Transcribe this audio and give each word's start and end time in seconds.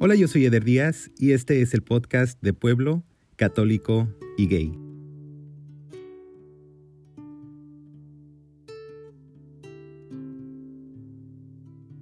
Hola, 0.00 0.14
yo 0.14 0.28
soy 0.28 0.46
Eder 0.46 0.62
Díaz 0.62 1.10
y 1.18 1.32
este 1.32 1.60
es 1.60 1.74
el 1.74 1.82
podcast 1.82 2.40
de 2.40 2.52
Pueblo, 2.52 3.02
Católico 3.34 4.06
y 4.36 4.46
Gay. 4.46 4.72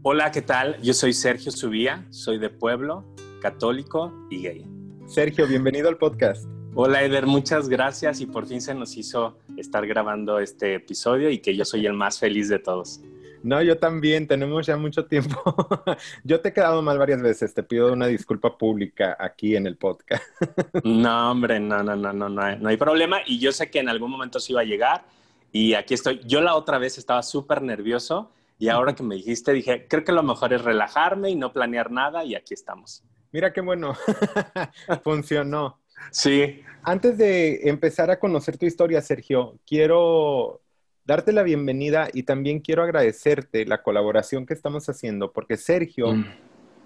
Hola, 0.02 0.30
¿qué 0.30 0.42
tal? 0.42 0.78
Yo 0.82 0.92
soy 0.92 1.14
Sergio 1.14 1.50
Subía, 1.50 2.06
soy 2.10 2.38
de 2.38 2.50
Pueblo, 2.50 3.06
Católico 3.40 4.12
y 4.30 4.42
Gay. 4.42 4.66
Sergio, 5.06 5.46
bienvenido 5.46 5.88
al 5.88 5.96
podcast. 5.96 6.44
Hola 6.74 7.02
Eder, 7.02 7.24
muchas 7.24 7.66
gracias 7.66 8.20
y 8.20 8.26
por 8.26 8.46
fin 8.46 8.60
se 8.60 8.74
nos 8.74 8.94
hizo 8.98 9.38
estar 9.56 9.86
grabando 9.86 10.38
este 10.38 10.74
episodio 10.74 11.30
y 11.30 11.38
que 11.38 11.56
yo 11.56 11.64
soy 11.64 11.86
el 11.86 11.94
más 11.94 12.18
feliz 12.18 12.50
de 12.50 12.58
todos. 12.58 13.00
No, 13.42 13.62
yo 13.62 13.78
también, 13.78 14.26
tenemos 14.26 14.66
ya 14.66 14.76
mucho 14.76 15.06
tiempo. 15.06 15.42
yo 16.24 16.40
te 16.40 16.48
he 16.48 16.52
quedado 16.52 16.82
mal 16.82 16.98
varias 16.98 17.22
veces, 17.22 17.54
te 17.54 17.62
pido 17.62 17.92
una 17.92 18.06
disculpa 18.06 18.56
pública 18.56 19.16
aquí 19.18 19.56
en 19.56 19.66
el 19.66 19.76
podcast. 19.76 20.22
no, 20.84 21.30
hombre, 21.30 21.60
no, 21.60 21.82
no, 21.82 21.96
no, 21.96 22.12
no, 22.12 22.28
no 22.28 22.42
hay, 22.42 22.58
no 22.58 22.68
hay 22.68 22.76
problema 22.76 23.18
y 23.26 23.38
yo 23.38 23.52
sé 23.52 23.70
que 23.70 23.78
en 23.80 23.88
algún 23.88 24.10
momento 24.10 24.40
sí 24.40 24.52
iba 24.52 24.62
a 24.62 24.64
llegar 24.64 25.04
y 25.52 25.74
aquí 25.74 25.94
estoy. 25.94 26.20
Yo 26.24 26.40
la 26.40 26.54
otra 26.54 26.78
vez 26.78 26.98
estaba 26.98 27.22
súper 27.22 27.62
nervioso 27.62 28.30
y 28.58 28.68
ahora 28.68 28.94
que 28.94 29.02
me 29.02 29.14
dijiste 29.14 29.52
dije, 29.52 29.86
creo 29.88 30.04
que 30.04 30.12
lo 30.12 30.22
mejor 30.22 30.52
es 30.52 30.62
relajarme 30.62 31.30
y 31.30 31.36
no 31.36 31.52
planear 31.52 31.90
nada 31.90 32.24
y 32.24 32.34
aquí 32.34 32.54
estamos. 32.54 33.02
Mira 33.32 33.52
qué 33.52 33.60
bueno, 33.60 33.94
funcionó. 35.04 35.78
Sí. 36.10 36.62
Antes 36.82 37.18
de 37.18 37.68
empezar 37.68 38.10
a 38.10 38.18
conocer 38.18 38.56
tu 38.56 38.66
historia, 38.66 39.00
Sergio, 39.02 39.58
quiero 39.66 40.60
darte 41.06 41.32
la 41.32 41.44
bienvenida 41.44 42.08
y 42.12 42.24
también 42.24 42.60
quiero 42.60 42.82
agradecerte 42.82 43.64
la 43.64 43.82
colaboración 43.82 44.44
que 44.44 44.54
estamos 44.54 44.88
haciendo, 44.88 45.32
porque 45.32 45.56
Sergio 45.56 46.12
mm. 46.12 46.24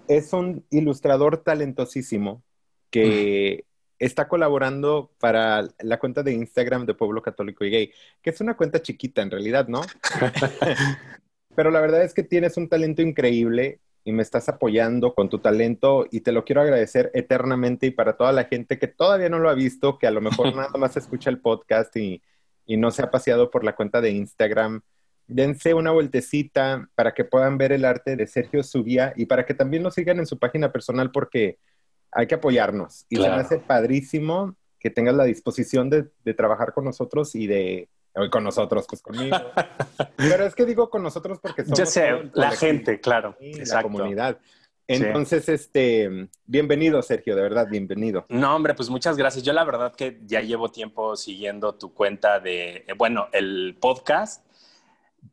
es 0.07 0.31
un 0.31 0.63
ilustrador 0.69 1.37
talentosísimo 1.37 2.43
que 2.91 3.63
mm. 3.63 3.95
está 3.97 4.27
colaborando 4.27 5.11
para 5.19 5.67
la 5.79 5.99
cuenta 5.99 6.21
de 6.21 6.33
Instagram 6.33 6.85
de 6.85 6.93
Pueblo 6.93 7.23
Católico 7.23 7.65
y 7.65 7.71
Gay, 7.71 7.91
que 8.21 8.29
es 8.29 8.39
una 8.41 8.55
cuenta 8.55 8.81
chiquita 8.81 9.23
en 9.23 9.31
realidad, 9.31 9.67
¿no? 9.67 9.81
Pero 11.55 11.71
la 11.71 11.81
verdad 11.81 12.03
es 12.03 12.13
que 12.13 12.23
tienes 12.23 12.55
un 12.57 12.69
talento 12.69 13.01
increíble 13.01 13.79
y 14.03 14.11
me 14.11 14.21
estás 14.21 14.47
apoyando 14.49 15.13
con 15.15 15.29
tu 15.29 15.39
talento 15.39 16.05
y 16.11 16.21
te 16.21 16.31
lo 16.31 16.45
quiero 16.45 16.61
agradecer 16.61 17.11
eternamente 17.13 17.87
y 17.87 17.91
para 17.91 18.17
toda 18.17 18.31
la 18.31 18.45
gente 18.45 18.77
que 18.77 18.87
todavía 18.87 19.29
no 19.29 19.39
lo 19.39 19.49
ha 19.49 19.55
visto, 19.55 19.97
que 19.97 20.05
a 20.05 20.11
lo 20.11 20.21
mejor 20.21 20.55
nada 20.55 20.77
más 20.77 20.95
escucha 20.95 21.31
el 21.31 21.39
podcast 21.39 21.95
y 21.97 22.21
y 22.65 22.77
no 22.77 22.91
se 22.91 23.03
ha 23.03 23.11
paseado 23.11 23.51
por 23.51 23.63
la 23.63 23.75
cuenta 23.75 24.01
de 24.01 24.11
Instagram, 24.11 24.81
dense 25.27 25.73
una 25.73 25.91
vueltecita 25.91 26.89
para 26.95 27.13
que 27.13 27.23
puedan 27.23 27.57
ver 27.57 27.71
el 27.71 27.85
arte 27.85 28.15
de 28.15 28.27
Sergio 28.27 28.63
Subía 28.63 29.13
y 29.15 29.25
para 29.25 29.45
que 29.45 29.53
también 29.53 29.83
nos 29.83 29.95
sigan 29.95 30.19
en 30.19 30.25
su 30.25 30.37
página 30.37 30.71
personal 30.71 31.11
porque 31.11 31.57
hay 32.11 32.27
que 32.27 32.35
apoyarnos. 32.35 33.05
Y 33.09 33.17
se 33.17 33.29
me 33.29 33.35
hace 33.35 33.57
padrísimo 33.59 34.55
que 34.79 34.89
tengas 34.89 35.15
la 35.15 35.23
disposición 35.23 35.89
de, 35.89 36.09
trabajar 36.33 36.73
con 36.73 36.83
nosotros 36.83 37.35
y 37.35 37.47
de 37.47 37.87
hoy 38.13 38.29
con 38.29 38.43
nosotros, 38.43 38.85
pues 38.89 39.01
conmigo. 39.01 39.37
Pero 40.17 40.45
es 40.45 40.55
que 40.55 40.65
digo 40.65 40.89
con 40.89 41.03
nosotros 41.03 41.39
porque 41.41 41.63
somos. 41.63 41.77
Ya 41.77 41.85
sé, 41.85 42.29
la 42.33 42.51
gente, 42.51 42.99
claro. 42.99 43.37
la 43.39 43.81
comunidad. 43.81 44.39
Entonces, 44.87 45.47
este, 45.49 46.29
bienvenido, 46.45 47.01
Sergio, 47.01 47.35
de 47.35 47.41
verdad, 47.41 47.67
bienvenido. 47.69 48.25
No, 48.29 48.55
hombre, 48.55 48.73
pues 48.73 48.89
muchas 48.89 49.17
gracias. 49.17 49.43
Yo 49.43 49.53
la 49.53 49.63
verdad 49.63 49.95
que 49.95 50.19
ya 50.25 50.41
llevo 50.41 50.69
tiempo 50.69 51.15
siguiendo 51.15 51.75
tu 51.75 51.93
cuenta 51.93 52.39
de, 52.39 52.83
eh, 52.87 52.93
bueno, 52.97 53.27
el 53.31 53.77
podcast. 53.79 54.45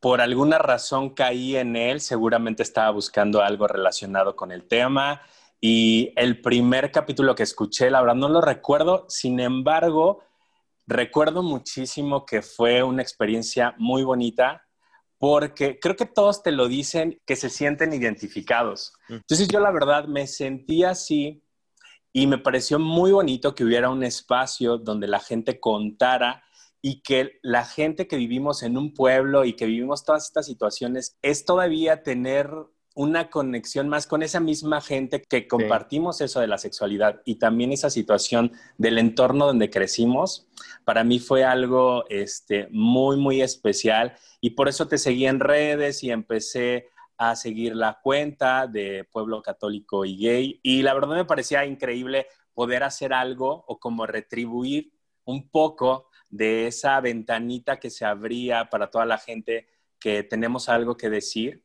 Por 0.01 0.21
alguna 0.21 0.59
razón 0.59 1.11
caí 1.11 1.57
en 1.57 1.75
él, 1.75 2.01
seguramente 2.01 2.63
estaba 2.63 2.91
buscando 2.91 3.43
algo 3.43 3.67
relacionado 3.67 4.37
con 4.37 4.53
el 4.53 4.65
tema. 4.65 5.23
Y 5.61 6.13
el 6.17 6.41
primer 6.41 6.93
capítulo 6.93 7.35
que 7.35 7.43
escuché, 7.43 7.91
la 7.91 8.01
verdad 8.01 8.15
no 8.15 8.29
lo 8.29 8.41
recuerdo, 8.41 9.07
sin 9.09 9.41
embargo, 9.41 10.23
recuerdo 10.87 11.43
muchísimo 11.43 12.25
que 12.25 12.43
fue 12.43 12.83
una 12.83 13.03
experiencia 13.03 13.75
muy 13.79 14.05
bonita 14.05 14.68
porque 15.19 15.79
creo 15.81 15.97
que 15.97 16.07
todos 16.07 16.43
te 16.43 16.53
lo 16.53 16.69
dicen 16.69 17.21
que 17.27 17.37
se 17.37 17.51
sienten 17.51 17.93
identificados. 17.93 18.93
Mm. 19.09 19.15
Entonces 19.15 19.49
yo 19.49 19.61
la 19.61 19.73
verdad 19.73 20.07
me 20.07 20.27
sentí 20.27 20.85
así 20.85 21.43
y 22.13 22.27
me 22.27 22.39
pareció 22.39 22.79
muy 22.79 23.13
bonito 23.13 23.55
que 23.55 23.65
hubiera 23.65 23.91
un 23.91 24.05
espacio 24.05 24.79
donde 24.79 25.09
la 25.09 25.21
gente 25.21 25.61
contara 25.61 26.43
y 26.81 27.03
que 27.03 27.39
la 27.43 27.65
gente 27.65 28.07
que 28.07 28.17
vivimos 28.17 28.63
en 28.63 28.79
un 28.79 28.95
pueblo 28.95 29.45
y 29.45 29.55
que 29.55 29.67
vivimos 29.67 30.05
todas 30.05 30.27
estas 30.27 30.47
situaciones 30.47 31.19
es 31.23 31.45
todavía 31.45 32.03
tener 32.03 32.51
una 32.99 33.31
conexión 33.31 33.89
más 33.89 34.09
con 34.09 34.25
esa 34.25 34.41
misma 34.41 34.81
gente 34.81 35.23
que 35.23 35.47
compartimos 35.47 36.21
eso 36.21 36.41
de 36.41 36.49
la 36.49 36.59
sexualidad 36.59 37.23
y 37.25 37.37
también 37.37 37.71
esa 37.71 37.91
situación 37.91 38.51
del 38.77 38.99
entorno 38.99 39.47
donde 39.47 39.71
crecimos, 39.71 40.49
para 40.85 41.05
mí 41.05 41.21
fue 41.21 41.45
algo 41.45 42.05
este, 42.09 42.67
muy, 42.73 43.17
muy 43.17 43.41
especial 43.41 44.17
y 44.41 44.51
por 44.51 44.69
eso 44.69 44.89
te 44.89 44.99
seguí 44.99 45.27
en 45.27 45.39
redes 45.39 46.03
y 46.03 46.11
empecé 46.11 46.89
a 47.17 47.37
seguir 47.37 47.77
la 47.77 48.01
cuenta 48.03 48.67
de 48.67 49.05
Pueblo 49.05 49.43
Católico 49.43 50.05
y 50.05 50.17
Gay 50.17 50.61
y 50.65 50.83
la 50.83 50.93
verdad 50.93 51.15
me 51.15 51.25
parecía 51.25 51.65
increíble 51.65 52.27
poder 52.53 52.83
hacer 52.83 53.13
algo 53.13 53.65
o 53.69 53.79
como 53.79 54.07
retribuir 54.07 54.91
un 55.23 55.49
poco 55.49 56.09
de 56.31 56.67
esa 56.67 57.01
ventanita 57.01 57.79
que 57.79 57.91
se 57.91 58.05
abría 58.05 58.69
para 58.69 58.91
toda 58.91 59.07
la 59.07 59.19
gente 59.19 59.69
que 60.01 60.25
tenemos 60.25 60.69
algo 60.69 60.97
que 60.97 61.11
decir 61.11 61.63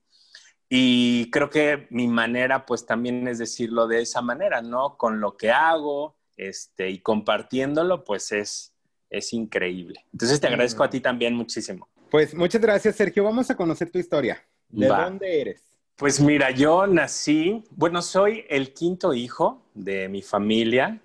y 0.75 1.29
creo 1.29 1.51
que 1.51 1.85
mi 1.91 2.07
manera, 2.07 2.65
pues 2.65 2.87
también 2.87 3.27
es 3.27 3.37
decirlo 3.37 3.85
de 3.85 4.01
esa 4.01 4.23
manera, 4.23 4.63
¿no? 4.63 4.97
Con 4.97 5.19
lo 5.19 5.37
que 5.37 5.51
hago 5.51 6.15
este, 6.35 6.89
y 6.89 6.97
compartiéndolo, 6.97 8.03
pues 8.03 8.31
es, 8.31 8.73
es 9.11 9.33
increíble. 9.33 10.03
Entonces 10.11 10.41
te 10.41 10.47
agradezco 10.47 10.83
a 10.83 10.89
ti 10.89 10.99
también 10.99 11.35
muchísimo. 11.35 11.87
Pues 12.09 12.33
muchas 12.33 12.59
gracias, 12.59 12.95
Sergio. 12.95 13.23
Vamos 13.23 13.51
a 13.51 13.55
conocer 13.55 13.91
tu 13.91 13.99
historia. 13.99 14.43
¿De 14.67 14.87
dónde 14.87 15.41
eres? 15.41 15.61
Pues 15.95 16.19
mira, 16.19 16.49
yo 16.49 16.87
nací, 16.87 17.63
bueno, 17.69 18.01
soy 18.01 18.43
el 18.49 18.73
quinto 18.73 19.13
hijo 19.13 19.61
de 19.75 20.09
mi 20.09 20.23
familia. 20.23 20.99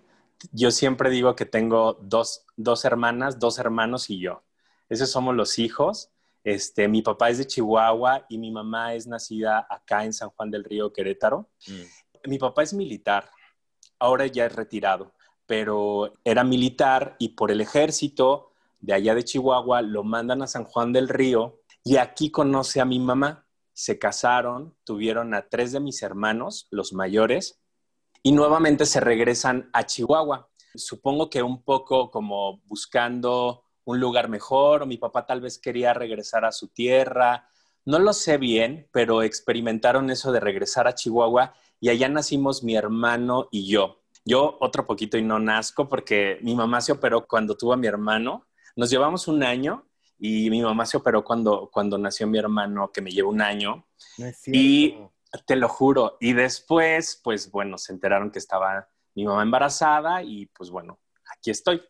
Yo 0.51 0.71
siempre 0.71 1.11
digo 1.11 1.37
que 1.37 1.45
tengo 1.45 1.99
dos, 2.01 2.47
dos 2.57 2.87
hermanas, 2.87 3.39
dos 3.39 3.59
hermanos 3.59 4.09
y 4.09 4.19
yo. 4.19 4.43
Esos 4.89 5.11
somos 5.11 5.35
los 5.35 5.59
hijos. 5.59 6.11
Este, 6.49 6.89
mi 6.89 7.03
papá 7.03 7.29
es 7.29 7.37
de 7.37 7.47
Chihuahua 7.47 8.25
y 8.27 8.39
mi 8.39 8.51
mamá 8.51 8.95
es 8.95 9.07
nacida 9.07 9.67
acá 9.69 10.07
en 10.07 10.15
San 10.15 10.31
Juan 10.31 10.51
del 10.51 10.65
Río, 10.65 10.95
Querétaro. 10.95 11.51
Mm. 11.67 12.31
Mi 12.31 12.39
papá 12.39 12.63
es 12.63 12.73
militar, 12.73 13.29
ahora 13.99 14.27
ya 14.27 14.47
es 14.47 14.57
retirado, 14.57 15.13
pero 15.45 16.15
era 16.25 16.45
militar 16.45 17.17
y 17.19 17.35
por 17.35 17.51
el 17.51 17.61
ejército 17.61 18.55
de 18.81 18.95
allá 18.95 19.15
de 19.15 19.25
Chihuahua 19.25 19.83
lo 19.83 20.05
mandan 20.05 20.41
a 20.41 20.47
San 20.47 20.65
Juan 20.65 20.91
del 20.91 21.11
Río 21.11 21.61
y 21.85 21.99
aquí 21.99 22.31
conoce 22.31 22.81
a 22.81 22.87
mi 22.87 22.99
mamá. 22.99 23.47
Se 23.75 23.99
casaron, 23.99 24.75
tuvieron 24.85 25.35
a 25.35 25.51
tres 25.51 25.73
de 25.73 25.81
mis 25.81 26.03
hermanos, 26.03 26.67
los 26.71 26.95
mayores, 26.95 27.61
y 28.23 28.33
nuevamente 28.33 28.87
se 28.87 29.01
regresan 29.01 29.69
a 29.75 29.85
Chihuahua. 29.85 30.49
Supongo 30.75 31.29
que 31.29 31.43
un 31.43 31.63
poco 31.63 32.11
como 32.11 32.63
buscando 32.65 33.68
un 33.89 34.01
lugar 34.01 34.29
mejor 34.29 34.83
o 34.83 34.87
mi 34.87 34.99
papá 34.99 35.25
tal 35.25 35.41
vez 35.41 35.59
quería 35.59 35.95
regresar 35.95 36.45
a 36.45 36.53
su 36.53 36.69
tierra. 36.69 37.49
No 37.87 37.99
lo 37.99 38.13
sé 38.13 38.37
bien, 38.37 38.87
pero 38.93 39.23
experimentaron 39.23 40.11
eso 40.11 40.31
de 40.31 40.41
regresar 40.41 40.87
a 40.87 40.95
Chihuahua 40.95 41.55
y 41.81 41.89
allá 41.89 42.07
nacimos 42.11 42.63
mi 42.63 42.77
hermano 42.77 43.49
y 43.51 43.67
yo. 43.67 44.03
Yo 44.27 44.59
otro 44.61 44.85
poquito 44.85 45.17
y 45.17 45.23
no 45.23 45.39
nazco 45.39 45.89
porque 45.89 46.39
mi 46.43 46.55
mamá 46.55 46.83
se 46.83 46.93
operó 46.93 47.27
cuando 47.27 47.57
tuvo 47.57 47.73
a 47.73 47.79
mi 47.79 47.87
hermano. 47.87 48.47
Nos 48.77 48.91
llevamos 48.91 49.27
un 49.27 49.43
año 49.43 49.87
y 50.19 50.51
mi 50.51 50.61
mamá 50.61 50.85
se 50.85 50.99
operó 50.99 51.25
cuando, 51.25 51.71
cuando 51.73 51.97
nació 51.97 52.27
mi 52.27 52.39
hermano, 52.39 52.93
que 52.93 53.01
me 53.01 53.11
lleva 53.11 53.31
un 53.31 53.41
año. 53.41 53.87
y 54.49 54.99
te 55.47 55.57
lo 55.57 55.71
juro. 55.71 56.19
Y 56.21 56.35
después, 56.35 57.19
pues 57.25 57.51
bueno, 57.51 57.79
se 57.79 57.95
enteraron 57.95 58.31
que 58.31 58.39
estaba 58.39 58.87
mi 59.15 59.25
mamá 59.25 59.43
embarazada 59.43 60.23
y 60.23 60.45
pues 60.45 60.69
bueno, 60.69 60.99
aquí 61.39 61.51
estoy. 61.51 61.83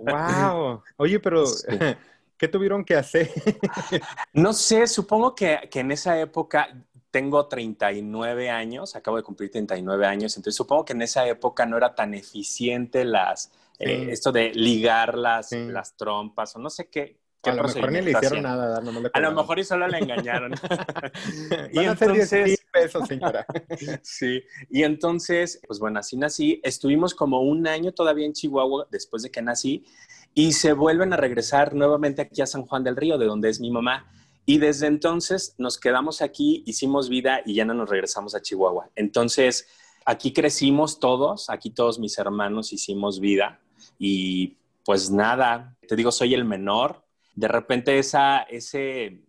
¡Wow! 0.00 0.82
Oye, 0.96 1.20
pero 1.20 1.44
¿qué 2.36 2.48
tuvieron 2.48 2.84
que 2.84 2.96
hacer? 2.96 3.30
no 4.32 4.52
sé, 4.52 4.86
supongo 4.86 5.34
que, 5.34 5.68
en 5.72 5.92
esa 5.92 6.20
época 6.20 6.68
tengo 7.10 7.46
39 7.46 8.50
años, 8.50 8.94
acabo 8.94 9.16
de 9.16 9.22
cumplir 9.22 9.50
39 9.50 10.06
años, 10.06 10.36
entonces 10.36 10.56
supongo 10.56 10.84
que 10.84 10.92
en 10.92 11.02
esa 11.02 11.26
época 11.26 11.64
no 11.64 11.76
era 11.76 11.94
tan 11.94 12.12
eficiente 12.12 13.04
las, 13.04 13.52
eh, 13.78 14.08
esto 14.10 14.32
de 14.32 14.52
ligar 14.52 15.16
las, 15.16 15.52
las 15.52 15.96
trompas 15.96 16.54
o 16.56 16.58
no 16.58 16.68
sé 16.68 16.88
qué, 16.88 17.16
a 17.42 17.52
lo 17.52 17.62
mejor 17.62 17.92
ni 17.92 18.02
le 18.02 18.10
hicieron 18.12 18.42
nada, 18.42 18.80
no 18.80 18.92
A 19.12 19.20
lo 19.20 19.32
mejor 19.32 19.58
y 19.58 19.64
solo 19.64 19.86
le 19.86 19.98
engañaron. 19.98 20.52
y 21.72 21.78
entonces, 21.78 22.58
pesos, 22.72 23.06
señora. 23.06 23.46
sí, 24.02 24.42
y 24.70 24.82
entonces, 24.82 25.60
pues 25.66 25.78
bueno, 25.78 26.00
así 26.00 26.16
nací. 26.16 26.60
Estuvimos 26.62 27.14
como 27.14 27.42
un 27.42 27.66
año 27.66 27.92
todavía 27.92 28.26
en 28.26 28.32
Chihuahua 28.32 28.86
después 28.90 29.22
de 29.22 29.30
que 29.30 29.42
nací 29.42 29.84
y 30.34 30.52
se 30.52 30.72
vuelven 30.72 31.12
a 31.12 31.16
regresar 31.16 31.74
nuevamente 31.74 32.22
aquí 32.22 32.42
a 32.42 32.46
San 32.46 32.66
Juan 32.66 32.84
del 32.84 32.96
Río, 32.96 33.16
de 33.18 33.26
donde 33.26 33.48
es 33.48 33.60
mi 33.60 33.70
mamá. 33.70 34.12
Y 34.44 34.58
desde 34.58 34.86
entonces 34.86 35.54
nos 35.58 35.78
quedamos 35.78 36.22
aquí, 36.22 36.62
hicimos 36.66 37.08
vida 37.08 37.40
y 37.44 37.54
ya 37.54 37.64
no 37.64 37.74
nos 37.74 37.88
regresamos 37.88 38.34
a 38.34 38.42
Chihuahua. 38.42 38.90
Entonces, 38.94 39.66
aquí 40.04 40.32
crecimos 40.32 41.00
todos, 41.00 41.50
aquí 41.50 41.70
todos 41.70 41.98
mis 41.98 42.16
hermanos 42.18 42.72
hicimos 42.72 43.18
vida 43.18 43.60
y 43.98 44.56
pues 44.84 45.10
nada, 45.10 45.76
te 45.88 45.96
digo, 45.96 46.12
soy 46.12 46.34
el 46.34 46.44
menor. 46.44 47.05
De 47.36 47.46
repente 47.46 47.98
esa, 47.98 48.40
ese 48.42 49.22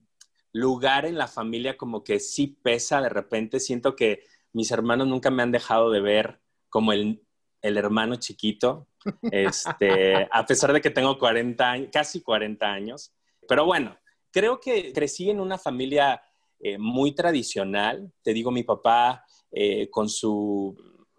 lugar 0.54 1.06
en 1.06 1.18
la 1.18 1.28
familia 1.28 1.78
como 1.78 2.04
que 2.04 2.20
sí 2.20 2.48
pesa, 2.48 3.02
de 3.02 3.10
repente 3.10 3.60
siento 3.60 3.96
que 3.96 4.24
mis 4.54 4.72
hermanos 4.72 5.08
nunca 5.08 5.30
me 5.30 5.44
han 5.44 5.52
dejado 5.52 5.92
de 5.92 6.02
ver 6.02 6.42
como 6.70 6.94
el, 6.94 7.22
el 7.62 7.78
hermano 7.78 8.16
chiquito, 8.16 8.88
este, 9.32 10.28
a 10.32 10.46
pesar 10.46 10.74
de 10.74 10.82
que 10.82 10.90
tengo 10.90 11.20
40 11.20 11.70
años, 11.70 11.90
casi 11.92 12.22
40 12.22 12.66
años. 12.66 13.14
Pero 13.48 13.66
bueno, 13.66 13.98
creo 14.32 14.60
que 14.60 14.92
crecí 14.94 15.30
en 15.30 15.40
una 15.40 15.58
familia 15.58 16.22
eh, 16.60 16.78
muy 16.78 17.14
tradicional. 17.14 18.12
Te 18.24 18.34
digo, 18.34 18.52
mi 18.52 18.64
papá 18.64 19.24
eh, 19.52 19.90
con 19.90 20.10
su 20.10 20.76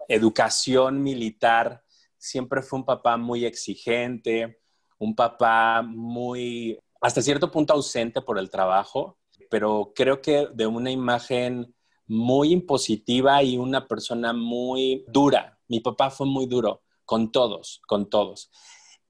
educación 0.09 1.03
militar 1.03 1.85
siempre 2.17 2.63
fue 2.63 2.81
un 2.81 2.85
papá 2.85 3.17
muy 3.17 3.45
exigente, 3.45 4.61
un 4.99 5.15
papá 5.15 5.83
muy, 5.83 6.79
hasta 7.01 7.23
cierto 7.23 7.51
punto 7.51 7.73
ausente 7.75 8.21
por 8.21 8.39
el 8.39 8.51
trabajo, 8.51 9.19
pero 9.51 9.93
creo 9.95 10.21
que 10.21 10.49
de 10.53 10.67
una 10.67 10.91
imagen 10.91 11.75
muy 12.07 12.53
impositiva 12.53 13.43
y 13.43 13.59
una 13.59 13.87
persona 13.87 14.33
muy 14.33 15.05
dura. 15.09 15.59
Mi 15.69 15.81
papá 15.81 16.11
fue 16.11 16.27
muy 16.27 16.47
duro 16.47 16.83
con 17.05 17.31
todos, 17.31 17.81
con 17.87 18.09
todos. 18.09 18.51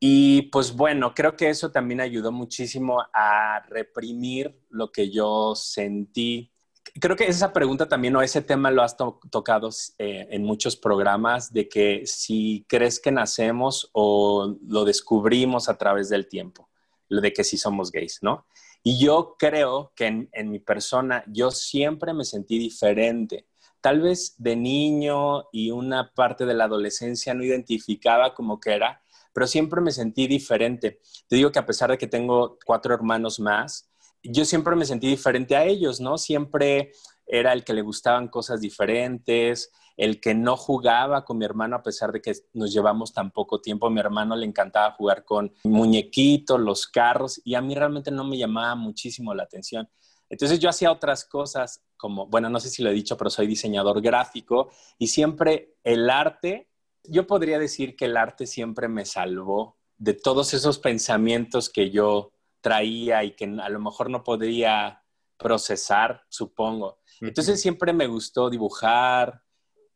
Y 0.01 0.43
pues 0.43 0.75
bueno, 0.75 1.15
creo 1.15 1.37
que 1.37 1.49
eso 1.49 1.71
también 1.71 2.01
ayudó 2.01 2.31
muchísimo 2.31 3.03
a 3.13 3.61
reprimir 3.69 4.61
lo 4.69 4.93
que 4.93 5.11
yo 5.11 5.55
sentí. 5.57 6.53
Creo 7.01 7.17
que 7.17 7.27
esa 7.27 7.53
pregunta 7.53 7.89
también 7.89 8.17
o 8.17 8.23
ese 8.23 8.43
tema 8.43 8.71
lo 8.71 8.83
has 8.83 8.97
tocado 8.97 9.71
eh, 9.99 10.27
en 10.31 10.43
muchos 10.45 10.77
programas 10.77 11.53
de 11.53 11.69
que 11.69 12.03
si 12.07 12.65
crees 12.69 12.99
que 12.99 13.13
nacemos 13.13 13.91
o 13.93 14.57
lo 14.67 14.85
descubrimos 14.85 15.69
a 15.69 15.77
través 15.77 16.09
del 16.09 16.29
tiempo, 16.29 16.69
lo 17.09 17.21
de 17.21 17.33
que 17.33 17.45
si 17.45 17.57
somos 17.57 17.93
gays, 17.93 18.19
¿no? 18.23 18.47
Y 18.83 18.99
yo 18.99 19.37
creo 19.39 19.93
que 19.95 20.07
en, 20.07 20.29
en 20.33 20.51
mi 20.51 20.61
persona 20.61 21.25
yo 21.27 21.51
siempre 21.51 22.15
me 22.15 22.25
sentí 22.25 22.59
diferente 22.59 23.47
tal 23.81 24.01
vez 24.01 24.35
de 24.39 24.57
niño 24.57 25.49
y 25.53 25.71
una 25.71 26.13
parte 26.13 26.47
de 26.47 26.55
la 26.55 26.65
adolescencia 26.65 27.35
no 27.35 27.45
identificaba 27.45 28.35
como 28.35 28.61
que 28.61 28.73
era, 28.73 29.01
pero 29.33 29.47
siempre 29.47 29.81
me 29.81 29.93
sentí 29.93 30.27
diferente. 30.27 31.01
Te 31.29 31.37
digo 31.37 31.53
que 31.53 31.59
a 31.59 31.67
pesar 31.67 31.91
de 31.91 31.99
que 31.99 32.07
tengo 32.07 32.59
cuatro 32.65 32.95
hermanos 32.95 33.39
más, 33.39 33.89
yo 34.23 34.45
siempre 34.45 34.77
me 34.77 34.85
sentí 34.85 35.09
diferente 35.09 35.57
a 35.57 35.65
ellos, 35.65 36.01
¿no? 36.01 36.19
Siempre 36.19 36.93
era 37.27 37.53
el 37.53 37.65
que 37.65 37.75
le 37.75 37.83
gustaban 37.83 38.29
cosas 38.29 38.61
diferentes, 38.61 39.71
el 39.97 40.21
que 40.21 40.35
no 40.35 40.57
jugaba 40.57 41.25
con 41.25 41.39
mi 41.39 41.45
hermano 41.45 41.77
a 41.77 41.83
pesar 41.83 42.13
de 42.13 42.23
que 42.23 42.33
nos 42.53 42.73
llevamos 42.73 43.13
tan 43.13 43.31
poco 43.31 43.61
tiempo. 43.61 43.87
A 43.87 43.91
mi 43.91 44.01
hermano 44.01 44.37
le 44.37 44.47
encantaba 44.47 44.93
jugar 44.93 45.25
con 45.25 45.53
muñequitos, 45.65 46.61
los 46.61 46.87
carros, 46.87 47.41
y 47.45 47.55
a 47.55 47.61
mí 47.61 47.75
realmente 47.75 48.11
no 48.11 48.25
me 48.25 48.39
llamaba 48.39 48.75
muchísimo 48.77 49.35
la 49.35 49.43
atención. 49.43 49.89
Entonces 50.31 50.59
yo 50.59 50.69
hacía 50.69 50.93
otras 50.93 51.25
cosas 51.25 51.83
como, 51.97 52.27
bueno, 52.27 52.49
no 52.49 52.61
sé 52.61 52.71
si 52.71 52.83
lo 52.83 52.91
he 52.91 52.95
dicho, 52.95 53.17
pero 53.17 53.31
soy 53.31 53.47
diseñador 53.47 54.01
gráfico 54.01 54.71
y 54.99 55.09
siempre 55.09 55.75
el 55.83 56.09
arte, 56.11 56.71
yo 57.05 57.27
podría 57.27 57.59
decir 57.59 57.97
que 57.97 58.05
el 58.05 58.17
arte 58.17 58.47
siempre 58.47 58.89
me 58.89 59.05
salvó 59.05 59.79
de 59.97 60.15
todos 60.15 60.55
esos 60.55 60.79
pensamientos 60.79 61.71
que 61.71 61.91
yo 61.91 62.33
traía 62.61 63.25
y 63.25 63.33
que 63.33 63.45
a 63.45 63.69
lo 63.69 63.81
mejor 63.81 64.11
no 64.11 64.23
podría 64.23 65.03
procesar, 65.37 66.23
supongo. 66.29 66.99
Entonces 67.21 67.61
siempre 67.61 67.93
me 67.93 68.07
gustó 68.07 68.51
dibujar, 68.51 69.43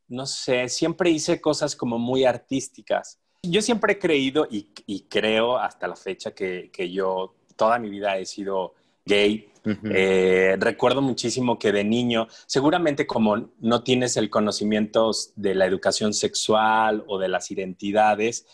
no 0.09 0.27
sé, 0.27 0.69
siempre 0.69 1.11
hice 1.11 1.41
cosas 1.41 1.75
como 1.77 1.99
muy 1.99 2.25
artísticas. 2.25 3.19
Yo 3.43 3.61
siempre 3.61 3.95
he 3.95 3.99
creído 3.99 4.47
y, 4.51 4.71
creo 5.09 5.59
hasta 5.59 5.89
la 5.89 5.97
fecha 5.97 6.33
que, 6.33 6.71
que 6.73 6.91
yo 6.91 7.35
toda 7.57 7.79
mi 7.79 7.91
vida 7.91 8.17
he 8.19 8.27
sido 8.27 8.75
gay. 9.05 9.49
Eh, 9.65 10.57
recuerdo 10.59 11.03
muchísimo 11.03 11.59
que 11.59 11.71
de 11.71 11.85
niño, 11.85 12.27
seguramente 12.47 13.07
como 13.07 13.51
no 13.61 13.83
tienes 13.85 14.17
el 14.17 14.29
conocimiento 14.29 15.11
de 15.37 15.55
la 15.55 15.67
educación 15.67 16.15
sexual 16.15 17.05
o 17.07 17.19
de 17.19 17.29
las 17.29 17.51
identidades, 17.51 18.47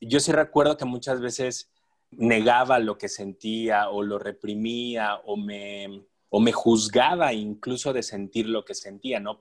yo 0.00 0.20
sí 0.20 0.32
recuerdo 0.32 0.76
que 0.76 0.84
muchas 0.84 1.20
veces 1.20 1.70
negaba 2.12 2.78
lo 2.78 2.98
que 2.98 3.08
sentía 3.08 3.88
o 3.88 4.02
lo 4.02 4.18
reprimía 4.18 5.16
o 5.24 5.36
me, 5.36 6.02
o 6.28 6.40
me 6.40 6.52
juzgaba 6.52 7.32
incluso 7.32 7.92
de 7.92 8.02
sentir 8.02 8.48
lo 8.48 8.64
que 8.64 8.74
sentía, 8.74 9.20
¿no? 9.20 9.38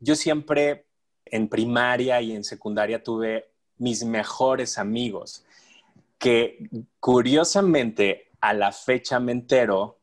yo 0.00 0.16
siempre 0.16 0.86
en 1.24 1.48
primaria 1.48 2.20
y 2.20 2.32
en 2.32 2.44
secundaria 2.44 3.02
tuve 3.02 3.50
mis 3.78 4.04
mejores 4.04 4.78
amigos 4.78 5.44
que 6.18 6.68
curiosamente 7.00 8.30
a 8.40 8.52
la 8.54 8.72
fecha 8.72 9.18
me 9.20 9.32
entero 9.32 9.98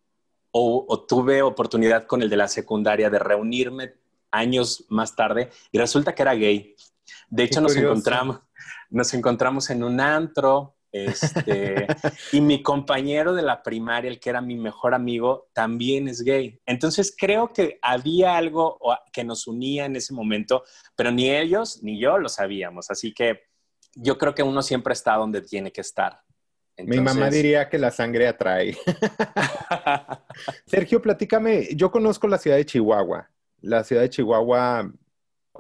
o, 0.52 1.06
tuve 1.08 1.42
oportunidad 1.42 2.06
con 2.06 2.22
el 2.22 2.30
de 2.30 2.38
la 2.38 2.48
secundaria 2.48 3.10
de 3.10 3.20
reunirme 3.20 3.94
años 4.32 4.86
más 4.90 5.16
tarde 5.16 5.50
y 5.72 5.78
resulta 5.78 6.14
que 6.14 6.22
era 6.22 6.34
gay. 6.34 6.76
De 7.30 7.44
hecho, 7.44 7.62
nos 7.62 7.76
encontramos, 7.76 8.40
nos 8.90 9.14
encontramos 9.14 9.70
en 9.70 9.84
un 9.84 10.02
antro 10.02 10.76
este, 10.92 11.88
y 12.32 12.42
mi 12.42 12.62
compañero 12.62 13.34
de 13.34 13.42
la 13.42 13.64
primaria, 13.64 14.10
el 14.10 14.20
que 14.20 14.30
era 14.30 14.42
mi 14.42 14.56
mejor 14.56 14.94
amigo, 14.94 15.50
también 15.54 16.08
es 16.08 16.22
gay. 16.22 16.60
Entonces 16.66 17.16
creo 17.18 17.50
que 17.50 17.80
había 17.82 18.36
algo 18.36 18.78
que 19.14 19.24
nos 19.24 19.48
unía 19.48 19.86
en 19.86 19.96
ese 19.96 20.14
momento, 20.14 20.64
pero 20.96 21.12
ni 21.12 21.30
ellos 21.30 21.82
ni 21.82 22.00
yo 22.00 22.18
lo 22.18 22.30
sabíamos. 22.30 22.92
Así 22.92 23.14
que 23.14 23.44
yo 23.96 24.18
creo 24.18 24.36
que 24.36 24.44
uno 24.44 24.62
siempre 24.62 24.94
está 24.94 25.16
donde 25.16 25.42
tiene 25.42 25.72
que 25.72 25.82
estar. 25.82 26.22
Mi 26.78 27.00
mamá 27.00 27.30
diría 27.30 27.70
que 27.70 27.78
la 27.78 27.92
sangre 27.92 28.28
atrae. 28.28 28.76
Sergio, 30.66 31.02
platícame, 31.02 31.68
yo 31.76 31.92
conozco 31.92 32.28
la 32.28 32.38
ciudad 32.38 32.58
de 32.58 32.66
Chihuahua. 32.66 33.30
La 33.62 33.84
ciudad 33.84 34.02
de 34.02 34.10
Chihuahua 34.10 34.92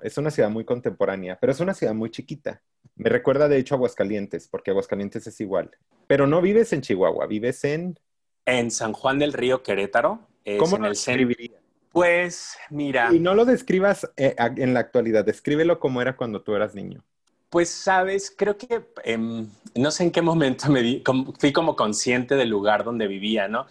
es 0.01 0.17
una 0.17 0.31
ciudad 0.31 0.49
muy 0.49 0.65
contemporánea, 0.65 1.37
pero 1.39 1.51
es 1.51 1.59
una 1.59 1.73
ciudad 1.73 1.93
muy 1.93 2.09
chiquita. 2.09 2.61
Me 3.01 3.09
recuerda 3.09 3.47
de 3.47 3.57
hecho 3.57 3.73
a 3.73 3.77
Aguascalientes, 3.77 4.47
porque 4.47 4.69
Aguascalientes 4.69 5.25
es 5.25 5.41
igual. 5.41 5.71
Pero 6.05 6.27
no 6.27 6.39
vives 6.39 6.71
en 6.71 6.81
Chihuahua, 6.81 7.25
vives 7.25 7.63
en... 7.63 7.99
En 8.45 8.69
San 8.69 8.93
Juan 8.93 9.17
del 9.17 9.33
Río 9.33 9.63
Querétaro. 9.63 10.19
¿Cómo 10.59 10.77
lo 10.77 10.87
describirías? 10.89 11.59
Pues 11.91 12.57
mira. 12.69 13.09
Y 13.11 13.19
no 13.19 13.33
lo 13.33 13.45
describas 13.45 14.07
eh, 14.17 14.35
en 14.37 14.75
la 14.75 14.81
actualidad, 14.81 15.25
descríbelo 15.25 15.79
como 15.79 15.99
era 15.99 16.15
cuando 16.15 16.43
tú 16.43 16.53
eras 16.53 16.75
niño. 16.75 17.03
Pues 17.49 17.71
sabes, 17.71 18.31
creo 18.37 18.55
que 18.55 18.85
em, 19.03 19.47
no 19.73 19.89
sé 19.89 20.03
en 20.03 20.11
qué 20.11 20.21
momento 20.21 20.69
me 20.69 20.83
di, 20.83 21.03
fui 21.39 21.51
como 21.51 21.75
consciente 21.75 22.35
del 22.35 22.49
lugar 22.49 22.83
donde 22.83 23.07
vivía, 23.07 23.47
¿no? 23.47 23.65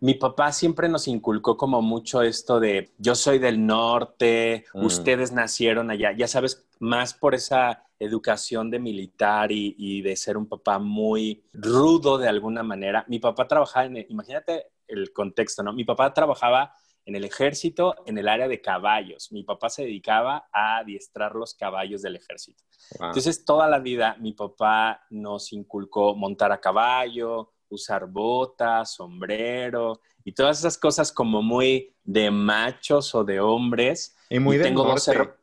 Mi 0.00 0.12
papá 0.12 0.52
siempre 0.52 0.90
nos 0.90 1.08
inculcó 1.08 1.56
como 1.56 1.80
mucho 1.80 2.20
esto 2.20 2.60
de 2.60 2.90
yo 2.98 3.14
soy 3.14 3.38
del 3.38 3.64
norte, 3.64 4.66
mm. 4.74 4.84
ustedes 4.84 5.32
nacieron 5.32 5.90
allá, 5.90 6.12
ya 6.12 6.28
sabes, 6.28 6.66
más 6.78 7.14
por 7.14 7.34
esa 7.34 7.83
educación 7.98 8.70
de 8.70 8.78
militar 8.78 9.52
y, 9.52 9.74
y, 9.78 10.02
de 10.02 10.16
ser 10.16 10.36
un 10.36 10.48
papá 10.48 10.78
muy 10.78 11.44
rudo 11.52 12.18
de 12.18 12.28
alguna 12.28 12.62
manera. 12.62 13.04
Mi 13.08 13.18
papá 13.18 13.46
trabajaba 13.46 13.86
en, 13.86 14.06
imagínate 14.08 14.72
el 14.86 15.12
contexto, 15.12 15.62
¿no? 15.62 15.72
Mi 15.72 15.84
papá 15.84 16.12
trabajaba 16.12 16.74
en 17.06 17.16
el 17.16 17.24
ejército, 17.24 17.94
en 18.06 18.18
el 18.18 18.28
área 18.28 18.48
de 18.48 18.60
caballos. 18.60 19.30
Mi 19.30 19.44
papá 19.44 19.68
se 19.68 19.82
dedicaba 19.82 20.48
a 20.52 20.78
adiestrar 20.78 21.34
los 21.34 21.54
caballos 21.54 22.02
del 22.02 22.16
ejército. 22.16 22.64
Entonces, 23.00 23.44
toda 23.44 23.68
la 23.68 23.78
vida 23.78 24.16
mi 24.20 24.32
papá 24.32 25.02
nos 25.10 25.52
inculcó 25.52 26.14
montar 26.14 26.52
a 26.52 26.60
caballo, 26.60 27.52
usar 27.68 28.06
botas, 28.06 28.94
sombrero 28.94 30.00
y 30.24 30.32
todas 30.32 30.58
esas 30.58 30.78
cosas 30.78 31.12
como 31.12 31.42
muy 31.42 31.94
de 32.02 32.30
machos 32.30 33.14
o 33.14 33.24
de 33.24 33.40
hombres. 33.40 34.16
Y 34.30 34.38
muy 34.38 34.56
norte. 34.58 35.34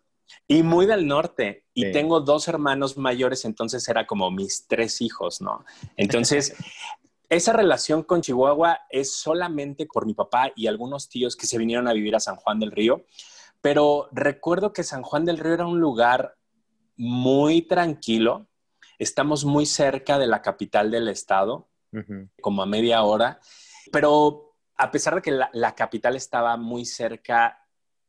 Y 0.48 0.64
muy 0.64 0.86
del 0.86 1.08
norte. 1.08 1.66
Y 1.74 1.92
tengo 1.92 2.20
dos 2.20 2.48
hermanos 2.48 2.98
mayores, 2.98 3.46
entonces 3.46 3.88
era 3.88 4.06
como 4.06 4.30
mis 4.32 4.68
tres 4.68 5.02
hijos, 5.02 5.42
¿no? 5.42 5.64
Entonces, 5.96 6.56
esa 7.30 7.54
relación 7.54 8.04
con 8.04 8.22
Chihuahua 8.22 8.82
es 8.90 9.16
solamente 9.16 9.86
por 9.86 10.06
mi 10.06 10.14
papá 10.14 10.52
y 10.56 10.68
algunos 10.68 11.08
tíos 11.08 11.36
que 11.36 11.48
se 11.48 11.58
vinieron 11.58 11.88
a 11.88 11.94
vivir 11.94 12.16
a 12.16 12.20
San 12.20 12.36
Juan 12.36 12.60
del 12.60 12.72
Río, 12.72 13.06
pero 13.62 14.10
recuerdo 14.12 14.74
que 14.74 14.84
San 14.84 15.04
Juan 15.04 15.24
del 15.24 15.38
Río 15.38 15.54
era 15.54 15.66
un 15.66 15.80
lugar 15.80 16.36
muy 16.98 17.62
tranquilo. 17.62 18.48
Estamos 19.00 19.46
muy 19.46 19.66
cerca 19.66 20.20
de 20.20 20.28
la 20.28 20.42
capital 20.42 20.92
del 20.92 21.08
estado, 21.08 21.70
como 22.42 22.62
a 22.64 22.66
media 22.66 23.04
hora, 23.04 23.40
pero 23.92 24.56
a 24.78 24.92
pesar 24.92 25.16
de 25.16 25.22
que 25.22 25.32
la, 25.32 25.76
capital 25.76 26.16
estaba 26.16 26.58
muy 26.58 26.86
cerca, 26.86 27.61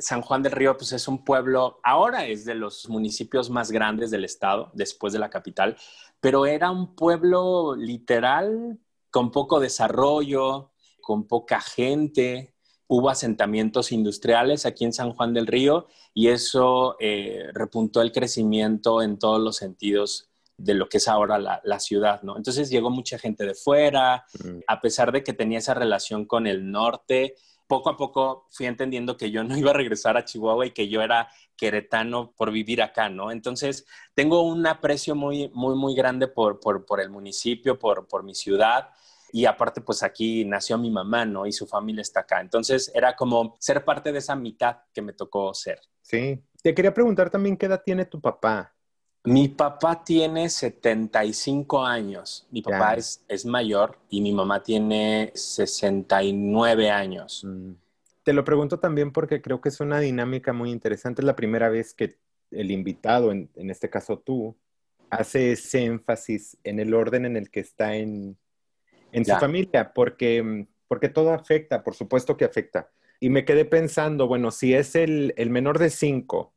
San 0.03 0.23
Juan 0.23 0.43
del 0.43 0.53
Río 0.53 0.77
pues 0.77 0.93
es 0.93 1.09
un 1.09 1.25
pueblo, 1.25 1.81
ahora 1.83 2.27
es 2.27 2.45
de 2.45 2.55
los 2.55 2.89
municipios 2.89 3.51
más 3.51 3.71
grandes 3.71 4.11
del 4.11 4.25
estado, 4.25 4.71
después 4.75 5.13
de 5.13 5.19
la 5.19 5.31
capital, 5.31 5.77
pero 6.21 6.47
era 6.47 6.71
un 6.71 6.95
pueblo 6.95 7.75
literal 7.77 8.79
con 9.11 9.31
poco 9.31 9.61
desarrollo, 9.61 10.73
con 11.01 11.27
poca 11.27 11.61
gente, 11.61 12.55
hubo 12.87 13.09
asentamientos 13.09 13.91
industriales 13.91 14.67
aquí 14.67 14.85
en 14.85 14.93
San 14.93 15.13
Juan 15.13 15.33
del 15.33 15.47
Río 15.47 15.87
y 16.13 16.29
eso 16.29 16.97
eh, 17.01 17.49
repuntó 17.55 18.03
el 18.03 18.13
crecimiento 18.13 19.01
en 19.01 19.19
todos 19.19 19.41
los 19.41 19.57
sentidos 19.57 20.29
de 20.59 20.75
lo 20.75 20.89
que 20.89 20.99
es 20.99 21.09
ahora 21.09 21.39
la, 21.39 21.81
ciudad, 21.81 22.23
¿no? 22.23 22.37
Entonces 22.37 22.71
llegó 22.71 22.91
mucha 22.91 23.19
gente 23.19 23.47
de 23.47 23.55
fuera, 23.55 24.27
mm. 24.45 24.61
a 24.67 24.81
pesar 24.81 25.11
de 25.11 25.25
que 25.25 25.33
tenía 25.33 25.59
esa 25.59 25.75
relación 25.75 26.27
con 26.27 26.47
el 26.47 26.71
norte, 26.71 27.35
poco 27.73 27.89
a 27.89 27.97
poco 27.97 28.49
fui 28.51 28.67
entendiendo 28.67 29.17
que 29.17 29.31
yo 29.31 29.43
no 29.45 29.57
iba 29.57 29.71
a 29.71 29.73
regresar 29.73 30.19
a 30.19 30.27
Chihuahua 30.27 30.67
y 30.67 30.73
que 30.73 30.91
yo 30.91 31.01
era 31.01 31.31
queretano 31.57 32.35
por 32.37 32.53
vivir 32.53 32.83
acá, 32.83 33.09
¿no? 33.09 33.31
Entonces, 33.31 33.87
tengo 34.13 34.43
un 34.43 34.67
aprecio 34.67 35.15
muy, 35.15 35.49
muy, 35.55 35.75
muy 35.75 35.95
grande 35.95 36.29
por, 36.29 36.61
por, 36.61 37.01
el 37.01 37.09
municipio, 37.09 37.79
por, 37.79 38.07
por 38.07 38.25
mi 38.25 38.35
ciudad. 38.35 38.91
Y 39.33 39.47
aparte, 39.47 39.81
pues 39.81 40.03
aquí 40.03 40.45
nació 40.45 40.77
mi 40.77 40.91
mamá, 40.91 41.25
¿no? 41.25 41.47
Y 41.47 41.53
su 41.53 41.67
familia 41.67 42.03
está 42.03 42.21
acá. 42.21 42.43
Entonces, 42.43 42.93
era 42.95 43.17
como 43.17 43.57
ser 43.59 43.83
parte 43.87 44.13
de 44.13 44.19
esa 44.19 44.37
mitad 44.37 44.81
que 44.93 45.01
me 45.01 45.15
tocó 45.15 45.55
ser. 45.55 45.81
Sí. 46.03 46.45
Te 46.63 46.75
quería 46.75 46.93
preguntar 46.93 47.31
también 47.31 47.57
qué 47.57 47.65
edad 47.65 47.81
tiene 47.83 48.05
tu 48.05 48.21
papá. 48.21 48.75
Mi 49.25 49.49
papá 49.49 50.03
tiene 50.03 50.49
75 50.49 51.85
años. 51.85 52.47
Mi 52.51 52.61
papá 52.61 52.95
es, 52.95 53.25
es, 53.29 53.47
mayor 53.47 53.99
y 54.11 54.21
mi 54.21 54.33
mamá 54.33 54.63
tiene 54.63 55.31
69 55.35 56.91
años. 56.91 57.45
Mm. 57.45 57.73
Te 58.25 58.33
lo 58.33 58.45
pregunto 58.45 58.79
también 58.79 59.13
porque 59.13 59.41
creo 59.41 59.61
que 59.61 59.69
es 59.69 59.81
una 59.81 60.01
dinámica 60.01 60.53
muy 60.53 60.71
interesante. 60.71 61.23
Es 61.23 61.27
la 61.27 61.37
primera 61.37 61.69
vez 61.69 61.95
que 61.95 62.17
el 62.51 62.71
invitado, 62.71 63.33
en, 63.33 63.49
este 63.55 63.91
caso 63.91 64.19
tú, 64.19 64.57
hace 65.11 65.53
ese 65.53 65.85
énfasis 65.85 66.57
en 66.65 66.81
el 66.81 66.95
orden 66.95 67.25
en 67.25 67.37
el 67.37 67.51
que 67.51 67.61
está 67.61 67.97
en, 67.97 68.37
su 69.25 69.35
familia, 69.37 69.93
porque, 69.93 70.67
porque 70.89 71.09
todo 71.09 71.33
afecta, 71.33 71.83
por 71.83 71.95
supuesto 71.95 72.37
que 72.37 72.45
afecta. 72.45 72.91
Y 73.21 73.31
me 73.31 73.45
quedé 73.45 73.65
pensando, 73.65 74.27
bueno, 74.27 74.51
si 74.51 74.75
es 74.75 74.95
el, 74.95 75.35
el 75.37 75.51
menor 75.51 75.79
de 75.79 75.91
cinco 75.91 76.55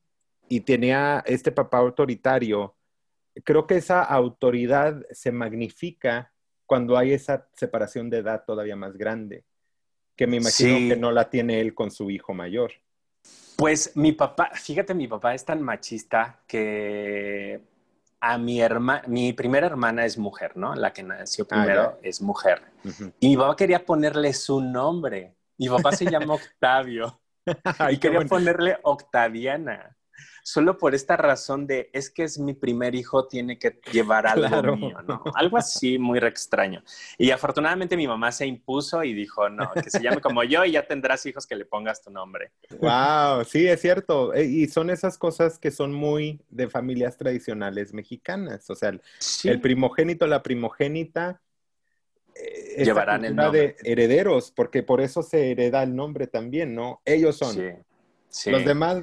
y 0.47 0.61
tenía 0.61 1.23
este 1.25 1.51
papá 1.51 1.77
autoritario, 1.79 2.75
creo 3.43 3.67
que 3.67 3.77
esa 3.77 4.03
autoridad 4.03 5.05
se 5.11 5.31
magnifica 5.31 6.31
cuando 6.65 6.97
hay 6.97 7.13
esa 7.13 7.47
separación 7.53 8.09
de 8.09 8.19
edad 8.19 8.43
todavía 8.45 8.75
más 8.75 8.97
grande, 8.97 9.45
que 10.15 10.27
me 10.27 10.37
imagino 10.37 10.89
que 10.89 10.95
no 10.95 11.11
la 11.11 11.29
tiene 11.29 11.61
él 11.61 11.73
con 11.73 11.91
su 11.91 12.09
hijo 12.09 12.33
mayor. 12.33 12.71
Pues 13.55 13.95
mi 13.95 14.11
papá, 14.11 14.51
fíjate, 14.53 14.93
mi 14.93 15.07
papá 15.07 15.33
es 15.33 15.45
tan 15.45 15.61
machista 15.61 16.41
que 16.47 17.61
a 18.19 18.37
mi 18.37 18.59
hermana, 18.59 19.03
mi 19.07 19.33
primera 19.33 19.67
hermana 19.67 20.05
es 20.05 20.17
mujer, 20.17 20.57
¿no? 20.57 20.75
La 20.75 20.91
que 20.91 21.03
nació 21.03 21.45
ah, 21.45 21.47
primero 21.47 21.99
es 22.01 22.21
mujer. 22.21 22.61
Y 23.19 23.29
mi 23.29 23.37
papá 23.37 23.55
quería 23.55 23.85
ponerle 23.85 24.33
su 24.33 24.61
nombre. 24.61 25.35
Mi 25.57 25.69
papá 25.69 25.91
se 25.91 26.05
llama 26.05 26.33
Octavio. 26.35 27.19
y 27.89 27.97
quería 27.97 28.21
ponerle 28.21 28.77
Octaviana 28.81 29.95
solo 30.45 30.77
por 30.77 30.93
esta 30.93 31.17
razón 31.17 31.65
de 31.65 31.89
es 31.91 32.11
que 32.11 32.23
es 32.23 32.37
mi 32.37 32.53
primer 32.53 32.93
hijo, 32.93 33.27
tiene 33.27 33.57
que 33.57 33.79
llevar 33.91 34.27
algo 34.27 34.75
mío, 34.77 35.01
¿no? 35.01 35.23
Algo 35.33 35.57
así 35.57 35.97
muy 35.97 36.19
extraño. 36.19 36.83
Y 37.17 37.31
afortunadamente 37.31 37.97
mi 37.97 38.07
mamá 38.07 38.31
se 38.31 38.45
impuso 38.45 39.03
y 39.03 39.15
dijo, 39.15 39.49
no, 39.49 39.71
que 39.73 39.89
se 39.89 40.03
llame 40.03 40.21
como 40.21 40.43
yo 40.43 40.63
y 40.63 40.73
ya 40.73 40.85
tendrás 40.85 41.25
hijos 41.25 41.47
que 41.47 41.55
le 41.55 41.65
pongas 41.65 42.03
tu 42.03 42.11
nombre. 42.11 42.51
Wow, 42.79 43.43
sí, 43.43 43.65
es 43.65 43.81
cierto. 43.81 44.35
E, 44.35 44.45
y 44.45 44.67
son 44.67 44.91
esas 44.91 45.17
cosas 45.17 45.57
que 45.57 45.71
son 45.71 45.91
muy 45.91 46.39
de 46.49 46.69
familias 46.69 47.17
tradicionales 47.17 47.91
mexicanas. 47.91 48.69
O 48.69 48.75
sea, 48.75 48.93
el, 49.45 49.61
primogénito, 49.61 50.27
la 50.27 50.43
primogénita. 50.43 51.41
Eh, 52.35 52.85
Llevarán 52.85 53.25
el 53.25 53.35
nombre. 53.35 53.77
de 53.81 53.91
herederos, 53.91 54.51
porque 54.51 54.83
por 54.83 55.01
eso 55.01 55.23
se 55.23 55.49
hereda 55.49 55.81
el 55.81 55.95
nombre 55.95 56.27
también, 56.27 56.75
¿no? 56.75 57.01
Ellos 57.03 57.35
son. 57.35 57.55
Sí. 57.55 57.69
Sí. 58.29 58.51
Los 58.51 58.63
demás. 58.63 59.01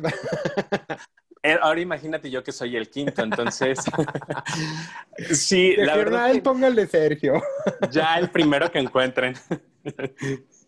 Eh, 1.44 1.58
ahora 1.60 1.80
imagínate 1.80 2.30
yo 2.30 2.44
que 2.44 2.52
soy 2.52 2.76
el 2.76 2.88
quinto, 2.88 3.22
entonces. 3.22 3.80
sí, 5.32 5.74
la 5.76 5.96
verdad. 5.96 6.32
póngale 6.40 6.86
Sergio. 6.86 7.42
ya 7.90 8.16
el 8.18 8.30
primero 8.30 8.70
que 8.70 8.78
encuentren. 8.78 9.34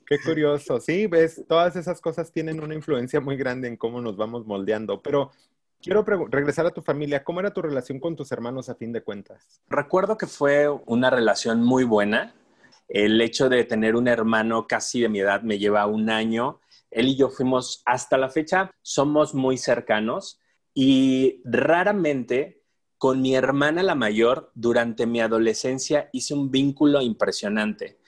Qué 0.06 0.18
curioso. 0.24 0.80
Sí, 0.80 1.06
ves, 1.06 1.44
todas 1.48 1.76
esas 1.76 2.00
cosas 2.00 2.32
tienen 2.32 2.60
una 2.60 2.74
influencia 2.74 3.20
muy 3.20 3.36
grande 3.36 3.68
en 3.68 3.76
cómo 3.76 4.00
nos 4.00 4.16
vamos 4.16 4.46
moldeando. 4.46 5.00
Pero 5.00 5.30
quiero 5.80 6.02
regresar 6.02 6.66
a 6.66 6.72
tu 6.72 6.82
familia. 6.82 7.22
¿Cómo 7.22 7.38
era 7.38 7.54
tu 7.54 7.62
relación 7.62 8.00
con 8.00 8.16
tus 8.16 8.32
hermanos 8.32 8.68
a 8.68 8.74
fin 8.74 8.92
de 8.92 9.02
cuentas? 9.02 9.62
Recuerdo 9.68 10.18
que 10.18 10.26
fue 10.26 10.68
una 10.86 11.08
relación 11.08 11.62
muy 11.62 11.84
buena. 11.84 12.34
El 12.88 13.20
hecho 13.20 13.48
de 13.48 13.62
tener 13.64 13.94
un 13.94 14.08
hermano 14.08 14.66
casi 14.66 15.00
de 15.00 15.08
mi 15.08 15.20
edad 15.20 15.42
me 15.42 15.58
lleva 15.58 15.86
un 15.86 16.10
año. 16.10 16.60
Él 16.90 17.06
y 17.08 17.16
yo 17.16 17.30
fuimos 17.30 17.80
hasta 17.86 18.18
la 18.18 18.28
fecha, 18.28 18.72
somos 18.82 19.34
muy 19.34 19.56
cercanos 19.56 20.40
y 20.74 21.40
raramente 21.44 22.64
con 22.98 23.22
mi 23.22 23.34
hermana 23.34 23.82
la 23.82 23.94
mayor, 23.94 24.50
durante 24.54 25.06
mi 25.06 25.20
adolescencia, 25.20 26.08
hice 26.12 26.34
un 26.34 26.50
vínculo 26.50 27.00
impresionante, 27.00 27.98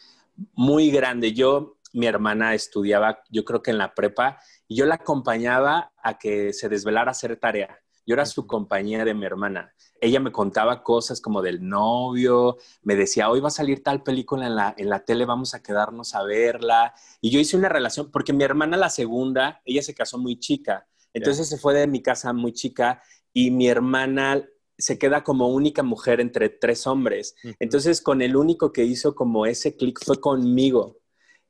muy 0.54 0.90
grande. 0.90 1.32
Yo, 1.32 1.78
mi 1.92 2.06
hermana 2.06 2.54
estudiaba, 2.54 3.20
yo 3.30 3.44
creo 3.44 3.62
que 3.62 3.70
en 3.70 3.78
la 3.78 3.94
prepa, 3.94 4.38
y 4.66 4.76
yo 4.76 4.86
la 4.86 4.96
acompañaba 4.96 5.92
a 6.02 6.18
que 6.18 6.52
se 6.52 6.68
desvelara 6.68 7.10
a 7.10 7.12
hacer 7.12 7.36
tarea. 7.36 7.78
Yo 8.06 8.14
era 8.14 8.24
su 8.24 8.46
compañía 8.46 9.04
de 9.04 9.14
mi 9.14 9.26
hermana. 9.26 9.72
Ella 10.00 10.20
me 10.20 10.32
contaba 10.32 10.82
cosas 10.82 11.20
como 11.20 11.42
del 11.42 11.66
novio, 11.66 12.56
me 12.82 12.96
decía, 12.96 13.28
hoy 13.28 13.40
va 13.40 13.48
a 13.48 13.50
salir 13.50 13.82
tal 13.82 14.02
película 14.02 14.46
en 14.46 14.56
la, 14.56 14.74
en 14.76 14.88
la 14.88 15.04
tele, 15.04 15.24
vamos 15.24 15.54
a 15.54 15.62
quedarnos 15.62 16.14
a 16.14 16.22
verla. 16.22 16.94
Y 17.20 17.30
yo 17.30 17.40
hice 17.40 17.56
una 17.56 17.68
relación, 17.68 18.10
porque 18.10 18.32
mi 18.32 18.44
hermana 18.44 18.76
la 18.76 18.90
segunda, 18.90 19.60
ella 19.64 19.82
se 19.82 19.94
casó 19.94 20.18
muy 20.18 20.38
chica, 20.38 20.86
entonces 21.16 21.48
se 21.48 21.56
fue 21.56 21.72
de 21.72 21.86
mi 21.86 22.02
casa 22.02 22.34
muy 22.34 22.52
chica 22.52 23.02
y 23.32 23.50
mi 23.50 23.68
hermana 23.68 24.46
se 24.76 24.98
queda 24.98 25.24
como 25.24 25.48
única 25.48 25.82
mujer 25.82 26.20
entre 26.20 26.50
tres 26.50 26.86
hombres. 26.86 27.34
Entonces 27.58 28.02
con 28.02 28.20
el 28.20 28.36
único 28.36 28.70
que 28.70 28.84
hizo 28.84 29.14
como 29.14 29.46
ese 29.46 29.76
clic 29.76 29.98
fue 30.04 30.20
conmigo. 30.20 30.98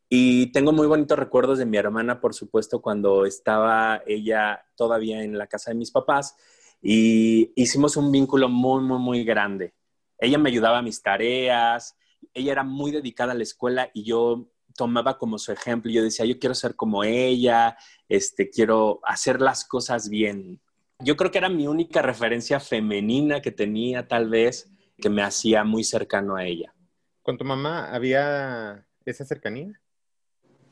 Y 0.08 0.52
tengo 0.52 0.70
muy 0.70 0.86
bonitos 0.86 1.18
recuerdos 1.18 1.58
de 1.58 1.66
mi 1.66 1.78
hermana, 1.78 2.20
por 2.20 2.32
supuesto, 2.32 2.80
cuando 2.80 3.26
estaba 3.26 4.02
ella 4.06 4.64
todavía 4.76 5.24
en 5.24 5.36
la 5.36 5.48
casa 5.48 5.72
de 5.72 5.76
mis 5.76 5.90
papás 5.90 6.36
y 6.80 7.52
hicimos 7.60 7.96
un 7.96 8.12
vínculo 8.12 8.48
muy, 8.48 8.84
muy, 8.84 9.00
muy 9.00 9.24
grande. 9.24 9.74
Ella 10.16 10.38
me 10.38 10.48
ayudaba 10.50 10.78
a 10.78 10.82
mis 10.82 11.02
tareas, 11.02 11.96
ella 12.32 12.52
era 12.52 12.62
muy 12.62 12.92
dedicada 12.92 13.32
a 13.32 13.34
la 13.34 13.42
escuela 13.42 13.90
y 13.92 14.04
yo 14.04 14.48
tomaba 14.76 15.18
como 15.18 15.38
su 15.38 15.52
ejemplo. 15.52 15.90
Yo 15.90 16.02
decía, 16.02 16.24
yo 16.24 16.38
quiero 16.38 16.54
ser 16.54 16.76
como 16.76 17.02
ella, 17.04 17.76
este, 18.08 18.50
quiero 18.50 19.00
hacer 19.02 19.40
las 19.40 19.64
cosas 19.64 20.08
bien. 20.08 20.60
Yo 21.00 21.16
creo 21.16 21.30
que 21.30 21.38
era 21.38 21.48
mi 21.48 21.66
única 21.66 22.02
referencia 22.02 22.60
femenina 22.60 23.40
que 23.40 23.50
tenía, 23.50 24.06
tal 24.06 24.28
vez, 24.28 24.70
que 24.98 25.10
me 25.10 25.22
hacía 25.22 25.64
muy 25.64 25.84
cercano 25.84 26.36
a 26.36 26.44
ella. 26.44 26.72
¿Con 27.22 27.36
tu 27.36 27.44
mamá 27.44 27.92
había 27.92 28.86
esa 29.04 29.24
cercanía? 29.24 29.80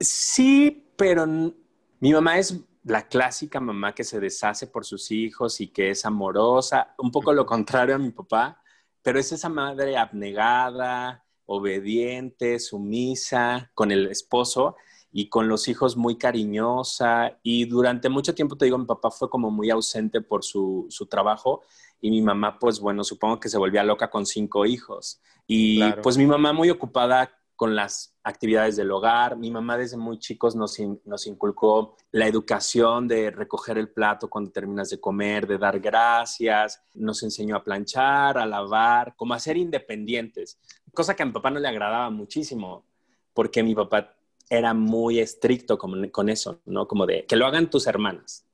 Sí, 0.00 0.88
pero 0.96 1.26
mi 1.26 2.12
mamá 2.12 2.38
es 2.38 2.60
la 2.84 3.08
clásica 3.08 3.60
mamá 3.60 3.94
que 3.94 4.04
se 4.04 4.20
deshace 4.20 4.66
por 4.66 4.84
sus 4.84 5.10
hijos 5.10 5.60
y 5.60 5.68
que 5.68 5.90
es 5.90 6.04
amorosa, 6.04 6.94
un 6.98 7.10
poco 7.10 7.32
lo 7.32 7.46
contrario 7.46 7.94
a 7.94 7.98
mi 7.98 8.10
papá, 8.10 8.62
pero 9.02 9.18
es 9.18 9.32
esa 9.32 9.48
madre 9.48 9.96
abnegada, 9.96 11.23
obediente, 11.46 12.58
sumisa 12.58 13.70
con 13.74 13.90
el 13.90 14.06
esposo 14.06 14.76
y 15.16 15.28
con 15.28 15.48
los 15.48 15.68
hijos 15.68 15.96
muy 15.96 16.18
cariñosa. 16.18 17.38
Y 17.44 17.66
durante 17.66 18.08
mucho 18.08 18.34
tiempo, 18.34 18.56
te 18.56 18.64
digo, 18.64 18.78
mi 18.78 18.84
papá 18.84 19.12
fue 19.12 19.30
como 19.30 19.48
muy 19.48 19.70
ausente 19.70 20.20
por 20.20 20.42
su, 20.44 20.88
trabajo 21.08 21.62
y 22.00 22.10
mi 22.10 22.20
mamá, 22.20 22.58
pues 22.58 22.80
bueno, 22.80 23.04
supongo 23.04 23.38
que 23.38 23.48
se 23.48 23.56
volvía 23.56 23.84
loca 23.84 24.10
con 24.10 24.26
cinco 24.26 24.66
hijos. 24.66 25.20
Y 25.46 25.80
pues 26.02 26.18
mi 26.18 26.26
mamá 26.26 26.52
muy 26.52 26.68
ocupada 26.68 27.30
con 27.54 27.76
las 27.76 28.16
actividades 28.24 28.74
del 28.74 28.90
hogar. 28.90 29.36
Mi 29.36 29.52
mamá 29.52 29.78
desde 29.78 29.96
muy 29.96 30.18
chicos 30.18 30.56
nos, 30.56 30.76
nos, 31.04 31.26
inculcó 31.28 31.96
la 32.10 32.26
educación 32.26 33.06
de 33.06 33.30
recoger 33.30 33.78
el 33.78 33.90
plato 33.90 34.28
cuando 34.28 34.50
terminas 34.50 34.90
de 34.90 35.00
comer, 35.00 35.46
de 35.46 35.58
dar 35.58 35.78
gracias. 35.78 36.82
Nos 36.94 37.22
enseñó 37.22 37.54
a 37.54 37.62
planchar, 37.62 38.36
a 38.38 38.46
lavar, 38.46 39.14
como 39.14 39.34
a 39.34 39.38
ser 39.38 39.56
independientes 39.56 40.58
cosa 40.94 41.14
que 41.14 41.22
a 41.22 41.26
mi 41.26 41.32
papá 41.32 41.50
no 41.50 41.60
le 41.60 41.68
agradaba 41.68 42.10
muchísimo, 42.10 42.84
porque 43.32 43.62
mi 43.62 43.74
papá 43.74 44.14
era 44.48 44.74
muy 44.74 45.18
estricto 45.18 45.76
con, 45.78 46.08
con 46.10 46.28
eso, 46.28 46.60
¿no? 46.66 46.86
Como 46.86 47.06
de 47.06 47.24
que 47.26 47.36
lo 47.36 47.46
hagan 47.46 47.70
tus 47.70 47.86
hermanas. 47.86 48.46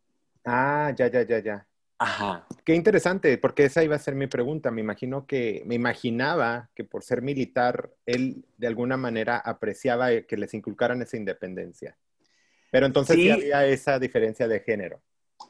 Ah, 0.45 0.93
ya, 0.97 1.09
ya, 1.09 1.23
ya, 1.23 1.39
ya. 1.39 1.67
Ajá. 1.99 2.47
Qué 2.65 2.75
interesante, 2.75 3.37
porque 3.37 3.65
esa 3.65 3.85
iba 3.85 3.95
a 3.95 3.99
ser 3.99 4.15
mi 4.15 4.27
pregunta. 4.27 4.71
Me 4.71 4.81
imagino 4.81 5.27
que, 5.27 5.63
me 5.67 5.75
imaginaba 5.75 6.71
que 6.75 6.83
por 6.83 7.05
ser 7.05 7.21
militar, 7.21 7.91
él 8.07 8.47
de 8.57 8.67
alguna 8.67 8.97
manera 8.97 9.37
apreciaba 9.37 10.09
que 10.23 10.37
les 10.39 10.55
inculcaran 10.55 11.03
esa 11.03 11.19
independencia. 11.19 11.99
Pero 12.71 12.87
entonces 12.87 13.17
sí, 13.17 13.31
había 13.31 13.67
esa 13.67 13.99
diferencia 13.99 14.49
de 14.49 14.61
género. 14.61 15.03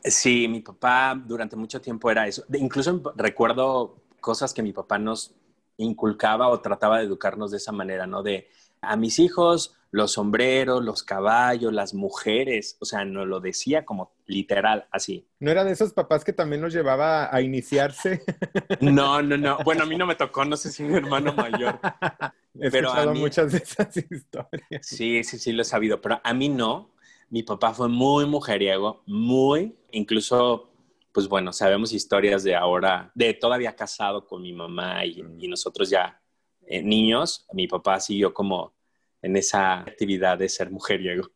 Sí, 0.03 0.49
mi 0.49 0.61
papá 0.61 1.21
durante 1.25 1.55
mucho 1.55 1.81
tiempo 1.81 2.11
era 2.11 2.27
eso. 2.27 2.45
incluso 2.55 3.01
recuerdo 3.15 4.03
cosas 4.21 4.53
que 4.53 4.63
mi 4.63 4.73
papá 4.73 4.99
nos 4.99 5.35
inculcaba 5.85 6.49
o 6.49 6.61
trataba 6.61 6.99
de 6.99 7.05
educarnos 7.05 7.51
de 7.51 7.57
esa 7.59 7.73
manera, 7.73 8.07
¿no? 8.07 8.23
De 8.23 8.49
a 8.81 8.97
mis 8.97 9.19
hijos 9.19 9.77
los 9.93 10.13
sombreros, 10.13 10.85
los 10.85 11.03
caballos, 11.03 11.73
las 11.73 11.95
mujeres, 11.95 12.77
o 12.81 12.85
sea, 12.85 13.05
no 13.05 13.27
lo 13.27 13.41
decía 13.41 13.85
como 13.85 14.13
literal, 14.27 14.87
así. 14.93 15.27
¿No 15.41 15.51
era 15.51 15.65
de 15.65 15.73
esos 15.73 15.93
papás 15.93 16.25
que 16.25 16.33
también 16.33 16.63
nos 16.63 16.73
llevaba 16.73 17.35
a 17.35 17.41
iniciarse? 17.41 18.23
No, 18.81 19.21
no, 19.21 19.37
no. 19.37 19.59
Bueno, 19.65 19.83
a 19.83 19.87
mí 19.87 19.97
no 19.97 20.07
me 20.07 20.15
tocó, 20.15 20.45
no 20.45 20.57
sé 20.57 20.71
si 20.71 20.83
mi 20.83 20.97
hermano 20.97 21.35
mayor. 21.35 21.79
He 22.55 22.71
pero 22.71 22.89
escuchado 22.89 23.15
muchas 23.15 23.53
de 23.53 23.59
esas 23.59 23.97
historias. 23.97 24.87
Sí, 24.87 25.23
sí, 25.23 25.39
sí, 25.39 25.53
lo 25.53 25.63
he 25.63 25.65
sabido, 25.65 26.01
pero 26.01 26.21
a 26.23 26.35
mí 26.35 26.49
no. 26.49 26.91
Mi 27.29 27.43
papá 27.43 27.75
fue 27.75 27.89
muy 27.89 28.27
mujeriego, 28.27 29.03
muy, 29.07 29.77
incluso, 29.93 30.70
pues 31.12 31.29
bueno, 31.29 31.52
sabemos 31.52 31.93
historias 31.93 32.45
de 32.45 32.55
ahora, 32.55 33.11
de 33.14 33.35
todavía 33.35 33.75
casado 33.75 34.26
con 34.26 34.43
mi 34.43 34.52
mamá 34.52 35.05
y, 35.05 35.23
nosotros 35.49 35.90
ya 35.90 36.21
eh, 36.67 36.83
niños. 36.83 37.47
Mi 37.52 37.67
papá 37.67 37.99
siguió 38.00 38.33
como 38.33 38.75
en 39.23 39.37
esa 39.37 39.81
actividad 39.81 40.38
de 40.38 40.49
ser 40.49 40.71
mujeriego. 40.71 41.29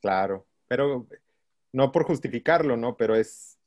Claro, 0.00 0.46
pero 0.66 1.06
no 1.72 1.92
por 1.92 2.04
justificarlo, 2.04 2.76
¿no? 2.76 2.96
Pero 2.96 3.14
es, 3.14 3.58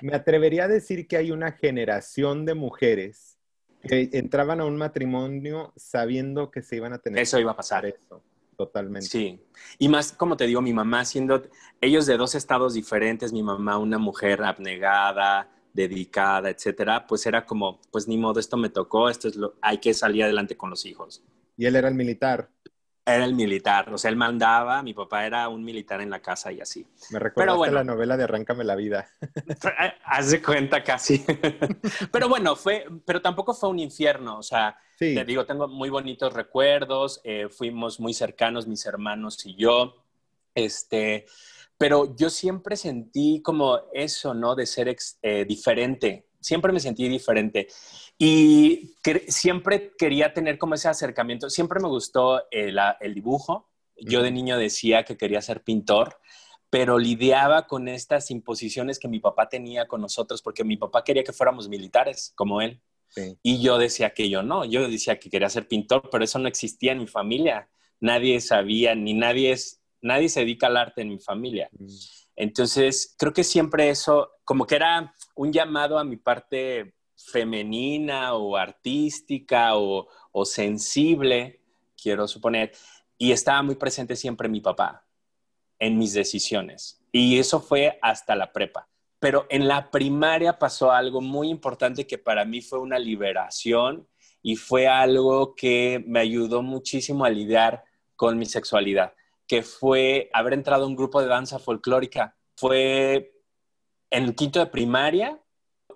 me 0.00 0.14
atrevería 0.14 0.64
a 0.64 0.68
decir 0.68 1.06
que 1.06 1.16
hay 1.16 1.30
una 1.30 1.52
generación 1.52 2.44
de 2.46 2.54
mujeres 2.54 3.38
que 3.82 4.08
entraban 4.12 4.60
a 4.60 4.64
un 4.64 4.76
matrimonio 4.76 5.72
sabiendo 5.76 6.50
que 6.50 6.62
se 6.62 6.76
iban 6.76 6.94
a 6.94 6.98
tener. 6.98 7.20
Eso 7.20 7.38
iba 7.38 7.52
a 7.52 7.56
pasar. 7.56 7.84
Eso, 7.84 8.22
totalmente. 8.56 9.08
Sí. 9.08 9.40
Y 9.78 9.88
más, 9.88 10.12
como 10.12 10.36
te 10.36 10.46
digo, 10.46 10.60
mi 10.60 10.72
mamá 10.72 11.04
siendo, 11.04 11.42
ellos 11.80 12.06
de 12.06 12.16
dos 12.16 12.34
estados 12.34 12.74
diferentes, 12.74 13.32
mi 13.32 13.42
mamá 13.42 13.78
una 13.78 13.98
mujer 13.98 14.42
abnegada, 14.42 15.50
dedicada, 15.72 16.50
etcétera, 16.50 17.06
pues 17.06 17.26
era 17.26 17.44
como, 17.44 17.80
pues 17.90 18.06
ni 18.06 18.16
modo, 18.16 18.40
esto 18.40 18.56
me 18.56 18.70
tocó, 18.70 19.10
esto 19.10 19.28
es 19.28 19.36
lo, 19.36 19.54
hay 19.60 19.78
que 19.78 19.92
salir 19.92 20.22
adelante 20.24 20.56
con 20.56 20.70
los 20.70 20.86
hijos. 20.86 21.22
Y 21.56 21.66
él 21.66 21.76
era 21.76 21.88
el 21.88 21.94
militar. 21.94 22.48
Era 23.06 23.26
el 23.26 23.34
militar, 23.34 23.92
o 23.92 23.98
sea, 23.98 24.10
él 24.10 24.16
mandaba, 24.16 24.82
mi 24.82 24.94
papá 24.94 25.26
era 25.26 25.48
un 25.50 25.62
militar 25.62 26.00
en 26.00 26.08
la 26.08 26.22
casa 26.22 26.50
y 26.50 26.60
así. 26.60 26.86
Me 27.10 27.18
recuerda 27.18 27.52
bueno, 27.52 27.74
la 27.74 27.84
novela 27.84 28.16
de 28.16 28.24
Arráncame 28.24 28.64
la 28.64 28.74
vida. 28.76 29.06
Haz 30.04 30.30
de 30.30 30.42
cuenta 30.42 30.82
casi. 30.82 31.22
pero 32.12 32.30
bueno, 32.30 32.56
fue, 32.56 32.86
pero 33.04 33.20
tampoco 33.20 33.52
fue 33.52 33.68
un 33.68 33.78
infierno, 33.78 34.38
o 34.38 34.42
sea, 34.42 34.78
te 34.98 35.24
digo, 35.24 35.44
tengo 35.44 35.68
muy 35.68 35.90
bonitos 35.90 36.32
recuerdos, 36.32 37.20
eh, 37.24 37.48
fuimos 37.50 38.00
muy 38.00 38.14
cercanos 38.14 38.66
mis 38.66 38.86
hermanos 38.86 39.44
y 39.44 39.54
yo, 39.54 40.02
este, 40.54 41.26
pero 41.76 42.16
yo 42.16 42.30
siempre 42.30 42.74
sentí 42.76 43.42
como 43.42 43.80
eso, 43.92 44.32
¿no? 44.32 44.54
De 44.54 44.64
ser 44.64 44.96
eh, 45.20 45.44
diferente, 45.46 46.28
siempre 46.40 46.72
me 46.72 46.80
sentí 46.80 47.08
diferente. 47.08 47.68
Y 48.18 48.96
siempre 49.28 49.92
quería 49.98 50.32
tener 50.32 50.58
como 50.58 50.74
ese 50.74 50.88
acercamiento. 50.88 51.50
Siempre 51.50 51.80
me 51.80 51.88
gustó 51.88 52.42
el, 52.50 52.78
dibujo. 53.14 53.70
Yo 53.96 54.22
de 54.22 54.30
niño 54.30 54.56
decía 54.56 55.04
que 55.04 55.16
quería 55.16 55.42
ser 55.42 55.62
pintor, 55.62 56.18
pero 56.70 56.98
lidiaba 56.98 57.66
con 57.66 57.88
estas 57.88 58.30
imposiciones 58.30 58.98
que 58.98 59.08
mi 59.08 59.20
papá 59.20 59.48
tenía 59.48 59.86
con 59.86 60.00
nosotros, 60.00 60.42
porque 60.42 60.64
mi 60.64 60.76
papá 60.76 61.04
quería 61.04 61.24
que 61.24 61.32
fuéramos 61.32 61.68
militares 61.68 62.32
como 62.34 62.60
él. 62.60 62.80
Y 63.42 63.62
yo 63.62 63.78
decía 63.78 64.10
que 64.10 64.28
yo 64.28 64.42
no, 64.42 64.64
yo 64.64 64.88
decía 64.88 65.18
que 65.18 65.30
quería 65.30 65.48
ser 65.48 65.68
pintor, 65.68 66.08
pero 66.10 66.24
eso 66.24 66.38
no 66.38 66.48
existía 66.48 66.92
en 66.92 66.98
mi 66.98 67.06
familia. 67.06 67.68
Nadie 68.00 68.40
sabía, 68.40 68.94
ni 68.96 69.14
nadie, 69.14 69.52
es, 69.52 69.80
nadie 70.02 70.28
se 70.28 70.40
dedica 70.40 70.66
al 70.66 70.76
arte 70.76 71.02
en 71.02 71.10
mi 71.10 71.18
familia. 71.20 71.70
Entonces, 72.34 73.14
creo 73.16 73.32
que 73.32 73.44
siempre 73.44 73.88
eso, 73.88 74.30
como 74.44 74.66
que 74.66 74.74
era 74.74 75.14
un 75.36 75.52
llamado 75.52 75.98
a 75.98 76.04
mi 76.04 76.16
parte 76.16 76.94
femenina 77.24 78.34
o 78.34 78.56
artística 78.56 79.76
o, 79.76 80.08
sensible, 80.44 81.60
quiero 82.00 82.28
suponer, 82.28 82.72
y 83.18 83.32
estaba 83.32 83.62
muy 83.62 83.76
presente 83.76 84.16
siempre 84.16 84.48
mi 84.48 84.60
papá 84.60 85.06
en 85.78 85.98
mis 85.98 86.12
decisiones. 86.12 87.02
Y 87.12 87.38
eso 87.38 87.60
fue 87.60 87.98
hasta 88.02 88.34
la 88.34 88.52
prepa. 88.52 88.88
Pero 89.18 89.46
en 89.48 89.68
la 89.68 89.90
primaria 89.90 90.58
pasó 90.58 90.92
algo 90.92 91.20
muy 91.20 91.48
importante 91.48 92.06
que 92.06 92.18
para 92.18 92.44
mí 92.44 92.60
fue 92.60 92.78
una 92.78 92.98
liberación 92.98 94.06
y 94.42 94.56
fue 94.56 94.86
algo 94.86 95.54
que 95.54 96.04
me 96.06 96.20
ayudó 96.20 96.62
muchísimo 96.62 97.24
a 97.24 97.30
lidiar 97.30 97.84
con 98.16 98.38
mi 98.38 98.46
sexualidad, 98.46 99.14
que 99.46 99.62
fue 99.62 100.28
haber 100.32 100.52
entrado 100.52 100.84
a 100.84 100.86
un 100.86 100.96
grupo 100.96 101.22
de 101.22 101.28
danza 101.28 101.58
folclórica. 101.58 102.36
Fue 102.56 103.32
en 104.10 104.24
el 104.24 104.34
quinto 104.34 104.58
de 104.60 104.66
primaria, 104.66 105.40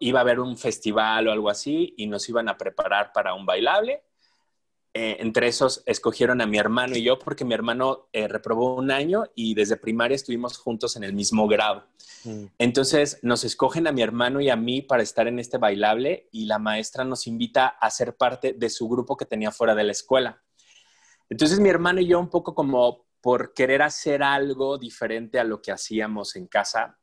iba 0.00 0.20
a 0.20 0.22
haber 0.22 0.40
un 0.40 0.56
festival 0.56 1.28
o 1.28 1.32
algo 1.32 1.50
así 1.50 1.94
y 1.96 2.06
nos 2.06 2.28
iban 2.28 2.48
a 2.48 2.56
preparar 2.56 3.12
para 3.12 3.34
un 3.34 3.46
bailable. 3.46 4.02
Eh, 4.94 5.18
entre 5.20 5.46
esos 5.46 5.82
escogieron 5.86 6.40
a 6.40 6.46
mi 6.46 6.58
hermano 6.58 6.96
y 6.96 7.02
yo 7.02 7.18
porque 7.18 7.44
mi 7.44 7.54
hermano 7.54 8.08
eh, 8.12 8.26
reprobó 8.26 8.74
un 8.74 8.90
año 8.90 9.24
y 9.34 9.54
desde 9.54 9.76
primaria 9.76 10.14
estuvimos 10.14 10.56
juntos 10.56 10.96
en 10.96 11.04
el 11.04 11.12
mismo 11.12 11.46
grado. 11.46 11.86
Mm. 12.24 12.46
Entonces 12.58 13.18
nos 13.22 13.44
escogen 13.44 13.86
a 13.86 13.92
mi 13.92 14.02
hermano 14.02 14.40
y 14.40 14.50
a 14.50 14.56
mí 14.56 14.82
para 14.82 15.02
estar 15.02 15.28
en 15.28 15.38
este 15.38 15.58
bailable 15.58 16.28
y 16.32 16.46
la 16.46 16.58
maestra 16.58 17.04
nos 17.04 17.26
invita 17.26 17.68
a 17.68 17.90
ser 17.90 18.16
parte 18.16 18.54
de 18.54 18.70
su 18.70 18.88
grupo 18.88 19.16
que 19.16 19.26
tenía 19.26 19.52
fuera 19.52 19.74
de 19.74 19.84
la 19.84 19.92
escuela. 19.92 20.42
Entonces 21.28 21.60
mi 21.60 21.68
hermano 21.68 22.00
y 22.00 22.06
yo 22.06 22.18
un 22.18 22.30
poco 22.30 22.54
como 22.54 23.06
por 23.20 23.52
querer 23.52 23.82
hacer 23.82 24.22
algo 24.22 24.78
diferente 24.78 25.38
a 25.38 25.44
lo 25.44 25.60
que 25.60 25.72
hacíamos 25.72 26.34
en 26.36 26.46
casa, 26.46 26.97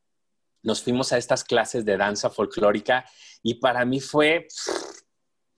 nos 0.65 0.84
fuimos 0.84 1.13
a 1.13 1.17
estas 1.17 1.43
clases 1.43 1.86
de 1.86 1.95
danza 1.95 2.30
folclórica 2.30 3.06
y 3.43 3.56
para 3.56 3.86
mí 3.86 4.01
fue, 4.01 4.47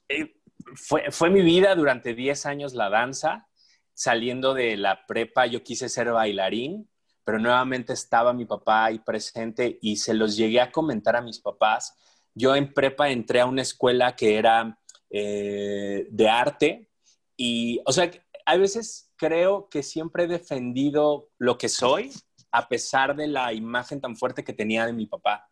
eh, 0.09 0.35
fue, 0.75 1.09
fue 1.11 1.29
mi 1.29 1.41
vida 1.41 1.73
durante 1.75 2.13
10 2.13 2.45
años 2.45 2.73
la 2.73 2.89
danza. 2.89 3.47
Saliendo 3.93 4.53
de 4.53 4.75
la 4.75 5.07
prepa 5.07 5.47
yo 5.47 5.63
quise 5.63 5.87
ser 5.87 6.11
bailarín, 6.11 6.89
pero 7.23 7.39
nuevamente 7.39 7.93
estaba 7.93 8.33
mi 8.33 8.45
papá 8.45 8.85
ahí 8.85 8.99
presente 8.99 9.79
y 9.81 9.95
se 9.95 10.13
los 10.13 10.35
llegué 10.35 10.59
a 10.59 10.71
comentar 10.71 11.15
a 11.15 11.21
mis 11.21 11.39
papás. 11.39 11.95
Yo 12.35 12.55
en 12.55 12.73
prepa 12.73 13.09
entré 13.09 13.39
a 13.39 13.45
una 13.45 13.61
escuela 13.61 14.15
que 14.15 14.37
era 14.37 14.77
eh, 15.09 16.05
de 16.11 16.29
arte 16.29 16.91
y, 17.37 17.79
o 17.85 17.93
sea, 17.93 18.11
a 18.45 18.57
veces 18.57 19.09
creo 19.15 19.69
que 19.69 19.83
siempre 19.83 20.25
he 20.25 20.27
defendido 20.27 21.29
lo 21.37 21.57
que 21.57 21.69
soy, 21.69 22.11
a 22.51 22.67
pesar 22.67 23.15
de 23.15 23.27
la 23.27 23.53
imagen 23.53 24.01
tan 24.01 24.15
fuerte 24.15 24.43
que 24.43 24.53
tenía 24.53 24.85
de 24.85 24.93
mi 24.93 25.05
papá. 25.05 25.49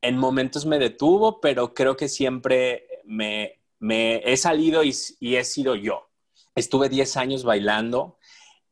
En 0.00 0.16
momentos 0.16 0.66
me 0.66 0.78
detuvo, 0.78 1.40
pero 1.40 1.74
creo 1.74 1.96
que 1.96 2.08
siempre 2.08 2.86
me, 3.04 3.58
he 3.80 4.36
salido 4.36 4.82
y, 4.84 4.94
he 5.20 5.44
sido 5.44 5.74
yo. 5.74 6.08
Estuve 6.54 6.88
10 6.88 7.16
años 7.16 7.44
bailando. 7.44 8.18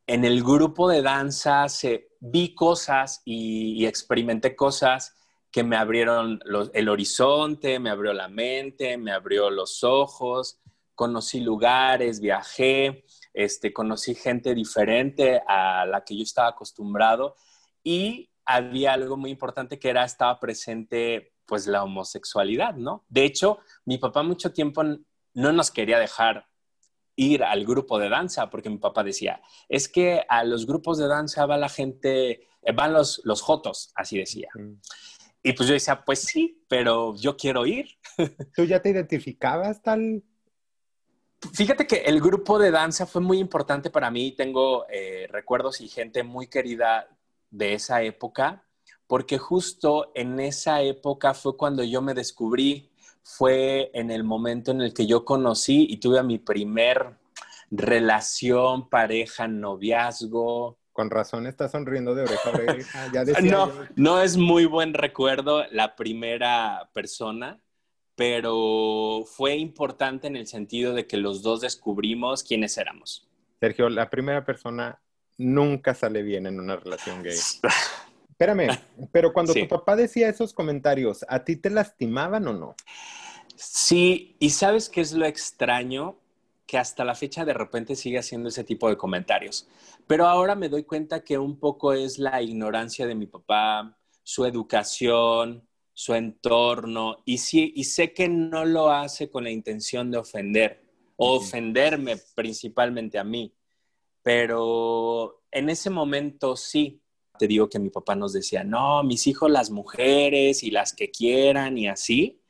En 0.06 0.24
el 0.24 0.42
grupo 0.42 0.88
de 0.88 1.02
danza 1.02 1.68
se, 1.68 2.10
vi 2.20 2.54
cosas 2.54 3.22
y, 3.24 3.86
experimenté 3.86 4.56
cosas 4.56 5.14
que 5.50 5.62
me 5.62 5.76
abrieron 5.76 6.40
el 6.74 6.88
horizonte, 6.88 7.78
me 7.78 7.90
abrió 7.90 8.12
la 8.12 8.28
mente, 8.28 8.98
me 8.98 9.12
abrió 9.12 9.48
los 9.48 9.82
ojos, 9.84 10.60
conocí 10.94 11.40
lugares, 11.40 12.20
viajé, 12.20 13.04
este, 13.36 13.70
conocí 13.70 14.14
gente 14.14 14.54
diferente 14.54 15.42
a 15.46 15.84
la 15.84 16.02
que 16.04 16.16
yo 16.16 16.22
estaba 16.22 16.48
acostumbrado 16.48 17.36
y 17.84 18.30
había 18.46 18.94
algo 18.94 19.18
muy 19.18 19.30
importante 19.30 19.78
que 19.78 19.90
era, 19.90 20.04
estaba 20.04 20.40
presente 20.40 21.34
pues 21.44 21.66
la 21.66 21.84
homosexualidad, 21.84 22.76
¿no? 22.76 23.04
De 23.08 23.24
hecho, 23.24 23.58
mi 23.84 23.98
papá 23.98 24.22
mucho 24.22 24.52
tiempo 24.52 24.82
no 25.34 25.52
nos 25.52 25.70
quería 25.70 25.98
dejar 25.98 26.46
ir 27.14 27.44
al 27.44 27.66
grupo 27.66 27.98
de 27.98 28.08
danza, 28.08 28.48
porque 28.48 28.70
mi 28.70 28.78
papá 28.78 29.04
decía, 29.04 29.42
es 29.68 29.88
que 29.88 30.24
a 30.28 30.42
los 30.42 30.66
grupos 30.66 30.96
de 30.96 31.06
danza 31.06 31.44
va 31.44 31.58
la 31.58 31.68
gente, 31.68 32.48
eh, 32.62 32.72
van 32.74 32.94
los, 32.94 33.20
los 33.24 33.42
jotos, 33.42 33.92
así 33.94 34.16
decía. 34.16 34.48
Y 35.42 35.52
pues 35.52 35.68
yo 35.68 35.74
decía, 35.74 36.02
pues 36.04 36.20
sí, 36.20 36.64
pero 36.68 37.14
yo 37.16 37.36
quiero 37.36 37.66
ir. 37.66 37.86
¿Tú 38.54 38.64
ya 38.64 38.80
te 38.80 38.90
identificabas 38.90 39.82
tal 39.82 40.24
Fíjate 41.52 41.86
que 41.86 41.96
el 41.96 42.20
grupo 42.20 42.58
de 42.58 42.70
danza 42.70 43.06
fue 43.06 43.20
muy 43.20 43.38
importante 43.38 43.90
para 43.90 44.10
mí. 44.10 44.32
Tengo 44.32 44.86
eh, 44.88 45.26
recuerdos 45.30 45.80
y 45.80 45.88
gente 45.88 46.22
muy 46.22 46.46
querida 46.46 47.08
de 47.50 47.74
esa 47.74 48.02
época, 48.02 48.64
porque 49.06 49.38
justo 49.38 50.12
en 50.14 50.40
esa 50.40 50.82
época 50.82 51.34
fue 51.34 51.56
cuando 51.56 51.84
yo 51.84 52.02
me 52.02 52.14
descubrí, 52.14 52.90
fue 53.22 53.90
en 53.94 54.10
el 54.10 54.24
momento 54.24 54.70
en 54.70 54.80
el 54.80 54.94
que 54.94 55.06
yo 55.06 55.24
conocí 55.24 55.86
y 55.88 55.98
tuve 55.98 56.18
a 56.18 56.22
mi 56.22 56.38
primer 56.38 57.16
relación, 57.70 58.88
pareja, 58.88 59.48
noviazgo. 59.48 60.78
Con 60.92 61.10
razón 61.10 61.46
está 61.46 61.68
sonriendo 61.68 62.14
de 62.14 62.22
oreja 62.22 62.50
a 62.50 62.52
oreja. 62.52 63.10
no, 63.42 63.72
no 63.96 64.22
es 64.22 64.36
muy 64.36 64.64
buen 64.64 64.94
recuerdo 64.94 65.64
la 65.70 65.96
primera 65.96 66.88
persona 66.94 67.60
pero 68.16 69.24
fue 69.26 69.56
importante 69.56 70.26
en 70.26 70.36
el 70.36 70.46
sentido 70.46 70.94
de 70.94 71.06
que 71.06 71.18
los 71.18 71.42
dos 71.42 71.60
descubrimos 71.60 72.42
quiénes 72.42 72.76
éramos. 72.78 73.28
Sergio, 73.60 73.88
la 73.88 74.10
primera 74.10 74.44
persona 74.44 75.00
nunca 75.38 75.94
sale 75.94 76.22
bien 76.22 76.46
en 76.46 76.58
una 76.58 76.76
relación 76.76 77.22
gay. 77.22 77.36
Espérame, 78.30 78.68
pero 79.12 79.32
cuando 79.32 79.54
tu 79.54 79.68
papá 79.68 79.96
decía 79.96 80.28
esos 80.28 80.52
comentarios, 80.52 81.24
¿a 81.28 81.44
ti 81.44 81.56
te 81.56 81.70
lastimaban 81.70 82.48
o 82.48 82.52
no? 82.52 82.74
Sí, 83.54 84.36
y 84.38 84.50
¿sabes 84.50 84.88
qué 84.88 85.00
es 85.02 85.12
lo 85.12 85.24
extraño? 85.24 86.18
que 86.66 86.78
hasta 86.78 87.04
la 87.04 87.14
fecha 87.14 87.44
de 87.44 87.54
repente 87.54 87.94
sigue 87.94 88.18
haciendo 88.18 88.48
ese 88.48 88.64
tipo 88.64 88.88
de 88.88 88.96
comentarios. 88.96 89.68
Pero 90.06 90.26
ahora 90.26 90.54
me 90.54 90.68
doy 90.68 90.82
cuenta 90.82 91.22
que 91.22 91.38
un 91.38 91.58
poco 91.58 91.92
es 91.92 92.18
la 92.18 92.42
ignorancia 92.42 93.06
de 93.06 93.14
mi 93.14 93.26
papá, 93.26 93.96
su 94.24 94.44
educación, 94.44 95.65
su 95.98 96.12
entorno, 96.12 97.22
y, 97.24 97.38
sí, 97.38 97.72
y 97.74 97.84
sé 97.84 98.12
que 98.12 98.28
no 98.28 98.66
lo 98.66 98.90
hace 98.90 99.30
con 99.30 99.44
la 99.44 99.50
intención 99.50 100.10
de 100.10 100.18
ofender 100.18 100.84
o 101.16 101.36
ofenderme 101.36 102.18
principalmente 102.34 103.18
a 103.18 103.24
mí, 103.24 103.54
pero 104.22 105.42
en 105.50 105.70
ese 105.70 105.88
momento 105.88 106.54
sí. 106.54 107.00
Te 107.38 107.46
digo 107.46 107.70
que 107.70 107.78
mi 107.78 107.88
papá 107.88 108.14
nos 108.14 108.34
decía, 108.34 108.62
no, 108.62 109.02
mis 109.04 109.26
hijos 109.26 109.50
las 109.50 109.70
mujeres 109.70 110.62
y 110.62 110.70
las 110.70 110.92
que 110.92 111.10
quieran 111.10 111.78
y 111.78 111.88
así. 111.88 112.42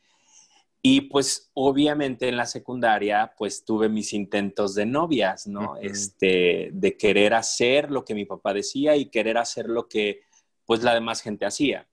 Y 0.83 1.03
pues 1.03 1.51
obviamente 1.55 2.29
en 2.29 2.37
la 2.37 2.47
secundaria 2.47 3.33
pues 3.39 3.65
tuve 3.65 3.89
mis 3.89 4.13
intentos 4.13 4.75
de 4.75 4.87
novias, 4.87 5.47
¿no? 5.47 5.77
Este, 5.77 6.71
de 6.73 6.97
querer 6.97 7.35
hacer 7.35 7.93
lo 7.93 8.05
que 8.05 8.15
mi 8.15 8.25
papá 8.25 8.55
decía 8.55 8.97
y 8.97 9.07
querer 9.07 9.39
hacer 9.39 9.67
lo 9.69 9.89
que 9.89 10.23
pues 10.65 10.83
la 10.83 10.95
demás 10.95 11.21
gente 11.21 11.47
hacía. 11.47 11.89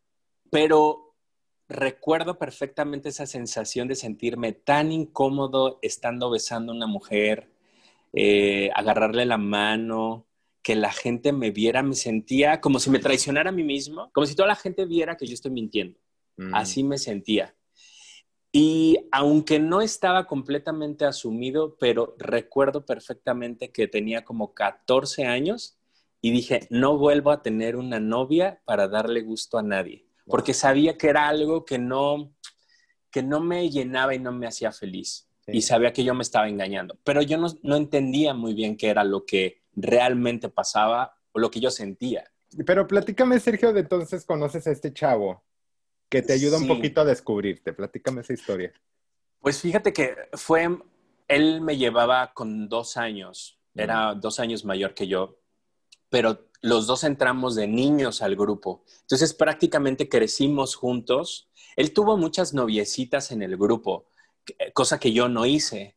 Pero 0.51 1.02
recuerdo 1.67 2.37
perfectamente 2.37 3.09
esa 3.09 3.25
sensación 3.25 3.87
de 3.87 3.95
sentirme 3.95 4.53
tan 4.53 4.91
incómodo 4.91 5.79
estando 5.81 6.29
besando 6.29 6.71
a 6.71 6.75
una 6.75 6.87
mujer, 6.87 7.49
eh, 8.13 8.69
agarrarle 8.75 9.25
la 9.25 9.37
mano, 9.37 10.27
que 10.61 10.75
la 10.75 10.91
gente 10.91 11.33
me 11.33 11.51
viera, 11.51 11.83
me 11.83 11.95
sentía 11.95 12.61
como 12.61 12.79
si 12.79 12.89
me 12.89 12.99
traicionara 12.99 13.49
a 13.49 13.53
mí 13.53 13.63
mismo, 13.63 14.09
como 14.13 14.25
si 14.25 14.35
toda 14.35 14.47
la 14.47 14.55
gente 14.55 14.85
viera 14.85 15.17
que 15.17 15.27
yo 15.27 15.33
estoy 15.33 15.51
mintiendo. 15.51 15.99
Mm. 16.37 16.55
Así 16.55 16.83
me 16.83 16.97
sentía. 16.97 17.55
Y 18.55 19.07
aunque 19.11 19.59
no 19.59 19.81
estaba 19.81 20.25
completamente 20.27 21.05
asumido, 21.05 21.75
pero 21.79 22.15
recuerdo 22.19 22.85
perfectamente 22.85 23.71
que 23.71 23.87
tenía 23.87 24.23
como 24.23 24.53
14 24.53 25.25
años 25.25 25.79
y 26.21 26.31
dije, 26.31 26.67
no 26.69 26.97
vuelvo 26.97 27.31
a 27.31 27.41
tener 27.41 27.75
una 27.75 27.99
novia 27.99 28.61
para 28.63 28.87
darle 28.87 29.21
gusto 29.21 29.57
a 29.57 29.63
nadie, 29.63 30.05
porque 30.25 30.53
sabía 30.53 30.97
que 30.97 31.09
era 31.09 31.27
algo 31.27 31.65
que 31.65 31.77
no, 31.77 32.33
que 33.11 33.23
no 33.23 33.39
me 33.39 33.69
llenaba 33.69 34.15
y 34.15 34.19
no 34.19 34.31
me 34.31 34.47
hacía 34.47 34.71
feliz. 34.71 35.27
Y 35.47 35.61
sabía 35.61 35.91
que 35.91 36.05
yo 36.05 36.13
me 36.13 36.23
estaba 36.23 36.47
engañando, 36.47 36.97
pero 37.03 37.21
yo 37.21 37.37
no, 37.37 37.47
no 37.63 37.75
entendía 37.75 38.33
muy 38.33 38.53
bien 38.53 38.77
qué 38.77 38.87
era 38.89 39.03
lo 39.03 39.25
que 39.25 39.61
realmente 39.75 40.47
pasaba 40.47 41.13
o 41.33 41.39
lo 41.39 41.51
que 41.51 41.59
yo 41.59 41.69
sentía. 41.69 42.23
Pero 42.65 42.87
platícame, 42.87 43.39
Sergio, 43.39 43.73
de 43.73 43.81
entonces 43.81 44.25
conoces 44.25 44.67
a 44.67 44.71
este 44.71 44.93
chavo 44.93 45.43
que 46.09 46.21
te 46.21 46.33
ayuda 46.33 46.57
un 46.57 46.67
poquito 46.67 47.01
a 47.01 47.05
descubrirte. 47.05 47.73
Platícame 47.73 48.21
esa 48.21 48.33
historia. 48.33 48.71
Pues 49.39 49.59
fíjate 49.59 49.91
que 49.91 50.15
fue, 50.33 50.69
él 51.27 51.61
me 51.61 51.75
llevaba 51.75 52.33
con 52.33 52.69
dos 52.69 52.97
años, 52.97 53.59
era 53.75 54.13
dos 54.13 54.39
años 54.39 54.63
mayor 54.63 54.93
que 54.93 55.07
yo, 55.07 55.39
pero 56.13 56.45
los 56.61 56.85
dos 56.85 57.03
entramos 57.03 57.55
de 57.55 57.65
niños 57.65 58.21
al 58.21 58.35
grupo. 58.35 58.83
Entonces 59.01 59.33
prácticamente 59.33 60.07
crecimos 60.07 60.75
juntos. 60.75 61.49
Él 61.75 61.91
tuvo 61.91 62.17
muchas 62.17 62.53
noviecitas 62.53 63.31
en 63.31 63.41
el 63.41 63.57
grupo, 63.57 64.05
cosa 64.75 64.99
que 64.99 65.11
yo 65.11 65.27
no 65.27 65.47
hice, 65.47 65.95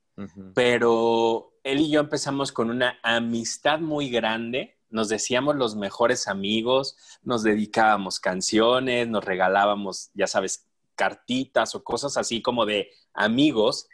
pero 0.55 1.52
él 1.64 1.81
y 1.81 1.90
yo 1.90 2.00
empezamos 2.00 2.50
con 2.50 2.70
una 2.70 2.98
amistad 3.02 3.79
muy 3.79 4.09
grande 4.09 4.79
nos 4.88 5.09
decíamos 5.09 5.57
los 5.57 5.74
mejores 5.76 6.29
amigos, 6.29 6.96
nos 7.22 7.42
dedicábamos 7.42 8.20
canciones, 8.20 9.07
nos 9.09 9.24
regalábamos, 9.24 10.11
ya 10.14 10.26
sabes, 10.29 10.64
cartitas 10.94 11.74
o 11.74 11.85
cosas 11.85 12.16
así 12.16 12.40
como 12.40 12.64
de 12.64 12.92
amigos, 13.12 13.88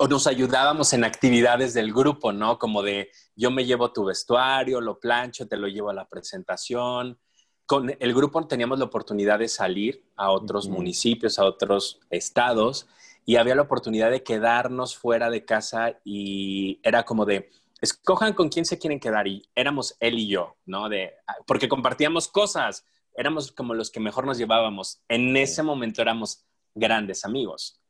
o 0.00 0.06
nos 0.06 0.28
ayudábamos 0.28 0.92
en 0.92 1.02
actividades 1.02 1.74
del 1.74 1.92
grupo, 1.92 2.32
¿no? 2.32 2.56
Como 2.56 2.82
de 2.82 3.10
yo 3.34 3.50
me 3.50 3.64
llevo 3.64 3.92
tu 3.92 4.04
vestuario, 4.04 4.80
lo 4.80 5.00
plancho, 5.00 5.48
te 5.48 5.56
lo 5.56 5.66
llevo 5.66 5.90
a 5.90 5.94
la 5.94 6.08
presentación. 6.08 7.18
Con 7.66 7.94
el 7.98 8.14
grupo 8.14 8.46
teníamos 8.46 8.78
la 8.78 8.84
oportunidad 8.84 9.40
de 9.40 9.48
salir 9.48 10.04
a 10.16 10.30
otros 10.30 10.68
municipios, 10.68 11.40
a 11.40 11.44
otros 11.44 11.98
estados, 12.10 12.86
y 13.26 13.36
había 13.36 13.56
la 13.56 13.62
oportunidad 13.62 14.10
de 14.12 14.22
quedarnos 14.22 14.96
fuera 14.96 15.30
de 15.30 15.44
casa 15.44 15.98
y 16.04 16.78
era 16.84 17.02
como 17.04 17.26
de, 17.26 17.50
escojan 17.80 18.34
con 18.34 18.50
quién 18.50 18.64
se 18.64 18.78
quieren 18.78 19.00
quedar 19.00 19.26
y 19.26 19.42
éramos 19.56 19.96
él 19.98 20.20
y 20.20 20.28
yo, 20.28 20.56
¿no? 20.64 20.88
De, 20.88 21.12
porque 21.44 21.68
compartíamos 21.68 22.28
cosas, 22.28 22.86
éramos 23.16 23.50
como 23.50 23.74
los 23.74 23.90
que 23.90 23.98
mejor 23.98 24.26
nos 24.26 24.38
llevábamos. 24.38 25.02
En 25.08 25.36
ese 25.36 25.64
momento 25.64 26.02
éramos 26.02 26.46
grandes 26.72 27.24
amigos. 27.24 27.80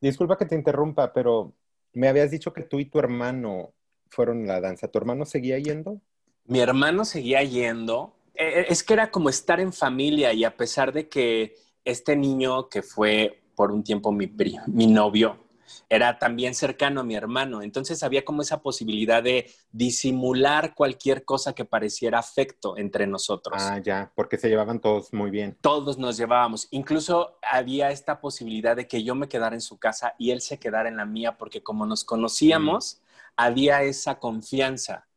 Disculpa 0.00 0.38
que 0.38 0.46
te 0.46 0.54
interrumpa, 0.54 1.12
pero 1.12 1.52
me 1.92 2.08
habías 2.08 2.30
dicho 2.30 2.52
que 2.52 2.62
tú 2.62 2.78
y 2.78 2.84
tu 2.84 2.98
hermano 2.98 3.72
fueron 4.08 4.44
a 4.44 4.54
la 4.54 4.60
danza. 4.60 4.88
¿Tu 4.88 4.98
hermano 4.98 5.24
seguía 5.24 5.58
yendo? 5.58 6.00
Mi 6.44 6.60
hermano 6.60 7.04
seguía 7.04 7.42
yendo. 7.42 8.14
E, 8.34 8.60
e, 8.60 8.66
es 8.68 8.82
que 8.82 8.94
era 8.94 9.10
como 9.10 9.28
estar 9.28 9.60
en 9.60 9.72
familia 9.72 10.32
y 10.32 10.44
a 10.44 10.56
pesar 10.56 10.92
de 10.92 11.08
que 11.08 11.56
este 11.84 12.16
niño 12.16 12.68
que 12.68 12.82
fue 12.82 13.40
por 13.54 13.72
un 13.72 13.82
tiempo 13.82 14.12
mi, 14.12 14.32
mi 14.68 14.86
novio, 14.86 15.47
era 15.88 16.18
también 16.18 16.54
cercano 16.54 17.00
a 17.00 17.04
mi 17.04 17.14
hermano. 17.14 17.62
Entonces 17.62 18.02
había 18.02 18.24
como 18.24 18.42
esa 18.42 18.62
posibilidad 18.62 19.22
de 19.22 19.50
disimular 19.72 20.74
cualquier 20.74 21.24
cosa 21.24 21.54
que 21.54 21.64
pareciera 21.64 22.18
afecto 22.18 22.76
entre 22.76 23.06
nosotros. 23.06 23.60
Ah, 23.60 23.78
ya, 23.78 24.12
porque 24.14 24.38
se 24.38 24.48
llevaban 24.48 24.80
todos 24.80 25.12
muy 25.12 25.30
bien. 25.30 25.56
Todos 25.60 25.98
nos 25.98 26.16
llevábamos. 26.16 26.68
Incluso 26.70 27.38
había 27.42 27.90
esta 27.90 28.20
posibilidad 28.20 28.76
de 28.76 28.86
que 28.86 29.02
yo 29.02 29.14
me 29.14 29.28
quedara 29.28 29.54
en 29.54 29.60
su 29.60 29.78
casa 29.78 30.14
y 30.18 30.30
él 30.30 30.40
se 30.40 30.58
quedara 30.58 30.88
en 30.88 30.96
la 30.96 31.06
mía, 31.06 31.36
porque 31.38 31.62
como 31.62 31.86
nos 31.86 32.04
conocíamos, 32.04 33.00
había 33.36 33.82
esa 33.82 34.18
confianza. 34.18 35.07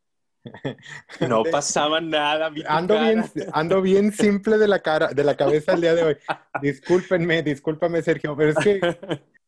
No 1.29 1.43
pasaba 1.43 2.01
nada. 2.01 2.51
Ando 2.67 2.99
bien, 2.99 3.23
ando 3.53 3.81
bien 3.81 4.11
simple 4.11 4.57
de 4.57 4.67
la 4.67 4.79
cara, 4.79 5.09
de 5.09 5.23
la 5.23 5.35
cabeza 5.35 5.73
el 5.73 5.81
día 5.81 5.93
de 5.93 6.03
hoy. 6.03 6.17
Discúlpenme, 6.61 7.43
discúlpame, 7.43 8.01
Sergio, 8.01 8.35
pero 8.35 8.51
es 8.51 8.57
que 8.57 8.79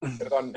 Perdón. 0.20 0.54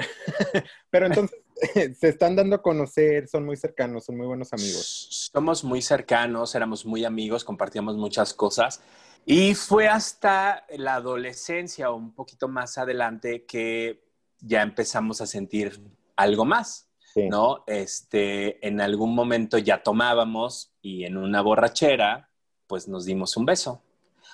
Pero 0.90 1.06
entonces, 1.06 1.38
se 1.98 2.08
están 2.08 2.36
dando 2.36 2.56
a 2.56 2.62
conocer, 2.62 3.28
son 3.28 3.44
muy 3.44 3.56
cercanos, 3.56 4.04
son 4.04 4.16
muy 4.16 4.26
buenos 4.26 4.52
amigos. 4.52 5.30
Somos 5.32 5.64
muy 5.64 5.82
cercanos, 5.82 6.54
éramos 6.54 6.84
muy 6.84 7.04
amigos, 7.04 7.44
compartíamos 7.44 7.96
muchas 7.96 8.34
cosas. 8.34 8.80
Y 9.24 9.54
fue 9.54 9.88
hasta 9.88 10.64
la 10.76 10.94
adolescencia 10.94 11.90
o 11.90 11.96
un 11.96 12.12
poquito 12.12 12.48
más 12.48 12.78
adelante 12.78 13.44
que 13.44 14.04
ya 14.40 14.62
empezamos 14.62 15.20
a 15.20 15.26
sentir 15.26 15.80
algo 16.14 16.44
más, 16.44 16.85
¿no? 17.16 17.64
Este, 17.66 18.66
en 18.66 18.80
algún 18.80 19.14
momento 19.14 19.58
ya 19.58 19.82
tomábamos 19.82 20.72
y 20.82 21.04
en 21.04 21.16
una 21.16 21.40
borrachera, 21.40 22.30
pues 22.66 22.88
nos 22.88 23.04
dimos 23.04 23.36
un 23.36 23.46
beso. 23.46 23.82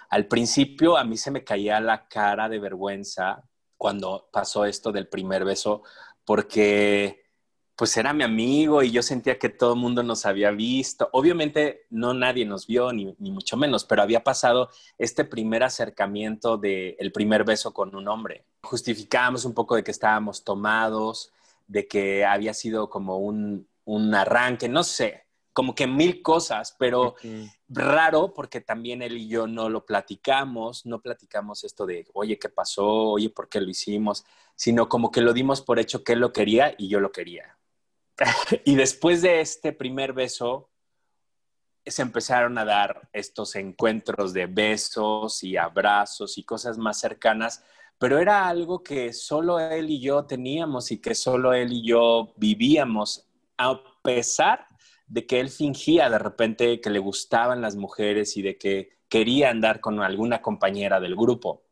Al 0.09 0.27
principio 0.27 0.97
a 0.97 1.05
mí 1.05 1.17
se 1.17 1.31
me 1.31 1.45
caía 1.45 1.81
la 1.81 2.09
cara 2.09 2.49
de 2.49 2.59
vergüenza 2.59 3.45
cuando 3.79 4.29
pasó 4.33 4.65
esto 4.65 4.93
del 4.93 5.09
primer 5.09 5.45
beso, 5.45 5.83
porque 6.25 7.23
pues 7.77 7.97
era 7.97 8.13
mi 8.13 8.23
amigo 8.23 8.83
y 8.83 8.91
yo 8.91 9.03
sentía 9.03 9.39
que 9.39 9.49
todo 9.49 9.75
el 9.75 9.81
mundo 9.81 10.03
nos 10.03 10.27
había 10.27 10.51
visto. 10.51 11.09
Obviamente 11.13 11.87
no 11.91 12.15
nadie 12.15 12.45
nos 12.45 12.67
vio, 12.67 12.93
ni, 12.93 13.15
mucho 13.19 13.57
menos, 13.57 13.85
pero 13.85 14.03
había 14.03 14.23
pasado 14.23 14.71
este 14.99 15.25
primer 15.25 15.63
acercamiento 15.63 16.59
del 16.59 16.95
el 16.99 17.13
primer 17.13 17.45
beso 17.45 17.73
con 17.73 17.97
un 17.97 18.07
hombre. 18.09 18.45
Justificábamos 18.63 19.45
un 19.45 19.55
poco 19.55 19.75
de 19.75 19.83
que 19.83 19.91
estábamos 19.91 20.45
tomados, 20.45 21.33
de 21.73 21.89
que 21.89 22.25
había 22.25 22.53
sido 22.53 22.91
como 22.91 23.19
un, 23.19 23.67
un 23.85 24.15
arranque, 24.15 24.69
no 24.69 24.85
sé, 24.85 25.25
como 25.53 25.75
que 25.75 25.87
mil 25.87 26.23
cosas, 26.23 26.77
pero 26.79 27.15
raro 27.69 28.33
porque 28.35 28.61
también 28.61 29.03
él 29.03 29.17
y 29.17 29.29
yo 29.29 29.47
no 29.47 29.69
lo 29.69 29.85
platicamos, 29.85 30.87
no 30.87 31.01
platicamos 31.01 31.65
esto 31.65 31.87
de, 31.87 32.07
oye, 32.15 32.39
¿qué 32.39 32.49
pasó? 32.49 32.87
Oye, 32.87 33.31
¿por 33.31 33.49
qué 33.49 33.61
lo 33.61 33.71
hicimos? 33.71 34.25
Sino 34.55 34.89
como 34.89 35.11
que 35.11 35.21
lo 35.21 35.33
dimos 35.33 35.63
por 35.63 35.79
hecho 35.79 36.05
que 36.05 36.13
él 36.13 36.21
lo 36.21 36.33
quería 36.33 36.75
y 36.79 36.89
yo 36.89 37.01
lo 37.01 37.11
quería. 37.11 37.59
y 38.65 38.77
después 38.77 39.23
de 39.23 39.41
este 39.41 39.73
primer 39.73 40.13
beso, 40.13 40.71
se 41.85 42.03
empezaron 42.03 42.57
a 42.59 42.65
dar 42.65 43.09
estos 43.13 43.57
encuentros 43.57 44.33
de 44.33 44.47
besos 44.47 45.43
y 45.43 45.57
abrazos 45.57 46.39
y 46.39 46.45
cosas 46.45 46.79
más 46.79 47.01
cercanas, 47.01 47.63
pero 48.03 48.19
era 48.19 48.49
algo 48.49 48.83
que 48.83 49.13
solo 49.13 49.61
él 49.61 49.89
y 49.89 50.01
yo 50.01 50.25
teníamos 50.25 50.91
y 50.91 51.01
que 51.01 51.15
solo 51.15 51.53
él 51.53 51.73
y 51.73 51.87
yo 51.87 52.33
vivíamos, 52.37 53.29
a 53.57 53.81
pesar 54.03 54.67
de 55.07 55.25
que 55.25 55.39
él 55.39 55.51
fingía 55.51 56.11
de 56.11 56.19
repente 56.19 56.81
que 56.81 56.91
le 56.91 56.99
gustaban 56.99 57.61
las 57.61 57.77
mujeres 57.77 58.37
y 58.37 58.43
de 58.43 58.59
que 58.59 58.99
quería 59.09 59.51
andar 59.51 59.79
con 59.79 60.01
alguna 60.01 60.43
compañera 60.43 60.99
del 60.99 61.15
grupo. 61.15 61.63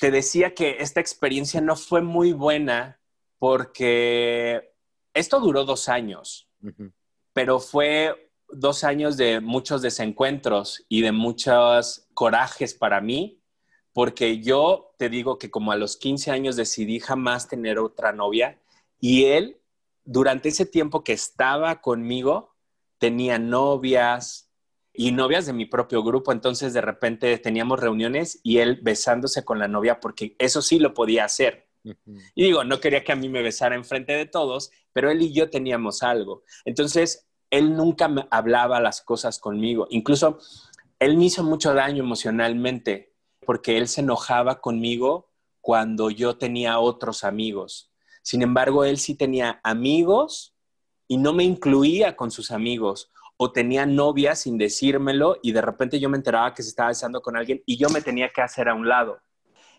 Te 0.00 0.10
decía 0.10 0.54
que 0.54 0.76
esta 0.80 1.00
experiencia 1.00 1.62
no 1.62 1.76
fue 1.76 2.02
muy 2.02 2.34
buena 2.34 3.00
porque 3.38 4.74
esto 5.14 5.40
duró 5.40 5.64
dos 5.64 5.88
años, 5.88 6.50
pero 7.32 7.58
fue 7.58 8.32
dos 8.50 8.84
años 8.84 9.16
de 9.16 9.40
muchos 9.40 9.80
desencuentros 9.80 10.84
y 10.90 11.00
de 11.00 11.12
muchos 11.12 12.06
corajes 12.12 12.74
para 12.74 13.00
mí, 13.00 13.37
porque 13.98 14.38
yo 14.38 14.94
te 14.96 15.08
digo 15.08 15.40
que 15.40 15.50
como 15.50 15.72
a 15.72 15.76
los 15.76 15.96
15 15.96 16.30
años 16.30 16.54
decidí 16.54 17.00
jamás 17.00 17.48
tener 17.48 17.80
otra 17.80 18.12
novia 18.12 18.56
y 19.00 19.24
él 19.24 19.56
durante 20.04 20.50
ese 20.50 20.66
tiempo 20.66 21.02
que 21.02 21.12
estaba 21.12 21.80
conmigo, 21.80 22.54
tenía 22.98 23.40
novias 23.40 24.52
y 24.92 25.10
novias 25.10 25.46
de 25.46 25.52
mi 25.52 25.66
propio 25.66 26.04
grupo, 26.04 26.30
entonces 26.30 26.72
de 26.74 26.80
repente 26.80 27.36
teníamos 27.38 27.80
reuniones 27.80 28.38
y 28.44 28.58
él 28.58 28.78
besándose 28.80 29.44
con 29.44 29.58
la 29.58 29.66
novia 29.66 29.98
porque 29.98 30.36
eso 30.38 30.62
sí 30.62 30.78
lo 30.78 30.94
podía 30.94 31.24
hacer. 31.24 31.66
Y 31.82 32.44
digo, 32.44 32.62
no 32.62 32.78
quería 32.78 33.02
que 33.02 33.10
a 33.10 33.16
mí 33.16 33.28
me 33.28 33.42
besara 33.42 33.74
enfrente 33.74 34.12
de 34.12 34.26
todos, 34.26 34.70
pero 34.92 35.10
él 35.10 35.22
y 35.22 35.32
yo 35.32 35.50
teníamos 35.50 36.04
algo. 36.04 36.44
Entonces, 36.64 37.26
él 37.50 37.74
nunca 37.74 38.06
me 38.06 38.28
hablaba 38.30 38.78
las 38.78 39.02
cosas 39.02 39.40
conmigo. 39.40 39.88
Incluso 39.90 40.38
él 41.00 41.16
me 41.16 41.24
hizo 41.24 41.42
mucho 41.42 41.74
daño 41.74 42.04
emocionalmente 42.04 43.17
porque 43.48 43.78
él 43.78 43.88
se 43.88 44.02
enojaba 44.02 44.60
conmigo 44.60 45.30
cuando 45.62 46.10
yo 46.10 46.36
tenía 46.36 46.80
otros 46.80 47.24
amigos. 47.24 47.90
Sin 48.20 48.42
embargo, 48.42 48.84
él 48.84 48.98
sí 48.98 49.14
tenía 49.14 49.58
amigos 49.64 50.54
y 51.06 51.16
no 51.16 51.32
me 51.32 51.44
incluía 51.44 52.14
con 52.14 52.30
sus 52.30 52.50
amigos 52.50 53.10
o 53.38 53.50
tenía 53.50 53.86
novia 53.86 54.34
sin 54.34 54.58
decírmelo 54.58 55.38
y 55.42 55.52
de 55.52 55.62
repente 55.62 55.98
yo 55.98 56.10
me 56.10 56.18
enteraba 56.18 56.52
que 56.52 56.62
se 56.62 56.68
estaba 56.68 56.90
besando 56.90 57.22
con 57.22 57.38
alguien 57.38 57.62
y 57.64 57.78
yo 57.78 57.88
me 57.88 58.02
tenía 58.02 58.28
que 58.28 58.42
hacer 58.42 58.68
a 58.68 58.74
un 58.74 58.86
lado. 58.86 59.18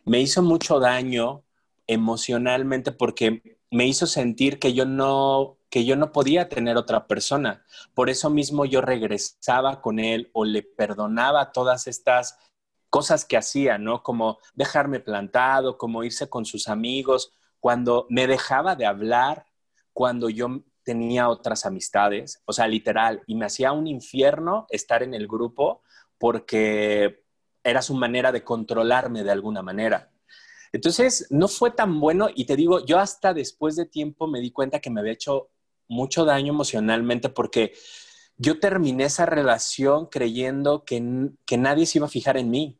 Me 0.03 0.19
hizo 0.19 0.41
mucho 0.41 0.79
daño 0.79 1.43
emocionalmente 1.85 2.91
porque 2.91 3.59
me 3.69 3.85
hizo 3.85 4.07
sentir 4.07 4.57
que 4.57 4.73
yo 4.73 4.87
no 4.87 5.59
que 5.69 5.85
yo 5.85 5.95
no 5.95 6.11
podía 6.11 6.49
tener 6.49 6.77
otra 6.77 7.05
persona. 7.05 7.63
Por 7.93 8.09
eso 8.09 8.31
mismo 8.31 8.65
yo 8.65 8.81
regresaba 8.81 9.81
con 9.81 9.99
él 9.99 10.31
o 10.33 10.43
le 10.43 10.63
perdonaba 10.63 11.51
todas 11.51 11.85
estas 11.85 12.39
cosas 12.89 13.25
que 13.25 13.37
hacía, 13.37 13.77
¿no? 13.77 14.03
Como 14.03 14.39
dejarme 14.53 14.99
plantado, 14.99 15.77
como 15.77 16.03
irse 16.03 16.29
con 16.29 16.45
sus 16.45 16.67
amigos, 16.67 17.31
cuando 17.59 18.05
me 18.09 18.27
dejaba 18.27 18.75
de 18.75 18.85
hablar, 18.85 19.45
cuando 19.93 20.29
yo 20.29 20.63
tenía 20.83 21.29
otras 21.29 21.65
amistades, 21.65 22.41
o 22.45 22.53
sea, 22.53 22.67
literal, 22.67 23.21
y 23.27 23.35
me 23.35 23.45
hacía 23.45 23.71
un 23.71 23.87
infierno 23.87 24.65
estar 24.69 25.03
en 25.03 25.13
el 25.13 25.27
grupo 25.27 25.83
porque 26.17 27.23
era 27.63 27.81
su 27.81 27.93
manera 27.93 28.31
de 28.31 28.43
controlarme 28.43 29.23
de 29.23 29.31
alguna 29.31 29.61
manera. 29.61 30.11
Entonces, 30.71 31.27
no 31.29 31.47
fue 31.47 31.71
tan 31.71 31.99
bueno 31.99 32.29
y 32.33 32.45
te 32.45 32.55
digo, 32.55 32.85
yo 32.85 32.99
hasta 32.99 33.33
después 33.33 33.75
de 33.75 33.85
tiempo 33.85 34.27
me 34.27 34.39
di 34.39 34.51
cuenta 34.51 34.79
que 34.79 34.89
me 34.89 35.01
había 35.01 35.13
hecho 35.13 35.49
mucho 35.87 36.25
daño 36.25 36.53
emocionalmente 36.53 37.29
porque 37.29 37.73
yo 38.37 38.59
terminé 38.59 39.05
esa 39.05 39.25
relación 39.25 40.05
creyendo 40.05 40.85
que, 40.85 41.29
que 41.45 41.57
nadie 41.57 41.85
se 41.85 41.97
iba 41.97 42.07
a 42.07 42.09
fijar 42.09 42.37
en 42.37 42.49
mí, 42.49 42.78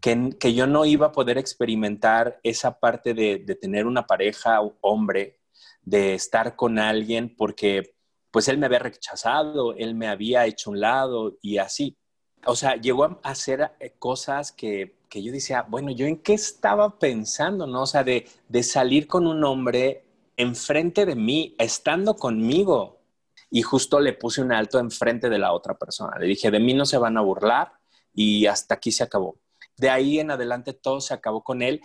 que, 0.00 0.30
que, 0.38 0.54
yo 0.54 0.66
no 0.66 0.84
iba 0.84 1.08
a 1.08 1.12
poder 1.12 1.38
experimentar 1.38 2.38
esa 2.42 2.78
parte 2.78 3.14
de, 3.14 3.38
de 3.38 3.54
tener 3.54 3.86
una 3.86 4.06
pareja, 4.06 4.60
hombre, 4.80 5.40
de 5.82 6.14
estar 6.14 6.56
con 6.56 6.78
alguien 6.78 7.34
porque 7.36 7.94
pues 8.30 8.48
él 8.48 8.58
me 8.58 8.66
había 8.66 8.78
rechazado, 8.78 9.74
él 9.74 9.94
me 9.94 10.08
había 10.08 10.46
hecho 10.46 10.70
un 10.70 10.80
lado 10.80 11.38
y 11.42 11.58
así. 11.58 11.96
O 12.44 12.56
sea, 12.56 12.76
llegó 12.76 13.04
a 13.04 13.20
hacer 13.22 13.72
eh, 13.80 13.94
cosas 13.98 14.52
que 14.52 14.96
que 15.12 15.22
yo 15.22 15.30
decía, 15.30 15.66
bueno, 15.68 15.90
¿yo 15.90 16.06
en 16.06 16.16
qué 16.16 16.32
estaba 16.32 16.98
pensando, 16.98 17.66
no? 17.66 17.82
O 17.82 17.86
sea, 17.86 18.02
de, 18.02 18.26
de 18.48 18.62
salir 18.62 19.06
con 19.06 19.26
un 19.26 19.44
hombre 19.44 20.06
enfrente 20.38 21.04
de 21.04 21.14
mí, 21.14 21.54
estando 21.58 22.16
conmigo. 22.16 23.02
Y 23.50 23.60
justo 23.60 24.00
le 24.00 24.14
puse 24.14 24.40
un 24.40 24.52
alto 24.52 24.78
enfrente 24.78 25.28
de 25.28 25.38
la 25.38 25.52
otra 25.52 25.76
persona. 25.76 26.18
Le 26.18 26.28
dije, 26.28 26.50
de 26.50 26.60
mí 26.60 26.72
no 26.72 26.86
se 26.86 26.96
van 26.96 27.18
a 27.18 27.20
burlar 27.20 27.74
y 28.14 28.46
hasta 28.46 28.76
aquí 28.76 28.90
se 28.90 29.02
acabó. 29.04 29.36
De 29.76 29.90
ahí 29.90 30.18
en 30.18 30.30
adelante 30.30 30.72
todo 30.72 31.00
se 31.00 31.14
acabó 31.14 31.42
con 31.42 31.62
él. 31.62 31.80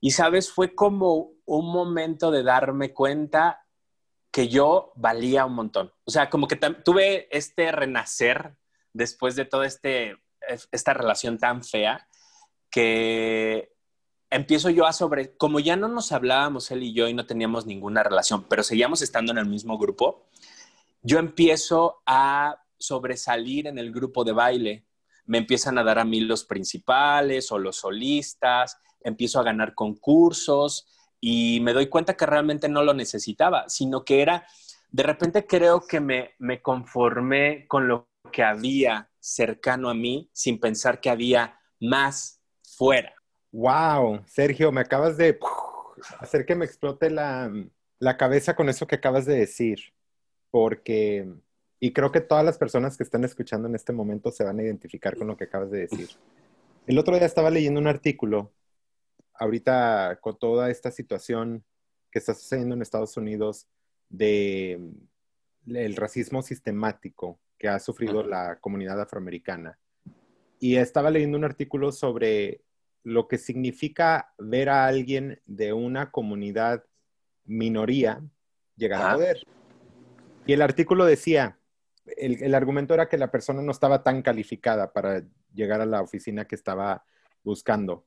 Y 0.00 0.12
sabes, 0.12 0.50
fue 0.50 0.74
como 0.74 1.32
un 1.44 1.72
momento 1.72 2.30
de 2.30 2.42
darme 2.42 2.92
cuenta 2.92 3.66
que 4.30 4.48
yo 4.48 4.92
valía 4.96 5.44
un 5.44 5.54
montón. 5.54 5.92
O 6.04 6.10
sea, 6.10 6.30
como 6.30 6.46
que 6.46 6.56
tuve 6.56 7.28
este 7.36 7.72
renacer 7.72 8.56
después 8.92 9.36
de 9.36 9.44
toda 9.44 9.66
este, 9.66 10.16
esta 10.72 10.94
relación 10.94 11.38
tan 11.38 11.64
fea 11.64 12.06
que 12.70 13.72
empiezo 14.30 14.70
yo 14.70 14.86
a 14.86 14.92
sobre, 14.92 15.36
como 15.36 15.58
ya 15.58 15.76
no 15.76 15.88
nos 15.88 16.12
hablábamos 16.12 16.70
él 16.70 16.84
y 16.84 16.94
yo 16.94 17.08
y 17.08 17.14
no 17.14 17.26
teníamos 17.26 17.66
ninguna 17.66 18.02
relación, 18.02 18.46
pero 18.48 18.62
seguíamos 18.62 19.02
estando 19.02 19.32
en 19.32 19.38
el 19.38 19.46
mismo 19.46 19.76
grupo, 19.76 20.28
yo 21.02 21.18
empiezo 21.18 22.02
a 22.06 22.62
sobresalir 22.78 23.66
en 23.66 23.78
el 23.78 23.92
grupo 23.92 24.24
de 24.24 24.32
baile. 24.32 24.86
Me 25.30 25.38
empiezan 25.38 25.78
a 25.78 25.84
dar 25.84 25.98
a 25.98 26.04
mí 26.04 26.20
los 26.20 26.44
principales 26.44 27.52
o 27.52 27.58
los 27.58 27.76
solistas, 27.76 28.76
empiezo 29.00 29.38
a 29.38 29.44
ganar 29.44 29.74
concursos 29.74 30.88
y 31.20 31.60
me 31.60 31.72
doy 31.72 31.86
cuenta 31.86 32.16
que 32.16 32.26
realmente 32.26 32.68
no 32.68 32.82
lo 32.82 32.94
necesitaba, 32.94 33.68
sino 33.68 34.04
que 34.04 34.22
era, 34.22 34.44
de 34.90 35.02
repente 35.02 35.46
creo 35.46 35.86
que 35.86 36.00
me, 36.00 36.32
me 36.38 36.60
conformé 36.60 37.66
con 37.68 37.86
lo 37.86 38.08
que 38.32 38.42
había 38.42 39.10
cercano 39.20 39.88
a 39.88 39.94
mí 39.94 40.28
sin 40.32 40.58
pensar 40.58 41.00
que 41.00 41.10
había 41.10 41.58
más 41.78 42.40
fuera. 42.62 43.14
Wow, 43.52 44.22
Sergio, 44.26 44.72
me 44.72 44.80
acabas 44.80 45.16
de 45.16 45.38
hacer 46.18 46.46
que 46.46 46.54
me 46.54 46.64
explote 46.64 47.10
la, 47.10 47.52
cabeza 48.18 48.54
con 48.54 48.68
eso 48.68 48.86
que 48.86 48.96
acabas 48.96 49.26
de 49.26 49.36
decir, 49.36 49.78
porque, 50.50 51.28
y 51.80 51.92
creo 51.94 52.12
que 52.12 52.20
todas 52.20 52.44
las 52.44 52.58
personas 52.58 52.98
que 52.98 53.02
están 53.02 53.24
escuchando 53.24 53.66
en 53.66 53.74
este 53.74 53.94
momento 53.94 54.30
se 54.30 54.44
van 54.44 54.58
a 54.60 54.62
identificar 54.62 55.16
con 55.16 55.26
lo 55.26 55.36
que 55.36 55.44
acabas 55.44 55.70
de 55.70 55.80
decir. 55.80 56.10
El 56.86 56.98
otro 56.98 57.16
día 57.16 57.24
estaba 57.24 57.50
leyendo 57.50 57.80
un 57.80 57.86
artículo, 57.86 58.52
ahorita 59.34 60.18
con 60.20 60.38
toda 60.38 60.70
esta 60.70 60.90
situación 60.90 61.64
que 62.10 62.18
está 62.18 62.34
sucediendo 62.34 62.74
en 62.74 62.82
Estados 62.82 63.16
Unidos 63.16 63.66
de 64.10 64.78
el 65.66 65.96
racismo 65.96 66.42
sistemático 66.42 67.40
que 67.56 67.68
ha 67.68 67.78
sufrido 67.78 68.22
la 68.22 68.58
comunidad 68.60 69.00
afroamericana. 69.00 69.78
Y 70.58 70.76
estaba 70.76 71.10
leyendo 71.10 71.38
un 71.38 71.44
artículo 71.44 71.92
sobre 71.92 72.60
lo 73.02 73.26
que 73.26 73.38
significa 73.38 74.34
ver 74.38 74.68
a 74.68 74.86
alguien 74.86 75.40
de 75.46 75.72
una 75.72 76.10
comunidad 76.10 76.84
minoría 77.44 78.22
llegar 78.76 79.02
a 79.02 79.14
poder. 79.14 79.46
Y 80.46 80.52
el 80.52 80.62
artículo 80.62 81.06
decía, 81.06 81.59
el, 82.16 82.54
argumento 82.54 82.94
era 82.94 83.08
que 83.08 83.18
la 83.18 83.30
persona 83.30 83.62
no 83.62 83.72
estaba 83.72 84.02
tan 84.02 84.22
calificada 84.22 84.92
para 84.92 85.22
llegar 85.54 85.80
a 85.80 85.86
la 85.86 86.02
oficina 86.02 86.46
que 86.46 86.54
estaba 86.54 87.04
buscando. 87.42 88.06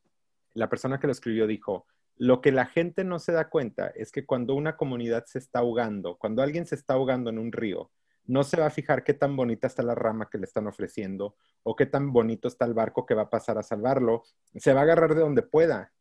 La 0.53 0.69
persona 0.69 0.99
que 0.99 1.07
lo 1.07 1.13
escribió 1.13 1.47
dijo, 1.47 1.85
lo 2.17 2.41
que 2.41 2.51
la 2.51 2.65
gente 2.65 3.03
no 3.03 3.19
se 3.19 3.31
da 3.31 3.49
cuenta 3.49 3.87
es 3.95 4.11
que 4.11 4.25
cuando 4.25 4.55
una 4.55 4.77
comunidad 4.77 5.25
se 5.25 5.39
está 5.39 5.59
ahogando, 5.59 6.17
cuando 6.17 6.41
alguien 6.41 6.65
se 6.65 6.75
está 6.75 6.93
ahogando 6.93 7.29
en 7.29 7.39
un 7.39 7.51
río, 7.51 7.91
no 8.25 8.43
se 8.43 8.57
va 8.57 8.67
a 8.67 8.71
fijar 8.71 9.03
qué 9.03 9.13
tan 9.13 9.35
bonita 9.35 9.67
está 9.67 9.83
la 9.83 9.95
rama 9.95 10.29
que 10.29 10.37
le 10.37 10.45
están 10.45 10.67
ofreciendo 10.67 11.35
o 11.63 11.75
qué 11.75 11.85
tan 11.85 12.13
bonito 12.13 12.47
está 12.47 12.65
el 12.65 12.73
barco 12.73 13.05
que 13.05 13.15
va 13.15 13.23
a 13.23 13.29
pasar 13.29 13.57
a 13.57 13.63
salvarlo. 13.63 14.23
Se 14.55 14.73
va 14.73 14.81
a 14.81 14.83
agarrar 14.83 15.13
de 15.13 15.21
donde 15.21 15.41
pueda. 15.41 15.91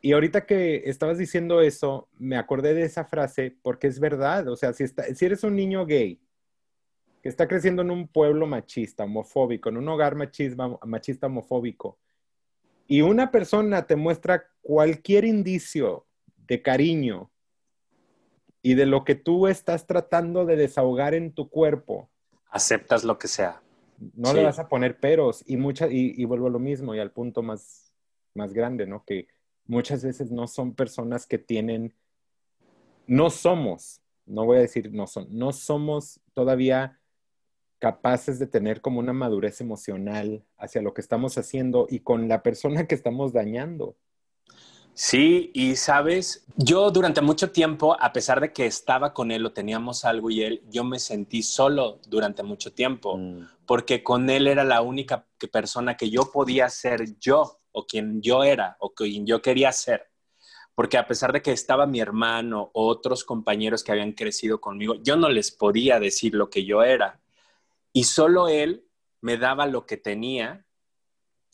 Y 0.00 0.12
ahorita 0.12 0.46
que 0.46 0.84
estabas 0.86 1.18
diciendo 1.18 1.60
eso, 1.60 2.08
me 2.18 2.36
acordé 2.36 2.72
de 2.72 2.84
esa 2.84 3.04
frase 3.04 3.58
porque 3.62 3.88
es 3.88 4.00
verdad. 4.00 4.48
O 4.48 4.56
sea, 4.56 4.72
si, 4.72 4.86
si 4.86 5.26
eres 5.26 5.44
un 5.44 5.56
niño 5.56 5.84
gay 5.84 6.20
que 7.22 7.28
está 7.28 7.48
creciendo 7.48 7.82
en 7.82 7.90
un 7.90 8.08
pueblo 8.08 8.46
machista, 8.46 9.04
homofóbico, 9.04 9.68
en 9.68 9.76
un 9.76 9.88
hogar 9.88 10.14
machista, 10.14 10.68
machista 10.84 11.26
homofóbico, 11.26 11.98
y 12.86 13.02
una 13.02 13.30
persona 13.30 13.86
te 13.86 13.96
muestra 13.96 14.44
cualquier 14.62 15.24
indicio 15.24 16.06
de 16.46 16.62
cariño, 16.62 17.30
y 18.62 18.74
de 18.74 18.86
lo 18.86 19.04
que 19.04 19.14
tú 19.14 19.46
estás 19.46 19.86
tratando 19.86 20.44
de 20.44 20.56
desahogar 20.56 21.14
en 21.14 21.32
tu 21.32 21.48
cuerpo. 21.48 22.10
Aceptas 22.50 23.04
lo 23.04 23.18
que 23.18 23.28
sea. 23.28 23.62
No 24.14 24.32
le 24.32 24.44
vas 24.44 24.58
a 24.58 24.68
poner 24.68 25.00
peros 25.00 25.42
y, 25.46 25.56
mucha, 25.56 25.88
y, 25.90 26.24
vuelvo 26.24 26.46
a 26.46 26.50
lo 26.50 26.58
mismo 26.58 26.94
y 26.94 27.00
al 27.00 27.10
punto 27.10 27.42
más, 27.42 27.92
más 28.34 28.52
grande, 28.52 28.86
¿no? 28.86 29.04
Que 29.04 29.26
muchas 29.66 30.04
veces 30.04 30.30
no 30.30 30.46
son 30.46 30.74
personas 30.74 31.26
que 31.26 31.38
tienen, 31.38 31.94
no 33.06 33.30
somos, 33.30 34.02
no 34.24 34.44
voy 34.44 34.58
a 34.58 34.60
decir 34.60 34.92
no 34.92 35.06
son, 35.06 35.26
no 35.30 35.52
somos 35.52 36.20
todavía 36.34 36.97
capaces 37.78 38.38
de 38.38 38.46
tener 38.46 38.80
como 38.80 39.00
una 39.00 39.12
madurez 39.12 39.60
emocional 39.60 40.44
hacia 40.56 40.82
lo 40.82 40.94
que 40.94 41.00
estamos 41.00 41.38
haciendo 41.38 41.86
y 41.88 42.00
con 42.00 42.28
la 42.28 42.42
persona 42.42 42.86
que 42.86 42.94
estamos 42.94 43.32
dañando. 43.32 43.96
Sí, 44.94 45.52
y 45.54 45.76
sabes, 45.76 46.44
yo 46.56 46.90
durante 46.90 47.20
mucho 47.20 47.52
tiempo, 47.52 47.96
a 48.00 48.12
pesar 48.12 48.40
de 48.40 48.52
que 48.52 48.66
estaba 48.66 49.14
con 49.14 49.30
él 49.30 49.46
o 49.46 49.52
teníamos 49.52 50.04
algo 50.04 50.28
y 50.28 50.42
él, 50.42 50.62
yo 50.68 50.82
me 50.82 50.98
sentí 50.98 51.44
solo 51.44 52.00
durante 52.08 52.42
mucho 52.42 52.72
tiempo, 52.72 53.16
mm. 53.16 53.46
porque 53.64 54.02
con 54.02 54.28
él 54.28 54.48
era 54.48 54.64
la 54.64 54.82
única 54.82 55.24
persona 55.52 55.96
que 55.96 56.10
yo 56.10 56.32
podía 56.32 56.68
ser 56.68 57.16
yo, 57.20 57.60
o 57.70 57.86
quien 57.86 58.20
yo 58.20 58.42
era, 58.42 58.76
o 58.80 58.92
quien 58.92 59.24
yo 59.24 59.40
quería 59.40 59.70
ser. 59.70 60.10
Porque 60.74 60.98
a 60.98 61.06
pesar 61.06 61.32
de 61.32 61.42
que 61.42 61.52
estaba 61.52 61.86
mi 61.86 62.00
hermano 62.00 62.70
o 62.74 62.88
otros 62.88 63.22
compañeros 63.22 63.84
que 63.84 63.92
habían 63.92 64.12
crecido 64.12 64.60
conmigo, 64.60 64.96
yo 64.96 65.16
no 65.16 65.28
les 65.28 65.52
podía 65.52 66.00
decir 66.00 66.34
lo 66.34 66.50
que 66.50 66.64
yo 66.64 66.82
era. 66.82 67.20
Y 67.98 68.04
solo 68.04 68.46
él 68.46 68.84
me 69.20 69.38
daba 69.38 69.66
lo 69.66 69.84
que 69.84 69.96
tenía 69.96 70.64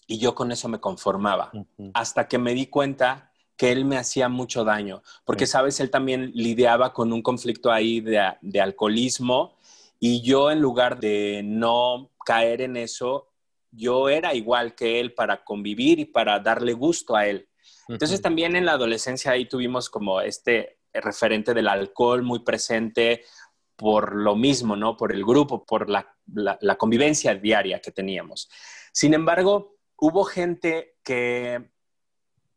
y 0.06 0.18
yo 0.18 0.34
con 0.34 0.52
eso 0.52 0.68
me 0.68 0.78
conformaba. 0.78 1.50
Hasta 1.94 2.28
que 2.28 2.36
me 2.36 2.52
di 2.52 2.66
cuenta 2.66 3.32
que 3.56 3.72
él 3.72 3.86
me 3.86 3.96
hacía 3.96 4.28
mucho 4.28 4.62
daño, 4.62 5.02
porque, 5.24 5.46
sabes, 5.46 5.80
él 5.80 5.88
también 5.88 6.32
lidiaba 6.34 6.92
con 6.92 7.14
un 7.14 7.22
conflicto 7.22 7.72
ahí 7.72 8.02
de, 8.02 8.60
alcoholismo 8.60 9.56
y 9.98 10.20
yo 10.20 10.50
en 10.50 10.60
lugar 10.60 11.00
de 11.00 11.40
no 11.42 12.10
caer 12.26 12.60
en 12.60 12.76
eso, 12.76 13.28
yo 13.70 14.10
era 14.10 14.34
igual 14.34 14.74
que 14.74 15.00
él 15.00 15.14
para 15.14 15.44
convivir 15.44 15.98
y 15.98 16.04
para 16.04 16.38
darle 16.40 16.74
gusto 16.74 17.16
a 17.16 17.26
él. 17.26 17.48
Entonces 17.88 18.20
también 18.20 18.54
en 18.54 18.66
la 18.66 18.72
adolescencia 18.72 19.30
ahí 19.30 19.48
tuvimos 19.48 19.88
como 19.88 20.20
este 20.20 20.76
referente 20.92 21.54
del 21.54 21.68
alcohol 21.68 22.22
muy 22.22 22.40
presente 22.40 23.24
por 23.76 24.14
lo 24.14 24.36
mismo, 24.36 24.76
¿no? 24.76 24.96
Por 24.96 25.12
el 25.12 25.24
grupo, 25.24 25.64
por 25.64 25.90
la, 25.90 26.16
la 26.26 26.76
convivencia 26.76 27.34
diaria 27.34 27.80
que 27.80 27.90
teníamos. 27.90 28.48
Sin 28.92 29.14
embargo, 29.14 29.76
hubo 29.96 30.24
gente 30.24 30.96
que 31.02 31.74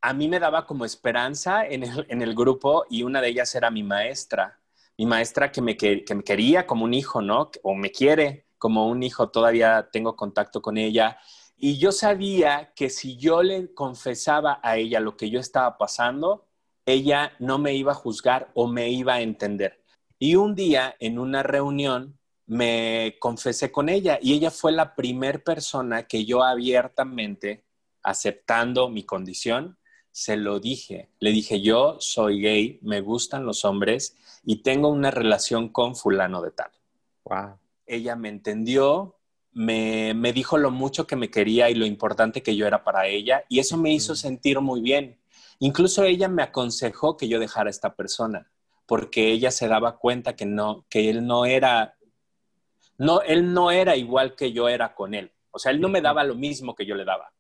a 0.02 0.14
mí 0.14 0.28
me 0.28 0.40
daba 0.40 0.66
como 0.66 0.86
esperanza 0.86 1.66
en 1.66 1.84
el, 1.84 2.36
grupo 2.36 2.86
y 2.90 3.04
una 3.04 3.22
de 3.22 3.30
ellas 3.30 3.54
era 3.56 3.72
mi 3.72 3.84
maestra, 3.84 4.60
mi 4.98 5.06
maestra 5.06 5.52
que 5.52 5.62
me, 5.62 5.76
me 5.82 6.24
quería 6.24 6.68
como 6.68 6.86
un 6.86 6.94
hijo, 6.94 7.22
¿no? 7.22 7.50
O 7.64 7.76
me 7.76 7.92
quiere 7.92 8.48
como 8.58 8.88
un 8.88 9.04
hijo, 9.04 9.30
todavía 9.30 9.90
tengo 9.92 10.16
contacto 10.16 10.62
con 10.62 10.78
ella. 10.78 11.18
Y 11.58 11.78
yo 11.78 11.92
sabía 11.92 12.74
que 12.76 12.90
si 12.90 13.18
yo 13.18 13.44
le 13.44 13.74
confesaba 13.74 14.60
a 14.64 14.78
ella 14.78 15.00
lo 15.00 15.18
que 15.18 15.30
yo 15.30 15.40
estaba 15.40 15.78
pasando, 15.78 16.48
ella 16.86 17.34
no 17.40 17.58
me 17.58 17.74
iba 17.74 17.92
a 17.92 17.96
juzgar 17.96 18.52
o 18.54 18.68
me 18.68 18.90
iba 18.90 19.16
a 19.16 19.22
entender. 19.22 19.84
Y 20.20 20.36
un 20.36 20.56
día 20.56 20.96
en 21.00 21.20
una 21.20 21.44
reunión 21.44 22.18
me 22.48 23.18
confesé 23.20 23.72
con 23.72 23.90
ella 23.90 24.18
y 24.22 24.34
ella 24.34 24.50
fue 24.50 24.72
la 24.72 24.96
primer 24.96 25.44
persona 25.44 26.08
que 26.08 26.26
yo 26.26 26.44
abiertamente, 26.44 27.66
aceptando 28.02 28.90
mi 28.90 29.04
condición, 29.04 29.78
se 30.12 30.38
lo 30.38 30.60
dije. 30.60 31.10
Le 31.20 31.32
dije, 31.32 31.62
yo 31.62 31.98
soy 32.00 32.42
gay, 32.42 32.80
me 32.82 33.02
gustan 33.02 33.46
los 33.46 33.64
hombres 33.66 34.18
y 34.44 34.64
tengo 34.64 34.90
una 34.90 35.12
relación 35.12 35.70
con 35.70 35.96
fulano 35.96 36.42
de 36.42 36.52
tal. 36.52 36.72
Wow. 37.26 37.60
Ella 37.86 38.16
me 38.16 38.30
entendió, 38.30 39.18
me, 39.52 40.14
me, 40.16 40.34
dijo 40.34 40.58
lo 40.58 40.72
mucho 40.72 41.06
que 41.06 41.16
me 41.16 41.30
quería 41.30 41.70
y 41.70 41.76
lo 41.76 41.86
importante 41.86 42.42
que 42.42 42.56
yo 42.56 42.66
era 42.66 42.84
para 42.84 43.08
ella 43.08 43.44
y 43.50 43.60
eso 43.60 43.78
me 43.78 43.94
hizo 43.94 44.16
sentir 44.16 44.60
muy 44.62 44.82
bien. 44.82 45.20
Incluso 45.60 46.04
ella 46.04 46.30
me 46.30 46.44
aconsejó 46.44 47.18
que 47.18 47.28
yo 47.28 47.40
dejara 47.40 47.68
a 47.68 47.72
esta 47.72 47.94
persona 47.96 48.50
porque 48.88 49.32
ella 49.32 49.52
se 49.52 49.68
daba 49.68 49.98
cuenta 49.98 50.36
que 50.36 50.46
no, 50.46 50.86
que 50.90 51.10
él 51.10 51.28
no 51.28 51.46
era, 51.46 51.96
no, 52.98 53.22
él 53.22 53.54
no 53.54 53.70
era 53.70 53.96
igual 53.96 54.36
que 54.36 54.54
yo 54.54 54.70
era 54.70 54.96
con 54.96 55.14
él. 55.14 55.32
O 55.52 55.60
sea, 55.60 55.72
él 55.72 55.82
no 55.82 55.90
me 55.90 56.02
daba 56.02 56.24
lo 56.24 56.36
mismo 56.36 56.74
que 56.74 56.86
yo 56.86 56.96
le 56.96 57.04
daba. 57.04 57.32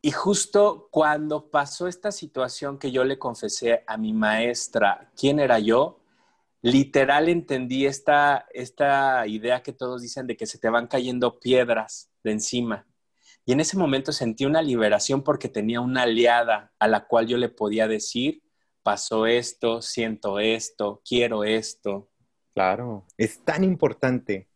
Y 0.00 0.10
justo 0.12 0.88
cuando 0.90 1.50
pasó 1.50 1.88
esta 1.88 2.12
situación 2.12 2.78
que 2.78 2.92
yo 2.92 3.04
le 3.04 3.18
confesé 3.18 3.82
a 3.86 3.96
mi 3.96 4.12
maestra 4.12 5.10
quién 5.16 5.40
era 5.40 5.58
yo, 5.58 6.00
literal 6.62 7.28
entendí 7.28 7.86
esta, 7.86 8.46
esta 8.52 9.26
idea 9.26 9.62
que 9.62 9.72
todos 9.72 10.02
dicen 10.02 10.26
de 10.26 10.36
que 10.36 10.46
se 10.46 10.58
te 10.58 10.68
van 10.68 10.86
cayendo 10.86 11.40
piedras 11.40 12.10
de 12.22 12.32
encima. 12.32 12.86
Y 13.44 13.52
en 13.52 13.60
ese 13.60 13.76
momento 13.76 14.12
sentí 14.12 14.44
una 14.44 14.62
liberación 14.62 15.22
porque 15.24 15.48
tenía 15.48 15.80
una 15.80 16.02
aliada 16.02 16.72
a 16.78 16.86
la 16.86 17.06
cual 17.06 17.26
yo 17.26 17.38
le 17.38 17.48
podía 17.48 17.88
decir, 17.88 18.43
pasó 18.84 19.26
esto, 19.26 19.82
siento 19.82 20.38
esto, 20.38 21.02
quiero 21.04 21.42
esto. 21.42 22.08
Claro, 22.54 23.04
es 23.18 23.40
tan 23.40 23.64
importante 23.64 24.46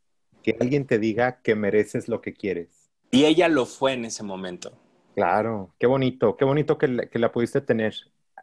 que 0.44 0.56
alguien 0.60 0.86
te 0.86 1.00
diga 1.00 1.40
que 1.42 1.56
mereces 1.56 2.06
lo 2.06 2.20
que 2.20 2.34
quieres. 2.34 2.90
Y 3.10 3.24
ella 3.24 3.48
lo 3.48 3.66
fue 3.66 3.94
en 3.94 4.04
ese 4.04 4.22
momento. 4.22 4.70
Claro, 5.16 5.74
qué 5.80 5.88
bonito, 5.88 6.36
qué 6.36 6.44
bonito 6.44 6.78
que, 6.78 6.86
la 6.86 7.32
pudiste 7.32 7.60
tener. 7.60 7.94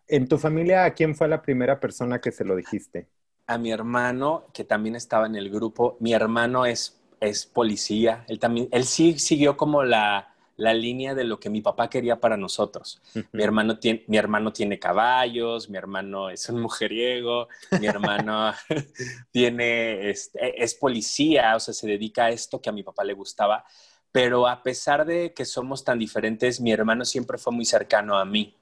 ¿En 0.07 0.27
tu 0.27 0.37
familia 0.37 0.83
a 0.83 0.93
quién 0.93 1.15
fue 1.15 1.29
la 1.29 1.41
primera 1.41 1.79
persona 1.79 2.19
que 2.19 2.31
se 2.31 2.43
lo 2.43 2.55
dijiste? 2.55 3.07
A 3.47 3.57
mi 3.57 3.71
hermano, 3.71 4.47
que 4.53 4.65
también 4.65 4.95
estaba 4.95 5.27
en 5.27 5.35
el 5.35 5.49
grupo. 5.49 5.97
Mi 5.99 6.13
hermano 6.13 6.65
es, 6.65 6.99
es 7.21 7.45
policía. 7.45 8.25
Él 8.27 8.39
también, 8.39 8.67
él 8.71 8.85
sí 8.85 9.19
siguió 9.19 9.55
como 9.55 9.83
la, 9.83 10.34
línea 10.57 11.13
de 11.13 11.23
lo 11.23 11.39
que 11.39 11.49
mi 11.49 11.61
papá 11.61 11.89
quería 11.89 12.19
para 12.19 12.37
nosotros. 12.37 13.01
mi, 13.31 13.43
hermano 13.43 13.77
tiene, 13.79 14.03
mi 14.07 14.17
hermano 14.17 14.53
tiene 14.53 14.79
caballos, 14.79 15.69
mi 15.69 15.77
hermano 15.77 16.29
es 16.29 16.47
un 16.49 16.61
mujeriego, 16.61 17.47
mi 17.79 17.87
hermano 17.87 18.53
tiene, 19.31 20.09
es, 20.09 20.31
es 20.33 20.75
policía, 20.75 21.55
o 21.55 21.59
sea, 21.59 21.73
se 21.73 21.87
dedica 21.87 22.25
a 22.25 22.29
esto 22.29 22.61
que 22.61 22.69
a 22.69 22.73
mi 22.73 22.83
papá 22.83 23.03
le 23.03 23.13
gustaba 23.13 23.65
pero 24.15 24.47
a 24.47 24.63
pesar 24.63 25.05
de 25.05 25.33
que 25.33 25.43
somos 25.43 25.83
tan 25.83 25.99
diferentes, 25.99 26.61
mi 26.61 26.71
hermano 26.71 27.03
siempre 27.03 27.37
fue 27.37 27.51
muy 27.51 27.65
cercano 27.65 28.17
a 28.17 28.23
mí. 28.23 28.55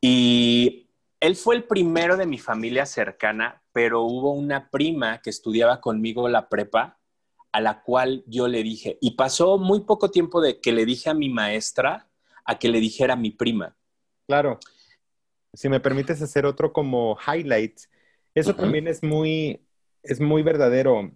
Y 0.00 0.88
él 1.20 1.36
fue 1.36 1.54
el 1.54 1.62
primero 1.62 2.16
de 2.16 2.26
mi 2.26 2.38
familia 2.38 2.86
cercana, 2.86 3.62
pero 3.72 4.02
hubo 4.02 4.32
una 4.32 4.68
prima 4.68 5.22
que 5.22 5.30
estudiaba 5.30 5.80
conmigo 5.80 6.28
la 6.28 6.48
prepa, 6.48 6.98
a 7.52 7.60
la 7.60 7.82
cual 7.82 8.24
yo 8.26 8.48
le 8.48 8.62
dije, 8.62 8.98
y 9.00 9.12
pasó 9.12 9.58
muy 9.58 9.80
poco 9.80 10.10
tiempo 10.10 10.40
de 10.40 10.60
que 10.60 10.72
le 10.72 10.84
dije 10.84 11.10
a 11.10 11.14
mi 11.14 11.28
maestra 11.28 12.08
a 12.44 12.58
que 12.58 12.68
le 12.68 12.80
dijera 12.80 13.14
a 13.14 13.16
mi 13.16 13.30
prima. 13.30 13.76
Claro. 14.26 14.58
Si 15.52 15.68
me 15.68 15.80
permites 15.80 16.22
hacer 16.22 16.46
otro 16.46 16.72
como 16.72 17.18
highlight, 17.26 17.80
eso 18.34 18.54
también 18.54 18.86
es 18.86 19.02
muy, 19.02 19.60
es 20.02 20.20
muy 20.20 20.42
verdadero 20.42 21.10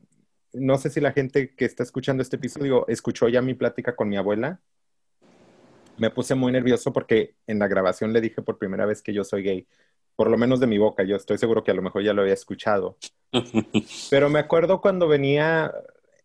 no 0.55 0.79
sé 0.79 0.91
si 0.91 1.01
la 1.01 1.13
gente 1.13 1.55
que 1.55 1.65
está 1.65 1.83
escuchando 1.83 2.23
este 2.23 2.37
episodio 2.37 2.87
escuchó 2.89 3.29
ya 3.29 3.43
mi 3.43 3.55
plática 3.55 3.95
con 3.95 4.09
mi 4.09 4.17
abuela. 4.17 4.61
Me 5.99 6.11
puse 6.11 6.35
muy 6.35 6.53
nervioso 6.53 6.93
porque 6.93 7.35
en 7.47 7.59
la 7.59 7.69
grabación 7.69 8.13
le 8.13 8.21
dije 8.21 8.43
por 8.43 8.59
primera 8.59 8.87
vez 8.87 9.03
que 9.03 9.13
yo 9.13 9.25
soy 9.25 9.43
gay, 9.43 9.67
por 10.17 10.31
lo 10.31 10.39
menos 10.39 10.61
de 10.61 10.67
mi 10.67 10.79
boca. 10.79 11.03
Yo 11.03 11.17
estoy 11.17 11.39
seguro 11.39 11.63
que 11.63 11.73
a 11.73 11.75
lo 11.75 11.83
mejor 11.83 12.03
ya 12.03 12.13
lo 12.13 12.23
había 12.23 12.35
escuchado. 12.35 12.97
Pero 14.11 14.31
me 14.31 14.39
acuerdo 14.39 14.81
cuando 14.81 15.09
venía 15.09 15.73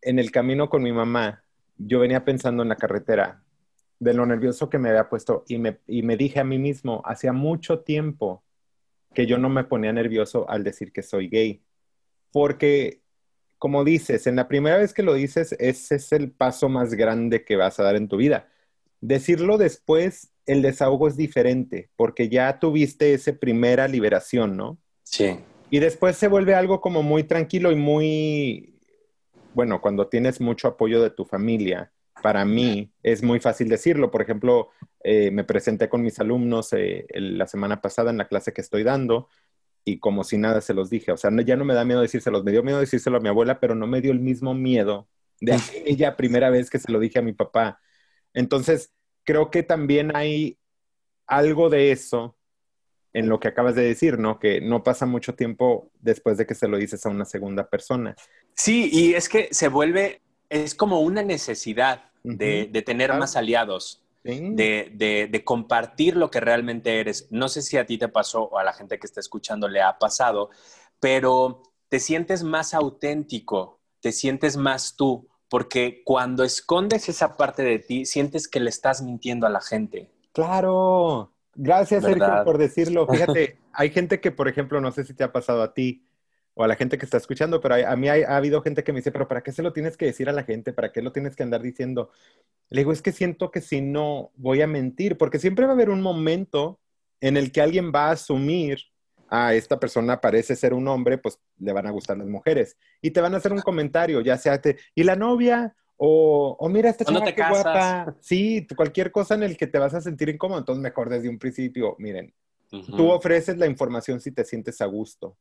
en 0.02 0.20
el 0.20 0.32
camino 0.32 0.70
con 0.70 0.84
mi 0.84 0.92
mamá, 0.92 1.44
yo 1.78 2.00
venía 2.00 2.26
pensando 2.26 2.64
en 2.64 2.70
la 2.70 2.76
carretera 2.76 3.44
de 4.00 4.14
lo 4.14 4.26
nervioso 4.26 4.70
que 4.70 4.80
me 4.80 4.90
había 4.90 5.10
puesto 5.10 5.44
y 5.48 5.58
me, 5.58 5.80
y 5.88 6.04
me 6.04 6.18
dije 6.18 6.40
a 6.40 6.44
mí 6.44 6.58
mismo, 6.58 7.02
hacía 7.06 7.34
mucho 7.34 7.80
tiempo 7.80 8.44
que 9.14 9.26
yo 9.26 9.38
no 9.38 9.50
me 9.50 9.64
ponía 9.64 9.92
nervioso 9.92 10.50
al 10.50 10.64
decir 10.64 10.92
que 10.92 11.04
soy 11.04 11.28
gay. 11.28 11.62
Porque 12.32 13.02
como 13.60 13.84
dices, 13.84 14.26
en 14.26 14.38
la 14.38 14.48
primera 14.48 14.78
vez 14.78 14.94
que 14.94 15.04
lo 15.04 15.14
dices, 15.14 15.54
ese 15.60 15.96
es 15.96 16.12
el 16.14 16.32
paso 16.32 16.70
más 16.70 16.94
grande 16.94 17.44
que 17.44 17.58
vas 17.58 17.80
a 17.80 17.84
dar 17.84 17.98
en 17.98 18.08
tu 18.08 18.16
vida. 18.16 18.48
Decirlo 19.02 19.58
después, 19.58 20.32
el 20.46 20.62
desahogo 20.62 21.10
es 21.10 21.18
diferente, 21.18 21.90
porque 21.98 22.30
ya 22.30 22.58
tuviste 22.58 23.14
esa 23.14 23.34
primera 23.34 23.88
liberación, 23.90 24.56
¿no? 24.56 24.80
Sí. 25.04 25.40
Y 25.70 25.80
después 25.80 26.16
se 26.16 26.30
vuelve 26.30 26.56
algo 26.56 26.80
como 26.80 27.04
muy 27.04 27.26
tranquilo 27.26 27.72
y 27.72 27.76
muy, 27.76 28.79
bueno, 29.54 29.82
cuando 29.82 30.08
tienes 30.08 30.42
mucho 30.42 30.68
apoyo 30.68 31.02
de 31.02 31.10
tu 31.10 31.26
familia, 31.26 31.92
para 32.22 32.46
mí 32.46 32.92
es 33.04 33.24
muy 33.24 33.40
fácil 33.40 33.70
decirlo. 33.70 34.12
Por 34.12 34.22
ejemplo, 34.22 34.70
eh, 35.04 35.32
me 35.32 35.44
presenté 35.44 35.90
con 35.90 36.02
mis 36.02 36.20
alumnos 36.20 36.74
eh, 36.74 37.08
la 37.14 37.48
semana 37.48 37.82
pasada 37.82 38.12
en 38.12 38.18
la 38.18 38.28
clase 38.28 38.54
que 38.54 38.62
estoy 38.62 38.84
dando 38.84 39.28
y 39.86 40.00
como 40.00 40.24
si 40.24 40.38
nada 40.38 40.62
se 40.62 40.74
los 40.74 40.90
dije. 40.90 41.12
O 41.12 41.18
sea, 41.18 41.32
ya 41.44 41.56
no 41.56 41.66
me 41.66 41.74
da 41.74 41.86
miedo 41.86 42.02
decírselos. 42.02 42.44
Me 42.44 42.52
dio 42.52 42.64
miedo 42.64 42.80
decírselo 42.80 43.18
a 43.18 43.22
mi 43.22 43.30
abuela, 43.30 43.60
pero 43.60 43.76
no 43.76 43.88
me 43.88 44.02
dio 44.02 44.12
el 44.12 44.20
mismo 44.20 44.54
miedo 44.54 45.08
de 45.42 45.54
aquella 45.84 46.16
primera 46.16 46.50
vez 46.50 46.70
que 46.70 46.80
se 46.80 46.92
lo 46.92 47.00
dije 47.00 47.20
a 47.20 47.24
mi 47.24 47.34
papá. 47.34 47.80
Entonces, 48.34 48.94
creo 49.24 49.50
que 49.52 49.64
también 49.64 50.16
hay 50.16 50.60
algo 51.28 51.70
de 51.70 51.92
eso 51.92 52.36
en 53.14 53.30
lo 53.30 53.40
que 53.40 53.48
acabas 53.48 53.76
de 53.76 53.84
decir, 53.84 54.20
¿no? 54.20 54.40
Que 54.40 54.62
no 54.62 54.84
pasa 54.84 55.06
mucho 55.06 55.36
tiempo 55.36 55.92
después 56.00 56.38
de 56.38 56.46
que 56.46 56.56
se 56.56 56.68
lo 56.68 56.78
dices 56.78 57.06
a 57.06 57.10
una 57.10 57.26
segunda 57.26 57.70
persona. 57.70 58.16
Sí, 58.54 58.90
y 58.92 59.14
es 59.14 59.30
que 59.30 59.50
se 59.52 59.68
vuelve, 59.68 60.22
es 60.50 60.76
como 60.76 61.02
una 61.02 61.24
necesidad 61.24 62.12
de, 62.24 62.84
tener 62.86 63.14
más 63.14 63.36
aliados 63.36 64.04
de, 64.24 65.42
compartir 65.46 66.16
lo 66.16 66.30
que 66.30 66.40
realmente 66.40 67.00
eres. 67.00 67.28
No 67.32 67.50
sé 67.50 67.62
si 67.62 67.78
a 67.78 67.86
ti 67.86 67.98
te 67.98 68.08
pasó 68.08 68.44
o 68.44 68.58
a 68.58 68.64
la 68.64 68.74
gente 68.74 69.00
que 69.00 69.08
está 69.08 69.20
escuchando 69.20 69.68
le 69.68 69.82
ha 69.82 69.98
pasado, 69.98 70.50
pero 71.00 71.64
te 71.90 72.00
sientes 72.00 72.44
más 72.44 72.74
auténtico, 72.74 73.80
te 74.02 74.12
sientes 74.12 74.58
más 74.58 74.96
tú, 74.96 75.28
porque 75.50 76.04
cuando 76.06 76.44
escondes 76.44 77.10
esa 77.10 77.36
parte 77.36 77.64
de 77.64 77.80
ti, 77.80 78.06
sientes 78.06 78.48
que 78.48 78.60
le 78.60 78.70
estás 78.70 79.02
mintiendo 79.02 79.48
a 79.48 79.50
la 79.50 79.62
gente. 79.62 80.12
Claro. 80.34 81.34
Gracias, 81.62 82.06
Sergio, 82.06 82.44
por 82.46 82.58
decirlo. 82.58 83.06
Fíjate, 83.12 83.58
hay 83.74 83.90
gente 83.90 84.22
que, 84.22 84.32
por 84.32 84.48
ejemplo, 84.48 84.80
no 84.80 84.94
sé 84.94 85.04
si 85.04 85.14
te 85.14 85.26
ha 85.26 85.34
pasado 85.34 85.62
a 85.62 85.74
ti, 85.74 86.06
o 86.54 86.64
a 86.64 86.68
la 86.68 86.76
gente 86.76 86.98
que 86.98 87.04
está 87.04 87.18
escuchando, 87.18 87.60
pero 87.60 87.76
a, 87.76 87.96
mí 87.98 88.08
ha 88.08 88.38
habido 88.38 88.62
gente 88.62 88.84
que 88.84 88.94
me 88.94 89.00
dice, 89.00 89.12
pero 89.12 89.28
¿para 89.28 89.42
qué 89.42 89.52
se 89.52 89.62
lo 89.62 89.74
tienes 89.74 89.98
que 89.98 90.06
decir 90.06 90.30
a 90.30 90.34
la 90.34 90.44
gente? 90.44 90.72
¿Para 90.72 90.94
qué 90.94 91.02
lo 91.02 91.12
tienes 91.12 91.36
que 91.36 91.44
andar 91.44 91.62
diciendo? 91.62 92.12
Le 92.70 92.82
digo, 92.82 92.94
es 92.94 93.02
que 93.02 93.12
siento 93.12 93.52
que 93.52 93.60
si 93.60 93.82
no, 93.82 94.32
voy 94.36 94.62
a 94.62 94.68
mentir, 94.68 95.18
porque 95.18 95.38
siempre 95.38 95.66
va 95.66 95.72
a 95.72 95.76
haber 95.76 95.90
un 95.90 96.02
momento 96.02 96.80
en 97.20 97.36
el 97.36 97.52
que 97.52 97.62
alguien 97.62 97.92
va 97.94 98.08
a 98.08 98.12
asumir, 98.12 98.80
ah, 99.30 99.54
esta 99.54 99.80
persona 99.80 100.22
parece 100.22 100.56
ser 100.56 100.74
un 100.74 100.88
hombre, 100.88 101.18
pues 101.18 101.40
le 101.58 101.74
van 101.74 101.88
a 101.88 101.92
gustar 101.92 102.18
las 102.18 102.28
mujeres. 102.28 102.78
Y 103.02 103.12
te 103.12 103.20
van 103.20 103.34
a 103.34 103.38
hacer 103.38 103.52
un 103.52 103.62
comentario, 103.62 104.22
ya 104.22 104.38
sea, 104.38 104.62
te, 104.62 104.78
¿y 104.96 105.04
la 105.04 105.18
novia? 105.18 105.76
O, 106.02 106.56
o 106.58 106.70
mira, 106.70 106.90
esta 106.90 107.06
chica 107.06 107.36
qué 107.36 107.44
guapa. 107.50 108.16
Sí, 108.22 108.66
cualquier 108.76 109.12
cosa 109.12 109.36
en 109.36 109.44
el 109.44 109.58
que 109.58 109.68
te 109.68 109.78
vas 109.78 109.94
a 109.94 110.02
sentir 110.02 110.30
incómodo. 110.30 110.60
Entonces, 110.60 110.82
mejor 110.82 111.10
desde 111.10 111.30
un 111.30 111.38
principio, 111.38 111.96
miren, 112.00 112.34
Tú 112.70 113.10
ofreces 113.10 113.58
la 113.58 113.66
información 113.66 114.22
si 114.22 114.32
te 114.32 114.46
sientes 114.46 114.80
a 114.82 114.86
gusto 114.86 115.38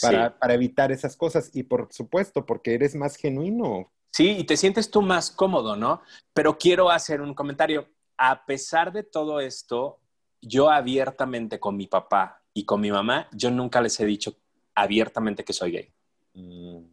para, 0.00 0.38
para 0.38 0.54
evitar 0.54 0.92
esas 0.92 1.16
cosas 1.16 1.50
y 1.54 1.64
por 1.64 1.88
supuesto 1.92 2.46
porque 2.46 2.74
eres 2.74 2.94
más 2.94 3.16
genuino. 3.16 3.92
Sí, 4.10 4.36
y 4.38 4.44
te 4.44 4.56
sientes 4.56 4.90
tú 4.90 5.02
más 5.02 5.30
cómodo, 5.30 5.74
¿no? 5.74 6.02
Pero 6.32 6.58
quiero 6.58 6.90
hacer 6.90 7.20
un 7.20 7.34
comentario. 7.34 7.88
A 8.16 8.46
pesar 8.46 8.92
de 8.92 9.02
todo 9.02 9.40
esto, 9.40 9.98
yo 10.40 10.70
abiertamente 10.70 11.58
con 11.58 11.76
mi 11.76 11.88
papá 11.88 12.42
y 12.54 12.64
con 12.64 12.80
mi 12.80 12.92
mamá, 12.92 13.28
yo 13.32 13.50
nunca 13.50 13.80
les 13.80 13.98
he 13.98 14.06
dicho 14.06 14.36
abiertamente 14.74 15.44
que 15.44 15.52
soy 15.52 15.72
gay. 15.72 15.92
Mm. 16.34 16.84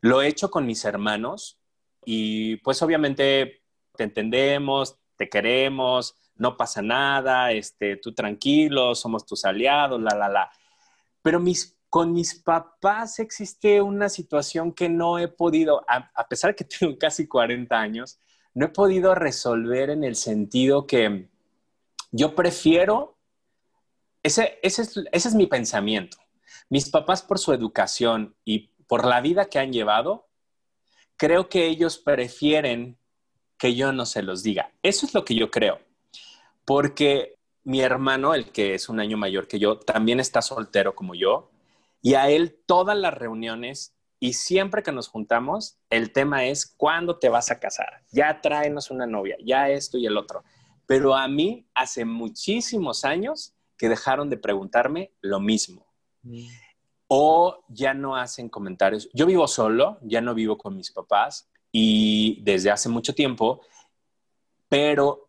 Lo 0.00 0.22
he 0.22 0.28
hecho 0.28 0.50
con 0.50 0.66
mis 0.66 0.84
hermanos 0.84 1.60
y 2.04 2.56
pues 2.56 2.80
obviamente 2.82 3.62
te 3.96 4.04
entendemos, 4.04 4.98
te 5.16 5.28
queremos, 5.28 6.14
no 6.36 6.56
pasa 6.56 6.80
nada, 6.80 7.52
este, 7.52 7.96
tú 7.96 8.14
tranquilo, 8.14 8.94
somos 8.94 9.26
tus 9.26 9.44
aliados, 9.44 10.00
la, 10.00 10.16
la, 10.16 10.28
la. 10.28 10.50
Pero 11.20 11.40
mis, 11.40 11.76
con 11.90 12.12
mis 12.12 12.34
papás 12.34 13.18
existe 13.18 13.82
una 13.82 14.08
situación 14.08 14.72
que 14.72 14.88
no 14.88 15.18
he 15.18 15.28
podido, 15.28 15.84
a, 15.88 16.28
pesar 16.28 16.52
de 16.52 16.56
que 16.56 16.64
tengo 16.78 16.96
casi 16.98 17.26
40 17.26 17.78
años, 17.78 18.18
no 18.54 18.66
he 18.66 18.70
podido 18.70 19.14
resolver 19.14 19.90
en 19.90 20.04
el 20.04 20.16
sentido 20.16 20.86
que 20.86 21.28
yo 22.10 22.34
prefiero, 22.34 23.18
ese, 24.22 24.58
ese, 24.62 24.82
es, 24.82 24.96
ese 25.12 25.28
es 25.28 25.34
mi 25.34 25.46
pensamiento. 25.46 26.16
Mis 26.70 26.90
papás 26.90 27.22
por 27.22 27.38
su 27.38 27.52
educación 27.52 28.34
y 28.44 28.70
por 28.86 29.04
la 29.04 29.20
vida 29.20 29.46
que 29.46 29.58
han 29.58 29.72
llevado, 29.72 30.27
creo 31.18 31.50
que 31.50 31.66
ellos 31.66 31.98
prefieren 31.98 32.96
que 33.58 33.74
yo 33.74 33.92
no 33.92 34.06
se 34.06 34.22
los 34.22 34.42
diga. 34.42 34.72
Eso 34.82 35.04
es 35.04 35.12
lo 35.12 35.26
que 35.26 35.34
yo 35.34 35.50
creo. 35.50 35.80
Porque 36.64 37.36
mi 37.64 37.82
hermano, 37.82 38.32
el 38.32 38.50
que 38.50 38.72
es 38.74 38.88
un 38.88 39.00
año 39.00 39.18
mayor 39.18 39.46
que 39.46 39.58
yo, 39.58 39.78
también 39.78 40.20
está 40.20 40.40
soltero 40.40 40.94
como 40.94 41.14
yo. 41.14 41.50
Y 42.00 42.14
a 42.14 42.30
él 42.30 42.56
todas 42.64 42.96
las 42.96 43.12
reuniones 43.12 43.94
y 44.20 44.32
siempre 44.32 44.82
que 44.82 44.92
nos 44.92 45.08
juntamos, 45.08 45.78
el 45.90 46.12
tema 46.12 46.46
es 46.46 46.66
cuándo 46.66 47.18
te 47.18 47.28
vas 47.28 47.50
a 47.50 47.58
casar. 47.58 48.04
Ya 48.10 48.40
tráenos 48.40 48.90
una 48.90 49.06
novia, 49.06 49.36
ya 49.44 49.68
esto 49.68 49.98
y 49.98 50.06
el 50.06 50.16
otro. 50.16 50.44
Pero 50.86 51.14
a 51.14 51.28
mí 51.28 51.66
hace 51.74 52.04
muchísimos 52.04 53.04
años 53.04 53.54
que 53.76 53.88
dejaron 53.88 54.30
de 54.30 54.38
preguntarme 54.38 55.12
lo 55.20 55.40
mismo. 55.40 55.86
Mm. 56.22 56.46
O 57.08 57.64
ya 57.68 57.94
no 57.94 58.16
hacen 58.16 58.48
comentarios. 58.48 59.08
Yo 59.12 59.26
vivo 59.26 59.48
solo, 59.48 59.98
ya 60.02 60.20
no 60.20 60.34
vivo 60.34 60.58
con 60.58 60.76
mis 60.76 60.90
papás 60.92 61.50
y 61.72 62.40
desde 62.42 62.70
hace 62.70 62.88
mucho 62.88 63.14
tiempo, 63.14 63.62
pero 64.68 65.28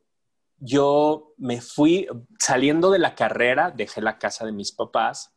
yo 0.57 1.34
me 1.38 1.61
fui 1.61 2.07
saliendo 2.38 2.91
de 2.91 2.99
la 2.99 3.15
carrera, 3.15 3.71
dejé 3.71 4.01
la 4.01 4.17
casa 4.17 4.45
de 4.45 4.51
mis 4.51 4.71
papás 4.71 5.34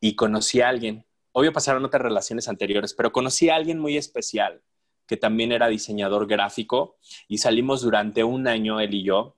y 0.00 0.16
conocí 0.16 0.60
a 0.60 0.68
alguien. 0.68 1.06
Obvio 1.32 1.52
pasaron 1.52 1.84
otras 1.84 2.02
relaciones 2.02 2.48
anteriores, 2.48 2.94
pero 2.94 3.12
conocí 3.12 3.48
a 3.48 3.54
alguien 3.54 3.78
muy 3.78 3.96
especial 3.96 4.62
que 5.08 5.16
también 5.16 5.50
era 5.52 5.68
diseñador 5.68 6.28
gráfico 6.28 6.98
y 7.26 7.38
salimos 7.38 7.80
durante 7.80 8.22
un 8.22 8.46
año 8.46 8.78
él 8.78 8.94
y 8.94 9.02
yo. 9.02 9.36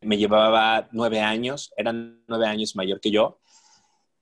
Me 0.00 0.16
llevaba 0.16 0.88
nueve 0.92 1.20
años, 1.20 1.72
eran 1.76 2.22
nueve 2.28 2.46
años 2.46 2.76
mayor 2.76 3.00
que 3.00 3.10
yo. 3.10 3.40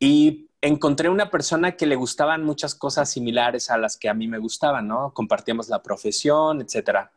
Y 0.00 0.47
encontré 0.60 1.08
una 1.08 1.30
persona 1.30 1.76
que 1.76 1.86
le 1.86 1.96
gustaban 1.96 2.44
muchas 2.44 2.74
cosas 2.74 3.10
similares 3.10 3.70
a 3.70 3.78
las 3.78 3.96
que 3.96 4.08
a 4.08 4.14
mí 4.14 4.26
me 4.26 4.38
gustaban, 4.38 4.88
¿no? 4.88 5.12
Compartíamos 5.14 5.68
la 5.68 5.82
profesión, 5.82 6.60
etcétera. 6.60 7.12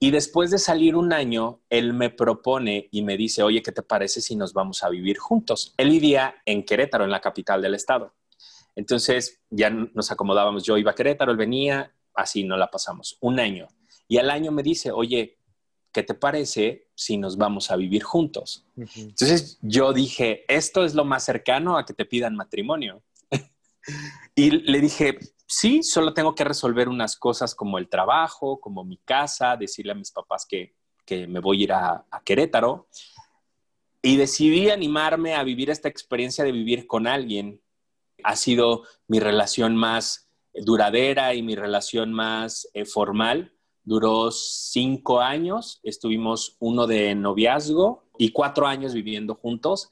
Y 0.00 0.12
después 0.12 0.52
de 0.52 0.58
salir 0.58 0.94
un 0.94 1.12
año, 1.12 1.60
él 1.70 1.92
me 1.92 2.10
propone 2.10 2.88
y 2.92 3.02
me 3.02 3.16
dice, 3.16 3.42
oye, 3.42 3.62
¿qué 3.62 3.72
te 3.72 3.82
parece 3.82 4.20
si 4.20 4.36
nos 4.36 4.52
vamos 4.52 4.84
a 4.84 4.88
vivir 4.88 5.18
juntos? 5.18 5.74
Él 5.76 5.90
vivía 5.90 6.36
en 6.46 6.64
Querétaro, 6.64 7.04
en 7.04 7.10
la 7.10 7.20
capital 7.20 7.60
del 7.60 7.74
estado. 7.74 8.14
Entonces 8.76 9.40
ya 9.50 9.70
nos 9.70 10.12
acomodábamos, 10.12 10.62
yo 10.62 10.78
iba 10.78 10.92
a 10.92 10.94
Querétaro, 10.94 11.32
él 11.32 11.36
venía, 11.36 11.92
así 12.14 12.44
nos 12.44 12.60
la 12.60 12.70
pasamos, 12.70 13.18
un 13.20 13.40
año. 13.40 13.66
Y 14.06 14.18
al 14.18 14.30
año 14.30 14.52
me 14.52 14.62
dice, 14.62 14.92
oye, 14.92 15.37
¿qué 15.92 16.02
te 16.02 16.14
parece 16.14 16.88
si 16.94 17.16
nos 17.16 17.36
vamos 17.36 17.70
a 17.70 17.76
vivir 17.76 18.02
juntos? 18.02 18.66
Entonces 18.76 19.58
yo 19.62 19.92
dije, 19.92 20.44
esto 20.48 20.84
es 20.84 20.94
lo 20.94 21.04
más 21.04 21.24
cercano 21.24 21.76
a 21.76 21.84
que 21.84 21.94
te 21.94 22.04
pidan 22.04 22.36
matrimonio. 22.36 23.02
y 24.34 24.50
le 24.50 24.80
dije, 24.80 25.18
sí, 25.46 25.82
solo 25.82 26.14
tengo 26.14 26.34
que 26.34 26.44
resolver 26.44 26.88
unas 26.88 27.16
cosas 27.16 27.54
como 27.54 27.78
el 27.78 27.88
trabajo, 27.88 28.60
como 28.60 28.84
mi 28.84 28.98
casa, 28.98 29.56
decirle 29.56 29.92
a 29.92 29.96
mis 29.96 30.10
papás 30.10 30.46
que, 30.46 30.74
me 31.26 31.40
voy 31.40 31.60
a 31.60 31.64
ir 31.64 31.72
a, 31.72 32.06
a, 32.10 32.22
Querétaro. 32.22 32.88
Y 34.02 34.16
decidí 34.16 34.70
animarme 34.70 35.34
a 35.34 35.42
vivir 35.42 35.70
esta 35.70 35.88
experiencia 35.88 36.44
de 36.44 36.52
vivir 36.52 36.86
con 36.86 37.06
alguien. 37.06 37.62
Ha 38.22 38.36
sido 38.36 38.84
mi 39.06 39.18
relación 39.18 39.74
más 39.74 40.28
duradera 40.54 41.34
y 41.34 41.42
mi 41.42 41.56
relación 41.56 42.12
más 42.12 42.68
eh, 42.74 42.84
formal. 42.84 43.52
Duró 43.88 44.30
cinco 44.30 45.22
años, 45.22 45.80
estuvimos 45.82 46.58
uno 46.58 46.86
de 46.86 47.14
noviazgo 47.14 48.04
y 48.18 48.32
cuatro 48.32 48.66
años 48.66 48.92
viviendo 48.92 49.34
juntos. 49.34 49.88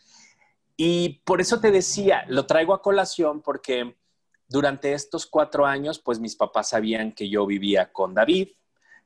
Y 0.77 1.23
por 1.25 1.41
eso 1.41 1.61
te 1.61 1.71
decía, 1.71 2.27
lo 2.29 2.45
traigo 2.45 2.75
a 2.75 2.83
colación 2.83 3.41
porque 3.41 3.97
durante 4.49 4.93
estos 4.93 5.25
cuatro 5.25 5.65
años, 5.65 5.99
pues 5.99 6.21
mis 6.21 6.37
papás 6.37 6.69
sabían 6.69 7.13
que 7.13 7.31
yo 7.31 7.47
vivía 7.47 7.91
con 7.91 8.13
David, 8.13 8.49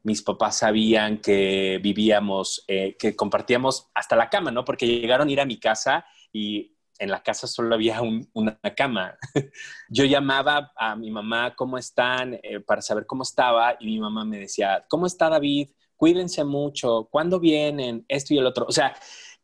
mis 0.02 0.22
papás 0.22 0.58
sabían 0.58 1.18
que 1.18 1.78
vivíamos, 1.80 2.64
eh, 2.66 2.96
que 2.98 3.14
compartíamos 3.14 3.90
hasta 3.94 4.16
la 4.16 4.28
cama, 4.28 4.50
¿no? 4.50 4.64
Porque 4.64 4.88
llegaron 4.88 5.28
a 5.28 5.30
ir 5.30 5.40
a 5.40 5.46
mi 5.46 5.60
casa 5.60 6.04
y 6.32 6.74
en 7.00 7.10
la 7.10 7.22
casa 7.22 7.46
solo 7.46 7.74
había 7.74 8.00
una 8.34 8.60
cama. 8.76 9.16
yo 9.88 10.04
llamaba 10.04 10.70
a 10.76 10.94
mi 10.94 11.10
mamá, 11.10 11.54
¿cómo 11.56 11.78
están? 11.78 12.34
Eh, 12.34 12.60
para 12.60 12.82
saber 12.82 13.06
cómo 13.06 13.22
estaba 13.22 13.76
y 13.80 13.86
mi 13.86 13.98
mamá 13.98 14.24
me 14.24 14.38
decía, 14.38 14.84
¿cómo 14.88 15.06
está 15.06 15.30
David? 15.30 15.70
Cuídense 15.96 16.44
mucho, 16.44 17.08
¿cuándo 17.10 17.40
vienen? 17.40 18.04
Esto 18.06 18.34
y 18.34 18.38
el 18.38 18.46
otro. 18.46 18.66
O 18.68 18.72
sea, 18.72 18.94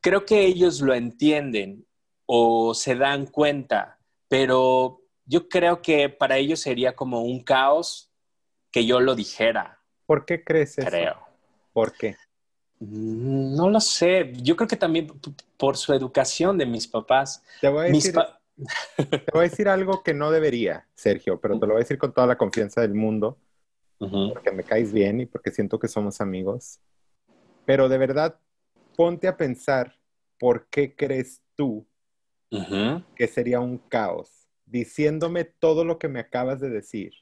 creo 0.01 0.25
que 0.27 0.45
ellos 0.45 0.83
lo 0.83 0.95
entienden 0.95 1.87
o 2.27 2.75
se 2.75 2.95
dan 2.95 3.27
cuenta, 3.27 3.99
pero 4.29 5.01
yo 5.25 5.49
creo 5.49 5.81
que 5.81 6.11
para 6.11 6.37
ellos 6.37 6.61
sería 6.61 6.95
como 6.95 7.23
un 7.23 7.43
caos 7.43 8.13
que 8.71 8.85
yo 8.85 9.01
lo 9.01 9.15
dijera. 9.15 9.83
¿Por 10.05 10.27
qué 10.27 10.45
crees 10.45 10.77
eso? 10.79 10.89
Creo. 10.89 11.17
¿Por 11.73 11.95
qué? 11.95 12.17
Mm, 12.81 13.55
no 13.57 13.71
lo 13.71 13.81
sé. 13.81 14.33
Yo 14.35 14.57
creo 14.57 14.69
que 14.69 14.77
también 14.77 15.09
por 15.57 15.77
su 15.77 15.93
educación 15.93 16.59
de 16.59 16.67
mis 16.67 16.87
papás. 16.87 17.43
Te 18.97 19.33
voy 19.33 19.41
a 19.41 19.49
decir, 19.49 19.69
algo 19.69 20.03
que 20.03 20.15
no 20.15 20.31
debería, 20.31 20.87
Sergio, 20.95 21.39
pero 21.39 21.59
te 21.59 21.67
lo 21.67 21.75
voy 21.75 21.81
a 21.81 21.85
decir 21.85 21.99
con 21.99 22.15
toda 22.15 22.27
la 22.27 22.39
confianza 22.39 22.81
del 22.81 22.95
mundo, 22.95 23.39
porque 23.99 24.51
me 24.51 24.65
caes 24.65 24.95
bien 24.95 25.21
y 25.21 25.27
porque 25.27 25.51
siento 25.51 25.79
que 25.79 25.89
somos 25.89 26.23
amigos. 26.23 26.81
Pero 27.67 27.91
de 27.91 27.99
verdad, 27.99 28.41
ponte 28.97 29.29
a 29.29 29.37
pensar 29.37 29.99
por 30.39 30.69
qué 30.69 30.97
crees 30.97 31.43
tú 31.55 31.87
que 33.15 33.27
sería 33.27 33.61
un 33.61 33.77
caos 33.77 34.49
diciéndome 34.65 35.45
todo 35.45 35.85
lo 35.85 35.99
que 35.99 36.09
me 36.09 36.21
acabas 36.21 36.61
de 36.61 36.71
decir. 36.71 37.13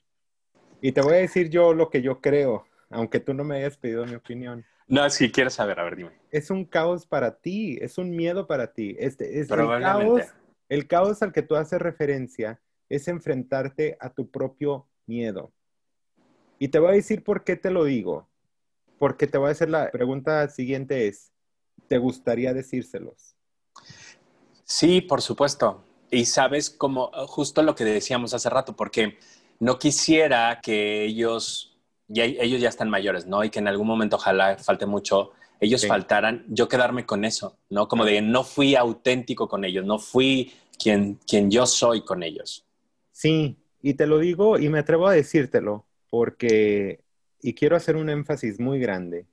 Y 0.81 0.93
te 0.93 1.01
voy 1.01 1.15
a 1.15 1.19
decir 1.19 1.51
yo 1.51 1.75
lo 1.75 1.91
que 1.91 2.03
yo 2.03 2.21
creo, 2.21 2.67
aunque 2.91 3.21
tú 3.21 3.35
no 3.35 3.45
me 3.45 3.57
hayas 3.57 3.77
pedido 3.77 4.07
mi 4.07 4.15
opinión. 4.15 4.65
No, 4.87 5.09
si 5.09 5.31
quieres 5.33 5.55
saber, 5.55 5.81
a 5.81 5.85
ver, 5.85 5.97
dime. 5.97 6.11
Es 6.31 6.51
un 6.51 6.65
caos 6.65 7.07
para 7.07 7.37
ti, 7.37 7.79
es 7.81 7.97
un 7.99 8.11
miedo 8.11 8.47
para 8.47 8.73
ti. 8.73 8.95
Este, 8.99 9.41
es 9.41 9.51
el 9.51 9.67
caos, 9.81 10.23
el 10.69 10.87
caos 10.87 11.23
al 11.23 11.33
que 11.33 11.43
tú 11.43 11.57
haces 11.57 11.81
referencia 11.81 12.61
es 12.89 13.09
enfrentarte 13.09 13.97
a 14.01 14.11
tu 14.11 14.31
propio 14.31 14.87
miedo. 15.07 15.53
Y 16.59 16.69
te 16.69 16.79
voy 16.79 16.91
a 16.91 16.95
decir 16.95 17.25
por 17.25 17.45
qué 17.45 17.57
te 17.57 17.71
lo 17.71 17.85
digo. 17.85 18.29
Porque 18.99 19.27
te 19.27 19.39
voy 19.39 19.49
a 19.49 19.53
hacer 19.53 19.71
la 19.71 19.91
pregunta 19.91 20.49
siguiente 20.49 21.09
es, 21.09 21.33
¿te 21.89 21.99
gustaría 21.99 22.55
decírselos? 22.55 23.35
Sí, 24.65 25.01
por 25.01 25.21
supuesto. 25.21 25.85
Y 26.11 26.27
sabes 26.27 26.71
como 26.71 27.11
justo 27.27 27.63
lo 27.63 27.75
que 27.75 27.85
decíamos 27.85 28.35
hace 28.35 28.49
rato, 28.49 28.77
porque 28.77 29.19
no 29.59 29.79
quisiera 29.79 30.61
que 30.63 31.05
ellos, 31.05 31.74
ya, 32.15 32.25
ellos 32.25 32.61
ya 32.61 32.69
están 32.69 32.89
mayores, 32.89 33.27
¿no? 33.27 33.45
Y 33.45 33.51
que 33.51 33.59
en 33.59 33.69
algún 33.69 33.87
momento, 33.87 34.17
ojalá 34.17 34.57
falte 34.57 34.87
mucho, 34.87 35.33
ellos 35.61 35.87
faltaran, 35.87 36.45
yo 36.49 36.69
quedarme 36.69 37.07
con 37.07 37.25
eso, 37.25 37.59
¿no? 37.71 37.89
Como 37.89 38.05
de 38.05 38.23
no 38.23 38.45
fui 38.45 38.77
auténtico 38.77 39.49
con 39.49 39.65
ellos, 39.65 39.85
no 39.85 39.99
fui 39.99 40.53
quien, 40.79 41.19
quien 41.27 41.51
yo 41.51 41.67
soy 41.67 42.03
con 42.03 42.23
ellos. 42.23 42.67
Sí, 43.13 43.57
y 43.83 43.95
te 43.95 44.07
lo 44.07 44.19
digo 44.19 44.59
y 44.59 44.69
me 44.69 44.79
atrevo 44.79 45.09
a 45.09 45.13
decírtelo, 45.13 45.87
porque, 46.11 47.01
y 47.43 47.55
quiero 47.55 47.77
hacer 47.77 47.97
un 47.97 48.09
énfasis 48.11 48.61
muy 48.61 48.79
grande, 48.79 49.27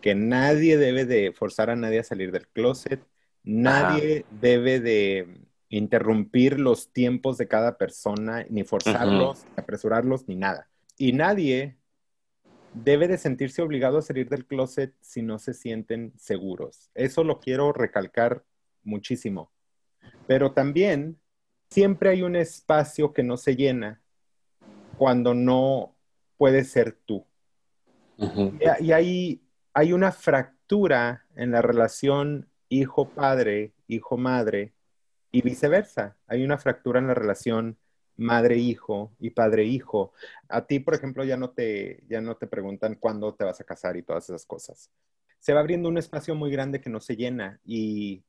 que 0.00 0.14
nadie 0.14 0.76
debe 0.76 1.04
de 1.04 1.32
forzar 1.32 1.70
a 1.70 1.76
nadie 1.76 2.00
a 2.00 2.04
salir 2.04 2.32
del 2.32 2.48
closet, 2.48 3.00
nadie 3.44 4.24
debe 4.30 4.80
de 4.80 5.42
interrumpir 5.68 6.60
los 6.60 6.92
tiempos 6.92 7.38
de 7.38 7.48
cada 7.48 7.78
persona, 7.78 8.44
ni 8.50 8.64
forzarlos, 8.64 9.44
ni 9.44 9.62
apresurarlos, 9.62 10.28
ni 10.28 10.36
nada. 10.36 10.68
Y 10.96 11.12
nadie 11.12 11.78
debe 12.74 13.08
de 13.08 13.18
sentirse 13.18 13.62
obligado 13.62 13.98
a 13.98 14.02
salir 14.02 14.28
del 14.28 14.46
closet 14.46 14.94
si 15.00 15.22
no 15.22 15.38
se 15.38 15.54
sienten 15.54 16.12
seguros. 16.16 16.90
Eso 16.94 17.24
lo 17.24 17.40
quiero 17.40 17.72
recalcar 17.72 18.44
muchísimo. 18.82 19.52
Pero 20.26 20.52
también 20.52 21.18
siempre 21.70 22.10
hay 22.10 22.22
un 22.22 22.36
espacio 22.36 23.12
que 23.12 23.22
no 23.22 23.36
se 23.36 23.56
llena 23.56 24.02
cuando 24.96 25.34
no 25.34 25.96
puedes 26.36 26.70
ser 26.70 26.98
tú. 27.04 27.26
Y, 28.18 28.86
y 28.86 28.92
hay, 28.92 29.42
hay 29.74 29.92
una 29.92 30.12
fractura 30.12 31.26
en 31.34 31.50
la 31.50 31.62
relación 31.62 32.48
hijo-padre, 32.68 33.72
hijo-madre 33.88 34.72
y 35.30 35.42
viceversa. 35.42 36.16
Hay 36.26 36.44
una 36.44 36.58
fractura 36.58 37.00
en 37.00 37.08
la 37.08 37.14
relación 37.14 37.78
madre-hijo 38.16 39.12
y 39.18 39.30
padre-hijo. 39.30 40.12
A 40.48 40.66
ti, 40.66 40.80
por 40.80 40.94
ejemplo, 40.94 41.24
ya 41.24 41.36
no, 41.36 41.50
te, 41.50 42.02
ya 42.08 42.20
no 42.20 42.36
te 42.36 42.46
preguntan 42.46 42.96
cuándo 42.96 43.34
te 43.34 43.44
vas 43.44 43.60
a 43.60 43.64
casar 43.64 43.96
y 43.96 44.02
todas 44.02 44.24
esas 44.28 44.46
cosas. 44.46 44.90
Se 45.38 45.52
va 45.52 45.60
abriendo 45.60 45.88
un 45.88 45.98
espacio 45.98 46.34
muy 46.34 46.50
grande 46.50 46.80
que 46.80 46.90
no 46.90 47.00
se 47.00 47.16
llena 47.16 47.60
y, 47.64 48.22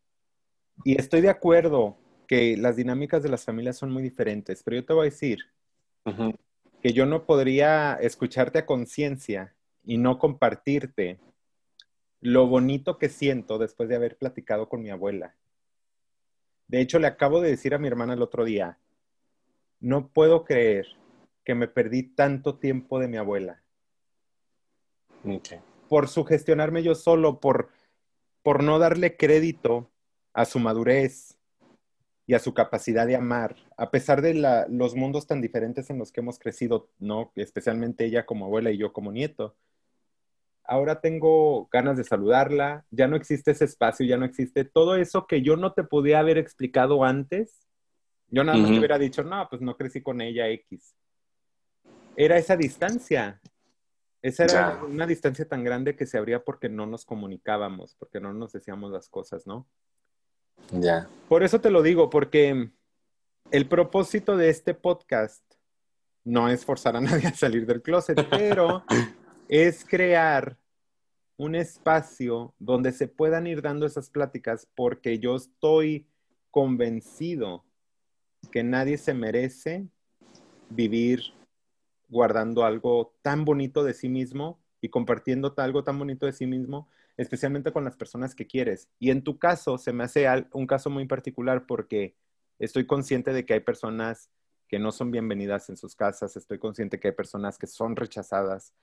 y 0.83 0.99
estoy 0.99 1.21
de 1.21 1.29
acuerdo 1.29 1.97
que 2.27 2.57
las 2.57 2.75
dinámicas 2.75 3.21
de 3.21 3.29
las 3.29 3.45
familias 3.45 3.77
son 3.77 3.91
muy 3.91 4.01
diferentes, 4.01 4.63
pero 4.63 4.77
yo 4.77 4.85
te 4.85 4.93
voy 4.93 5.07
a 5.07 5.11
decir 5.11 5.39
que 6.81 6.93
yo 6.93 7.05
no 7.05 7.25
podría 7.25 7.93
escucharte 7.95 8.59
a 8.59 8.65
conciencia 8.65 9.53
y 9.83 9.97
no 9.97 10.17
compartirte 10.19 11.19
lo 12.21 12.47
bonito 12.47 12.97
que 12.97 13.09
siento 13.09 13.57
después 13.57 13.89
de 13.89 13.95
haber 13.95 14.17
platicado 14.17 14.69
con 14.69 14.81
mi 14.81 14.89
abuela. 14.89 15.35
De 16.67 16.81
hecho, 16.81 16.97
le 16.97 17.07
acabo 17.07 17.41
de 17.41 17.49
decir 17.49 17.73
a 17.73 17.77
mi 17.77 17.87
hermana 17.87 18.13
el 18.13 18.21
otro 18.21 18.45
día, 18.45 18.77
no 19.83 20.07
puedo 20.07 20.45
creer 20.45 20.87
que 21.43 21.55
me 21.55 21.67
perdí 21.67 22.03
tanto 22.03 22.57
tiempo 22.57 22.99
de 22.99 23.09
mi 23.09 23.17
abuela. 23.17 23.61
Por 25.89 26.07
sugestionarme 26.07 26.83
yo 26.83 26.95
solo, 26.95 27.41
por, 27.41 27.69
por 28.43 28.63
no 28.63 28.79
darle 28.79 29.17
crédito 29.17 29.91
a 30.33 30.45
su 30.45 30.59
madurez 30.59 31.37
y 32.25 32.33
a 32.33 32.39
su 32.39 32.53
capacidad 32.53 33.05
de 33.05 33.17
amar, 33.17 33.57
a 33.75 33.91
pesar 33.91 34.21
de 34.21 34.33
los 34.69 34.95
mundos 34.95 35.27
tan 35.27 35.41
diferentes 35.41 35.89
en 35.89 35.99
los 35.99 36.13
que 36.13 36.21
hemos 36.21 36.39
crecido, 36.39 36.89
¿no? 36.99 37.33
Especialmente 37.35 38.05
ella 38.05 38.25
como 38.25 38.45
abuela 38.45 38.71
y 38.71 38.77
yo 38.77 38.93
como 38.93 39.11
nieto. 39.11 39.57
Ahora 40.63 41.01
tengo 41.01 41.67
ganas 41.73 41.97
de 41.97 42.05
saludarla, 42.05 42.85
ya 42.89 43.09
no 43.09 43.17
existe 43.17 43.51
ese 43.51 43.65
espacio, 43.65 44.05
ya 44.05 44.15
no 44.15 44.23
existe 44.23 44.63
todo 44.63 44.95
eso 44.95 45.27
que 45.27 45.41
yo 45.41 45.57
no 45.57 45.73
te 45.73 45.83
podía 45.83 46.19
haber 46.19 46.37
explicado 46.37 47.03
antes 47.03 47.67
yo 48.33 48.43
nada 48.43 48.57
más 48.57 48.71
te 48.71 48.79
hubiera 48.79 48.97
dicho, 48.97 49.23
no, 49.23 49.47
pues 49.47 49.61
no 49.61 49.77
crecí 49.77 50.01
con 50.01 50.19
ella 50.19 50.47
X. 50.49 50.95
Era 52.15 52.35
esa 52.35 52.57
distancia. 52.57 53.39
Esa 54.23 54.45
era 54.45 54.83
una 54.83 55.05
distancia 55.05 55.47
tan 55.47 55.63
grande 55.63 55.95
que 55.95 56.07
se 56.07 56.17
abría 56.17 56.43
porque 56.43 56.67
no 56.67 56.87
nos 56.87 57.05
comunicábamos, 57.05 57.95
porque 57.99 58.19
no 58.19 58.33
nos 58.33 58.51
decíamos 58.51 58.91
las 58.91 59.07
cosas, 59.07 59.45
¿no? 59.45 59.67
Ya. 60.71 61.07
Por 61.29 61.43
eso 61.43 61.61
te 61.61 61.69
lo 61.69 61.83
digo, 61.83 62.09
porque 62.09 62.71
el 63.51 63.67
propósito 63.67 64.35
de 64.35 64.49
este 64.49 64.73
podcast 64.73 65.43
no 66.23 66.49
es 66.49 66.65
forzar 66.65 66.95
a 66.95 67.01
nadie 67.01 67.27
a 67.27 67.35
salir 67.35 67.67
del 67.67 67.83
closet, 67.83 68.27
pero 68.31 68.83
es 69.47 69.85
crear 69.85 70.57
un 71.37 71.53
espacio 71.53 72.55
donde 72.57 72.93
se 72.93 73.07
puedan 73.07 73.45
ir 73.45 73.61
dando 73.61 73.85
esas 73.85 74.09
pláticas 74.09 74.67
porque 74.73 75.19
yo 75.19 75.35
estoy 75.35 76.07
convencido 76.49 77.63
que 78.51 78.63
nadie 78.63 78.97
se 78.97 79.13
merece 79.13 79.87
vivir 80.69 81.33
guardando 82.09 82.63
algo 82.63 83.15
tan 83.21 83.45
bonito 83.45 83.83
de 83.83 83.93
sí 83.93 84.09
mismo 84.09 84.59
y 84.81 84.89
compartiendo 84.89 85.53
algo 85.57 85.83
tan 85.83 85.97
bonito 85.97 86.25
de 86.25 86.33
sí 86.33 86.45
mismo, 86.45 86.87
especialmente 87.17 87.71
con 87.71 87.83
las 87.83 87.95
personas 87.95 88.35
que 88.35 88.47
quieres. 88.47 88.89
Y 88.99 89.11
en 89.11 89.23
tu 89.23 89.39
caso, 89.39 89.77
se 89.77 89.93
me 89.93 90.03
hace 90.03 90.27
un 90.51 90.67
caso 90.67 90.89
muy 90.89 91.07
particular 91.07 91.65
porque 91.65 92.15
estoy 92.59 92.85
consciente 92.85 93.33
de 93.33 93.45
que 93.45 93.53
hay 93.53 93.59
personas 93.61 94.29
que 94.67 94.79
no 94.79 94.91
son 94.91 95.11
bienvenidas 95.11 95.69
en 95.69 95.77
sus 95.77 95.95
casas, 95.95 96.35
estoy 96.35 96.59
consciente 96.59 96.99
que 96.99 97.09
hay 97.09 97.13
personas 97.13 97.57
que 97.57 97.67
son 97.67 97.95
rechazadas. 97.95 98.73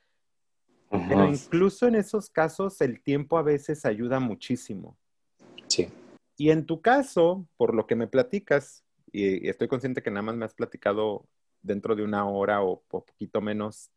Pero 0.90 1.28
incluso 1.28 1.86
en 1.86 1.94
esos 1.94 2.30
casos 2.30 2.80
el 2.80 3.00
tiempo 3.00 3.38
a 3.38 3.42
veces 3.42 3.84
ayuda 3.84 4.18
muchísimo. 4.18 4.98
Sí. 5.68 5.88
Y 6.36 6.50
en 6.50 6.66
tu 6.66 6.80
caso, 6.80 7.46
por 7.56 7.74
lo 7.74 7.86
que 7.86 7.94
me 7.94 8.08
platicas, 8.08 8.82
y, 9.12 9.48
estoy 9.48 9.68
consciente 9.68 10.02
que 10.02 10.11
nada 10.11 10.22
más 10.22 10.36
me 10.36 10.44
has 10.44 10.54
platicado 10.54 11.26
dentro 11.62 11.94
de 11.94 12.02
una 12.02 12.28
hora 12.28 12.62
o, 12.62 12.82
poquito 12.88 13.40
menos 13.40 13.90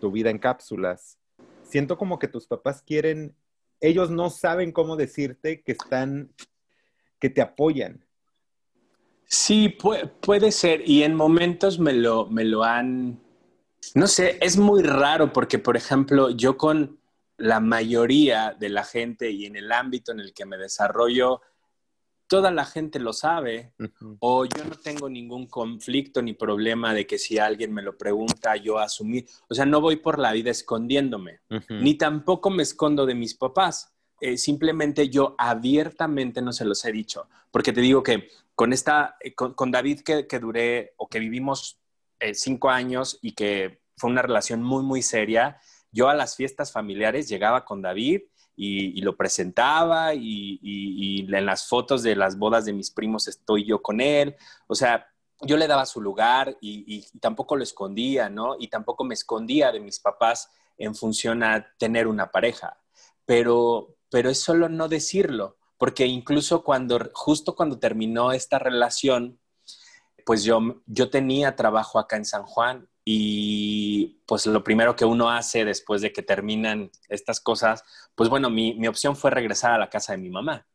tu 0.00 0.10
vida 0.10 0.30
en 0.30 0.38
cápsulas. 0.38 1.18
Siento 1.62 1.96
como 1.96 2.18
que 2.18 2.28
tus 2.28 2.46
papás 2.46 2.82
quieren, 2.82 3.34
ellos 3.80 4.10
no 4.10 4.30
saben 4.30 4.72
cómo 4.72 4.96
decirte 4.96 5.62
que 5.62 5.72
están, 5.72 6.32
que 7.18 7.30
te 7.30 7.40
apoyan. 7.40 8.04
Sí, 9.24 9.68
puede, 9.68 10.52
ser. 10.52 10.82
Y 10.88 11.04
en 11.04 11.14
momentos 11.14 11.78
me 11.78 11.92
lo, 11.92 12.26
me 12.26 12.44
lo 12.44 12.64
han, 12.64 13.18
no 13.94 14.06
sé, 14.06 14.38
es 14.40 14.58
muy 14.58 14.82
raro 14.82 15.32
porque, 15.32 15.58
por 15.58 15.76
ejemplo, 15.76 16.30
yo 16.30 16.58
con 16.58 16.98
la 17.38 17.58
mayoría 17.58 18.54
de 18.58 18.68
la 18.68 18.84
gente 18.84 19.30
y 19.30 19.46
en 19.46 19.56
el 19.56 19.72
ámbito 19.72 20.12
en 20.12 20.20
el 20.20 20.34
que 20.34 20.44
me 20.44 20.58
desarrollo, 20.58 21.40
toda 22.32 22.50
la 22.50 22.64
gente 22.64 22.98
lo 22.98 23.12
sabe 23.12 23.74
o 24.20 24.46
yo 24.46 24.64
no 24.64 24.74
tengo 24.76 25.10
ningún 25.10 25.48
conflicto 25.48 26.22
ni 26.22 26.32
problema 26.32 26.94
de 26.94 27.06
que 27.06 27.18
si 27.18 27.36
alguien 27.36 27.74
me 27.74 27.82
lo 27.82 27.98
pregunta 27.98 28.56
yo 28.56 28.78
asumir, 28.78 29.26
o 29.50 29.54
sea, 29.54 29.66
no 29.66 29.82
voy 29.82 29.96
por 29.96 30.18
la 30.18 30.32
vida 30.32 30.50
escondiéndome, 30.50 31.40
ni 31.68 31.92
tampoco 31.96 32.48
me 32.48 32.62
escondo 32.62 33.04
de 33.04 33.14
mis 33.14 33.34
papás. 33.34 33.92
Eh, 34.18 34.38
simplemente 34.38 35.10
yo 35.10 35.34
abiertamente 35.36 36.40
no 36.40 36.54
se 36.54 36.64
los 36.64 36.82
he 36.86 36.92
dicho, 36.92 37.28
porque 37.50 37.74
te 37.74 37.82
digo 37.82 38.02
que 38.02 38.30
con 38.54 38.72
esta, 38.72 39.16
eh, 39.20 39.34
con, 39.34 39.70
David 39.70 40.00
que, 40.00 40.26
que, 40.26 40.38
duré 40.38 40.94
o 40.96 41.08
que 41.08 41.18
vivimos 41.18 41.80
eh, 42.18 42.32
cinco 42.32 42.70
años 42.70 43.18
y 43.20 43.32
que 43.32 43.82
fue 43.98 44.08
una 44.08 44.22
relación 44.22 44.62
muy, 44.62 44.82
muy 44.82 45.02
seria, 45.02 45.58
yo 45.90 46.08
a 46.08 46.14
las 46.14 46.36
fiestas 46.36 46.72
familiares 46.72 47.28
llegaba 47.28 47.66
con 47.66 47.82
David 47.82 48.22
y, 48.64 49.00
lo 49.00 49.16
presentaba 49.16 50.14
y, 50.14 51.26
en 51.28 51.46
las 51.46 51.66
fotos 51.66 52.02
de 52.02 52.14
las 52.14 52.38
bodas 52.38 52.64
de 52.64 52.72
mis 52.72 52.90
primos 52.90 53.26
estoy 53.26 53.64
yo 53.64 53.82
con 53.82 54.00
él. 54.00 54.36
O 54.68 54.74
sea, 54.74 55.06
yo 55.40 55.56
le 55.56 55.66
daba 55.66 55.84
su 55.86 56.00
lugar 56.00 56.56
y, 56.60 57.04
tampoco 57.18 57.56
lo 57.56 57.64
escondía, 57.64 58.28
¿no? 58.28 58.56
Y 58.58 58.68
tampoco 58.68 59.04
me 59.04 59.14
escondía 59.14 59.72
de 59.72 59.80
mis 59.80 59.98
papás 59.98 60.48
en 60.78 60.94
función 60.94 61.42
a 61.42 61.66
tener 61.76 62.06
una 62.06 62.30
pareja. 62.30 62.78
Pero, 63.24 63.96
pero 64.10 64.30
es 64.30 64.40
solo 64.40 64.68
no 64.68 64.88
decirlo, 64.88 65.56
porque 65.76 66.06
incluso 66.06 66.62
cuando, 66.62 67.10
justo 67.14 67.56
cuando 67.56 67.78
terminó 67.78 68.32
esta 68.32 68.58
relación, 68.58 69.40
pues 70.24 70.44
yo, 70.44 70.60
yo 70.86 71.10
tenía 71.10 71.56
trabajo 71.56 71.98
acá 71.98 72.16
en 72.16 72.24
San 72.24 72.44
Juan 72.44 72.88
y 73.04 74.22
pues 74.26 74.46
lo 74.46 74.62
primero 74.62 74.94
que 74.94 75.04
uno 75.04 75.30
hace 75.30 75.64
después 75.64 76.02
de 76.02 76.12
que 76.12 76.22
terminan 76.22 76.90
estas 77.08 77.40
cosas, 77.40 77.82
pues 78.14 78.30
bueno, 78.30 78.48
mi, 78.50 78.74
mi 78.74 78.86
opción 78.86 79.16
fue 79.16 79.30
regresar 79.30 79.72
a 79.72 79.78
la 79.78 79.90
casa 79.90 80.12
de 80.12 80.18
mi 80.18 80.30
mamá. 80.30 80.66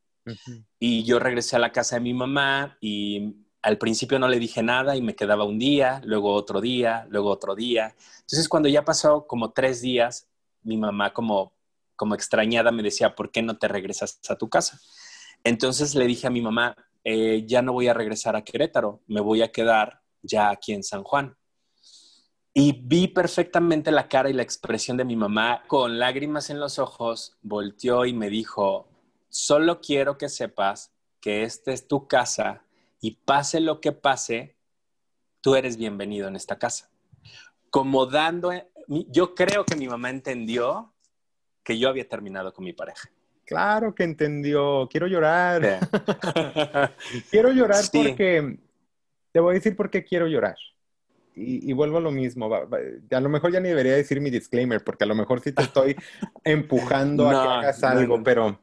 Y 0.78 1.04
yo 1.06 1.20
regresé 1.20 1.56
a 1.56 1.60
la 1.60 1.72
casa 1.72 1.96
de 1.96 2.02
mi 2.02 2.14
mamá 2.14 2.78
y 2.82 3.46
al 3.62 3.78
principio 3.78 4.20
no 4.20 4.28
le 4.28 4.40
dije 4.40 4.62
nada 4.62 4.98
y 4.98 5.02
me 5.02 5.16
quedaba 5.16 5.46
un 5.46 5.58
día, 5.58 6.02
luego 6.04 6.34
otro 6.34 6.60
día, 6.60 7.08
luego 7.10 7.30
otro 7.30 7.56
día. 7.56 7.96
Entonces 8.20 8.50
cuando 8.50 8.68
ya 8.68 8.84
pasó 8.84 9.26
como 9.26 9.54
tres 9.54 9.82
días, 9.82 10.28
mi 10.64 10.76
mamá 10.76 11.14
como, 11.14 11.54
como 11.96 12.14
extrañada 12.14 12.72
me 12.72 12.84
decía, 12.84 13.16
¿por 13.16 13.32
qué 13.32 13.42
no 13.42 13.58
te 13.58 13.70
regresas 13.70 14.20
a 14.28 14.36
tu 14.36 14.50
casa? 14.50 14.80
Entonces 15.46 15.96
le 15.96 16.06
dije 16.06 16.28
a 16.28 16.30
mi 16.30 16.42
mamá, 16.42 16.76
eh, 17.06 17.46
ya 17.48 17.62
no 17.62 17.72
voy 17.72 17.88
a 17.88 17.94
regresar 17.94 18.36
a 18.36 18.44
Querétaro, 18.44 19.02
me 19.08 19.22
voy 19.22 19.42
a 19.42 19.52
quedar 19.52 20.02
ya 20.22 20.50
aquí 20.50 20.74
en 20.74 20.84
San 20.84 21.04
Juan. 21.04 21.37
Y 22.60 22.72
vi 22.72 23.08
perfectamente 23.08 23.92
la 23.92 24.08
cara 24.08 24.32
y 24.32 24.34
la 24.34 24.42
expresión 24.42 24.98
de 24.98 25.06
mi 25.06 25.16
mamá 25.16 25.62
con 25.68 26.00
lágrimas 26.00 26.50
en 26.50 26.60
los 26.60 26.80
ojos, 26.80 27.38
volteó 27.44 28.04
y 28.04 28.14
me 28.14 28.32
dijo, 28.32 28.90
solo 29.30 29.80
quiero 29.80 30.18
que 30.18 30.28
sepas 30.28 30.92
que 31.22 31.44
esta 31.44 31.72
es 31.72 31.88
tu 31.88 32.08
casa 32.08 32.64
y 33.00 33.12
pase 33.12 33.60
lo 33.60 33.80
que 33.80 33.92
pase, 33.92 34.56
tú 35.40 35.54
eres 35.54 35.78
bienvenido 35.78 36.28
en 36.28 36.36
esta 36.36 36.58
casa. 36.58 36.90
Como 37.70 38.08
dando, 38.08 38.52
yo 38.88 39.36
creo 39.36 39.64
que 39.64 39.76
mi 39.76 39.88
mamá 39.88 40.10
entendió 40.10 40.96
que 41.64 41.78
yo 41.78 41.90
había 41.90 42.10
terminado 42.10 42.56
con 42.56 42.66
mi 42.66 42.74
pareja. 42.74 43.08
Claro 43.46 43.94
que 43.94 44.04
entendió, 44.04 44.90
quiero 44.90 45.06
llorar. 45.06 45.62
quiero 47.30 47.52
llorar 47.52 47.86
porque, 47.94 48.58
te 49.32 49.40
voy 49.40 49.52
a 49.52 49.54
decir 49.60 49.76
por 49.76 49.92
qué 49.92 50.04
quiero 50.04 50.26
llorar 50.26 50.58
y, 51.38 51.72
vuelvo 51.74 51.98
a 51.98 52.02
lo 52.02 52.12
mismo. 52.12 52.50
a 52.54 53.20
lo 53.22 53.30
mejor 53.30 53.52
ya 53.52 53.60
ni 53.60 53.70
debería 53.70 53.96
decir 53.96 54.20
mi 54.22 54.30
disclaimer, 54.30 54.84
porque 54.84 55.04
a 55.04 55.08
lo 55.08 55.16
mejor 55.16 55.42
sí 55.42 55.52
te 55.52 55.64
estoy 55.64 55.96
empujando 56.44 57.30
a 57.30 57.32
que 57.32 57.50
hagas 57.50 57.84
algo, 57.84 58.24
pero 58.24 58.60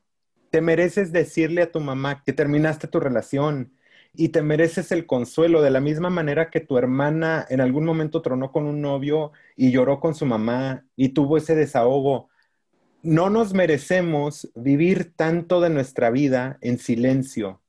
te 0.51 0.61
mereces 0.61 1.13
decirle 1.13 1.63
a 1.63 1.73
tu 1.73 1.81
mamá 1.81 2.23
que 2.25 2.33
terminaste 2.33 2.89
tu 2.89 3.01
relación 3.01 3.73
y 4.15 4.29
te 4.29 4.43
mereces 4.43 4.93
el 4.93 5.07
consuelo 5.07 5.63
de 5.63 5.71
la 5.71 5.81
misma 5.81 6.11
manera 6.11 6.51
que 6.51 6.61
tu 6.61 6.79
hermana 6.79 7.45
en 7.49 7.61
algún 7.61 7.85
momento 7.85 8.23
tronó 8.23 8.53
con 8.53 8.67
un 8.67 8.81
novio 8.81 9.33
y 9.57 9.73
lloró 9.73 9.99
con 9.99 10.15
su 10.15 10.27
mamá 10.27 10.85
y 10.97 11.11
tuvo 11.11 11.37
ese 11.37 11.55
desahogo. 11.55 12.29
No 13.03 13.31
nos 13.31 13.53
merecemos 13.53 14.51
vivir 14.55 15.15
tanto 15.17 15.61
de 15.61 15.71
nuestra 15.71 16.11
vida 16.11 16.59
en 16.61 16.79
silencio 16.79 17.61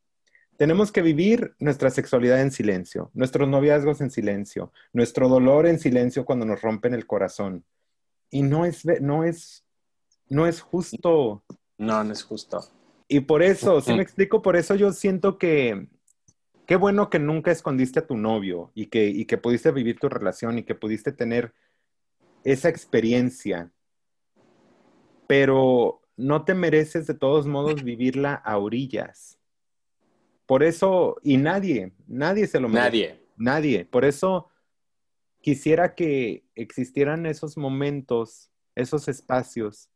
tenemos 0.58 0.92
que 0.92 1.02
vivir 1.02 1.56
nuestra 1.60 1.90
sexualidad 1.90 2.42
en 2.42 2.52
silencio, 2.52 3.12
nuestros 3.14 3.48
noviazgos 3.48 4.02
en 4.02 4.10
silencio, 4.10 4.72
nuestro 4.94 5.28
dolor 5.28 5.66
en 5.68 5.80
silencio 5.80 6.26
cuando 6.26 6.46
nos 6.46 6.62
rompen 6.62 6.94
el 6.94 7.06
corazón. 7.06 7.66
Y 8.30 8.42
no 8.42 8.66
es, 8.66 8.86
no 9.02 9.24
es, 9.24 9.66
no 10.30 10.48
es 10.48 10.62
justo. 10.62 11.44
No, 11.78 12.04
no 12.04 12.12
es 12.12 12.24
justo. 12.24 12.62
Y 13.08 13.22
por 13.22 13.44
eso, 13.44 13.82
si 13.82 13.94
me 13.94 14.02
explico, 14.02 14.42
por 14.42 14.56
eso 14.56 14.76
yo 14.76 14.92
siento 14.92 15.38
que 15.38 15.88
qué 16.66 16.76
bueno 16.76 17.10
que 17.10 17.20
nunca 17.20 17.52
escondiste 17.52 18.00
a 18.00 18.08
tu 18.08 18.18
novio 18.18 18.72
y 18.74 18.88
que, 18.88 19.08
y 19.08 19.26
que 19.26 19.38
pudiste 19.38 19.72
vivir 19.72 20.00
tu 20.00 20.10
relación 20.10 20.58
y 20.58 20.64
que 20.64 20.74
pudiste 20.74 21.12
tener 21.12 21.54
esa 22.44 22.70
experiencia. 22.70 23.72
Pero 25.28 26.02
no 26.18 26.46
te 26.46 26.54
mereces 26.54 27.08
de 27.08 27.14
todos 27.14 27.46
modos 27.46 27.84
vivirla 27.84 28.34
a 28.34 28.58
orillas. 28.58 29.35
Por 30.46 30.64
eso, 30.64 31.18
y 31.24 31.38
nadie, 31.38 31.94
nadie 32.08 32.48
se 32.48 32.60
lo 32.60 32.70
merece. 32.70 32.86
Nadie. 32.86 33.20
Nadie. 33.38 33.86
Por 33.86 34.06
eso 34.06 34.50
quisiera 35.42 35.96
que 35.96 36.46
existieran 36.56 37.26
esos 37.26 37.58
momentos, 37.58 38.52
esos 38.76 39.08
espacios, 39.08 39.90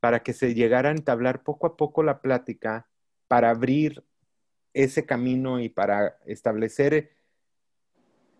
para 0.00 0.22
que 0.22 0.32
se 0.32 0.54
llegara 0.54 0.90
a 0.90 0.92
entablar 0.92 1.42
poco 1.42 1.66
a 1.66 1.76
poco 1.76 2.02
la 2.02 2.20
plática, 2.20 2.88
para 3.28 3.50
abrir 3.50 4.04
ese 4.72 5.06
camino 5.06 5.60
y 5.60 5.68
para 5.68 6.18
establecer 6.26 7.10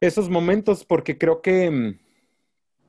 esos 0.00 0.28
momentos, 0.28 0.84
porque 0.84 1.16
creo 1.16 1.40
que 1.40 1.70
mm, 1.70 1.98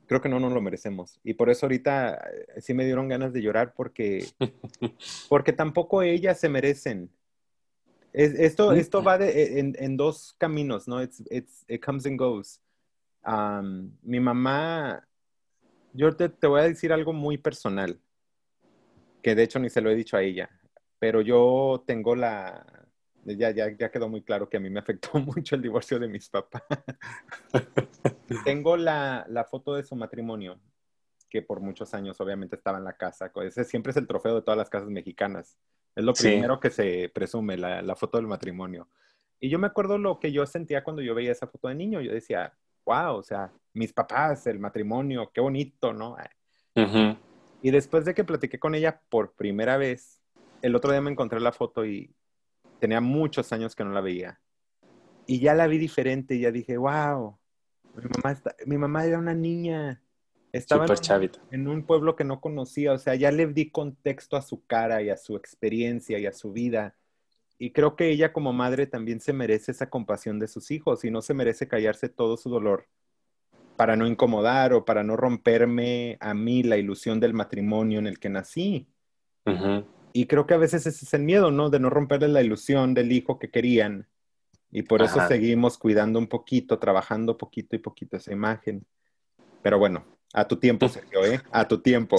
creo 0.08 0.20
que 0.20 0.28
no 0.28 0.40
nos 0.40 0.52
lo 0.52 0.60
merecemos. 0.60 1.20
Y 1.22 1.34
por 1.34 1.50
eso 1.50 1.66
ahorita 1.66 2.14
eh, 2.14 2.60
sí 2.60 2.74
me 2.74 2.84
dieron 2.84 3.08
ganas 3.08 3.32
de 3.32 3.42
llorar 3.42 3.74
porque, 3.74 4.26
porque 5.28 5.52
tampoco 5.52 6.02
ellas 6.02 6.40
se 6.40 6.48
merecen. 6.48 7.10
Esto, 8.12 8.72
esto 8.72 9.02
va 9.02 9.18
de, 9.18 9.58
en, 9.58 9.96
dos 9.96 10.34
caminos, 10.38 10.88
¿no? 10.88 11.02
It's, 11.02 11.22
it's, 11.30 11.64
it 11.68 11.84
comes 11.84 12.06
and 12.06 12.18
goes. 12.18 12.60
Um, 13.24 13.96
mi 14.02 14.20
mamá, 14.20 15.06
yo 15.92 16.14
te, 16.16 16.28
te, 16.28 16.46
voy 16.46 16.60
a 16.60 16.64
decir 16.64 16.92
algo 16.92 17.12
muy 17.12 17.38
personal, 17.38 18.00
que 19.22 19.34
de 19.34 19.42
hecho 19.42 19.58
ni 19.58 19.68
se 19.68 19.80
lo 19.80 19.90
he 19.90 19.94
dicho 19.94 20.16
a 20.16 20.22
ella, 20.22 20.48
pero 20.98 21.20
yo 21.20 21.84
tengo 21.86 22.16
la, 22.16 22.64
ya, 23.24 23.50
ya, 23.50 23.68
ya 23.76 23.90
quedó 23.90 24.08
muy 24.08 24.22
claro 24.22 24.48
que 24.48 24.56
a 24.56 24.60
mí 24.60 24.70
me 24.70 24.80
afectó 24.80 25.18
mucho 25.18 25.54
el 25.54 25.62
divorcio 25.62 25.98
de 25.98 26.08
mis 26.08 26.28
papás. 26.28 26.62
Tengo 28.44 28.76
la, 28.76 29.24
la, 29.28 29.44
foto 29.44 29.74
de 29.74 29.84
su 29.84 29.96
matrimonio, 29.96 30.60
que 31.28 31.42
por 31.42 31.60
muchos 31.60 31.92
años 31.94 32.20
obviamente 32.20 32.56
estaba 32.56 32.78
en 32.78 32.84
la 32.84 32.96
casa. 32.96 33.30
Ese 33.42 33.64
siempre 33.64 33.90
es 33.90 33.96
el 33.96 34.06
trofeo 34.06 34.36
de 34.36 34.42
todas 34.42 34.58
las 34.58 34.70
casas 34.70 34.88
mexicanas. 34.88 35.58
Es 35.94 36.04
lo 36.04 36.12
primero 36.12 36.60
que 36.60 36.70
se 36.70 37.10
presume, 37.12 37.56
la, 37.56 37.82
la, 37.82 37.96
foto 37.96 38.18
del 38.18 38.26
matrimonio. 38.26 38.88
Y 39.40 39.48
yo 39.48 39.58
me 39.58 39.66
acuerdo 39.66 39.98
lo 39.98 40.18
que 40.18 40.32
yo 40.32 40.46
sentía 40.46 40.84
cuando 40.84 41.02
yo 41.02 41.14
veía 41.14 41.32
esa 41.32 41.46
foto 41.46 41.68
de 41.68 41.74
niño. 41.74 42.00
Yo 42.00 42.12
decía, 42.12 42.52
wow, 42.84 43.16
o 43.16 43.22
sea, 43.22 43.52
mis 43.74 43.92
papás, 43.92 44.46
el 44.46 44.58
matrimonio, 44.58 45.30
qué 45.32 45.40
bonito, 45.40 45.92
¿no? 45.92 46.16
Y 47.60 47.70
después 47.70 48.04
de 48.04 48.14
que 48.14 48.22
platiqué 48.22 48.58
con 48.58 48.74
ella 48.74 49.00
por 49.08 49.34
primera 49.34 49.76
vez, 49.76 50.22
el 50.62 50.76
otro 50.76 50.92
día 50.92 51.00
me 51.00 51.10
encontré 51.10 51.40
la 51.40 51.52
foto 51.52 51.84
y, 51.84 52.14
tenía 52.78 53.00
muchos 53.00 53.52
años 53.52 53.74
que 53.74 53.84
no 53.84 53.92
la 53.92 54.00
veía. 54.00 54.40
Y 55.26 55.40
ya 55.40 55.54
la 55.54 55.66
vi 55.66 55.78
diferente 55.78 56.34
y 56.34 56.40
ya 56.40 56.50
dije, 56.50 56.76
wow, 56.76 57.38
mi 57.94 58.02
mamá, 58.22 58.40
mi 58.66 58.78
mamá 58.78 59.04
era 59.04 59.18
una 59.18 59.34
niña. 59.34 60.02
Estaba 60.58 60.86
en, 60.86 61.30
en, 61.50 61.68
un 61.68 61.84
pueblo 61.84 62.16
que 62.16 62.24
no 62.24 62.40
conocía, 62.40 62.92
o 62.92 62.98
sea, 62.98 63.14
ya 63.14 63.30
le 63.30 63.46
di 63.46 63.70
contexto 63.70 64.36
a 64.36 64.42
su 64.42 64.64
cara 64.66 65.02
y 65.02 65.10
a 65.10 65.16
su 65.16 65.36
experiencia 65.36 66.18
y 66.18 66.26
a 66.26 66.32
su 66.32 66.52
vida. 66.52 66.96
Y 67.58 67.72
creo 67.72 67.96
que 67.96 68.10
ella 68.10 68.32
como 68.32 68.52
madre 68.52 68.86
también 68.86 69.20
se 69.20 69.32
merece 69.32 69.72
esa 69.72 69.90
compasión 69.90 70.38
de 70.38 70.48
sus 70.48 70.70
hijos 70.70 71.04
y 71.04 71.10
no 71.10 71.22
se 71.22 71.34
merece 71.34 71.66
callarse 71.66 72.08
todo 72.08 72.36
su 72.36 72.50
dolor 72.50 72.86
para 73.78 73.94
no 73.94 74.08
incomodar 74.08 74.72
o 74.72 74.84
para 74.84 75.04
no 75.04 75.16
romperme 75.16 76.16
a 76.20 76.34
mí 76.34 76.64
la 76.64 76.76
ilusión 76.76 77.20
del 77.20 77.32
matrimonio 77.32 78.00
en 78.00 78.08
el 78.08 78.18
que 78.18 78.28
nací. 78.28 78.88
Y 80.12 80.26
creo 80.26 80.46
que 80.46 80.54
a 80.54 80.58
veces 80.58 80.84
ese 80.84 81.04
es 81.04 81.14
el 81.14 81.22
miedo, 81.22 81.52
¿no? 81.52 81.70
De 81.70 81.78
no 81.78 81.88
romperle 81.88 82.26
la 82.26 82.42
ilusión 82.42 82.92
del 82.92 83.12
hijo 83.12 83.38
que 83.38 83.50
querían. 83.50 84.08
Y 84.72 84.82
por 84.82 85.00
eso 85.00 85.20
seguimos 85.28 85.78
cuidando 85.78 86.18
un 86.18 86.26
poquito, 86.26 86.80
trabajando 86.80 87.38
poquito 87.38 87.76
y 87.76 87.78
poquito 87.78 88.16
esa 88.16 88.32
imagen. 88.32 88.84
Pero 89.62 89.78
bueno, 89.78 90.04
a 90.32 90.46
tu 90.46 90.56
tiempo, 90.56 90.88
Sergio, 90.88 91.24
¿eh? 91.24 91.40
A 91.50 91.66
tu 91.66 91.78
tiempo. 91.78 92.16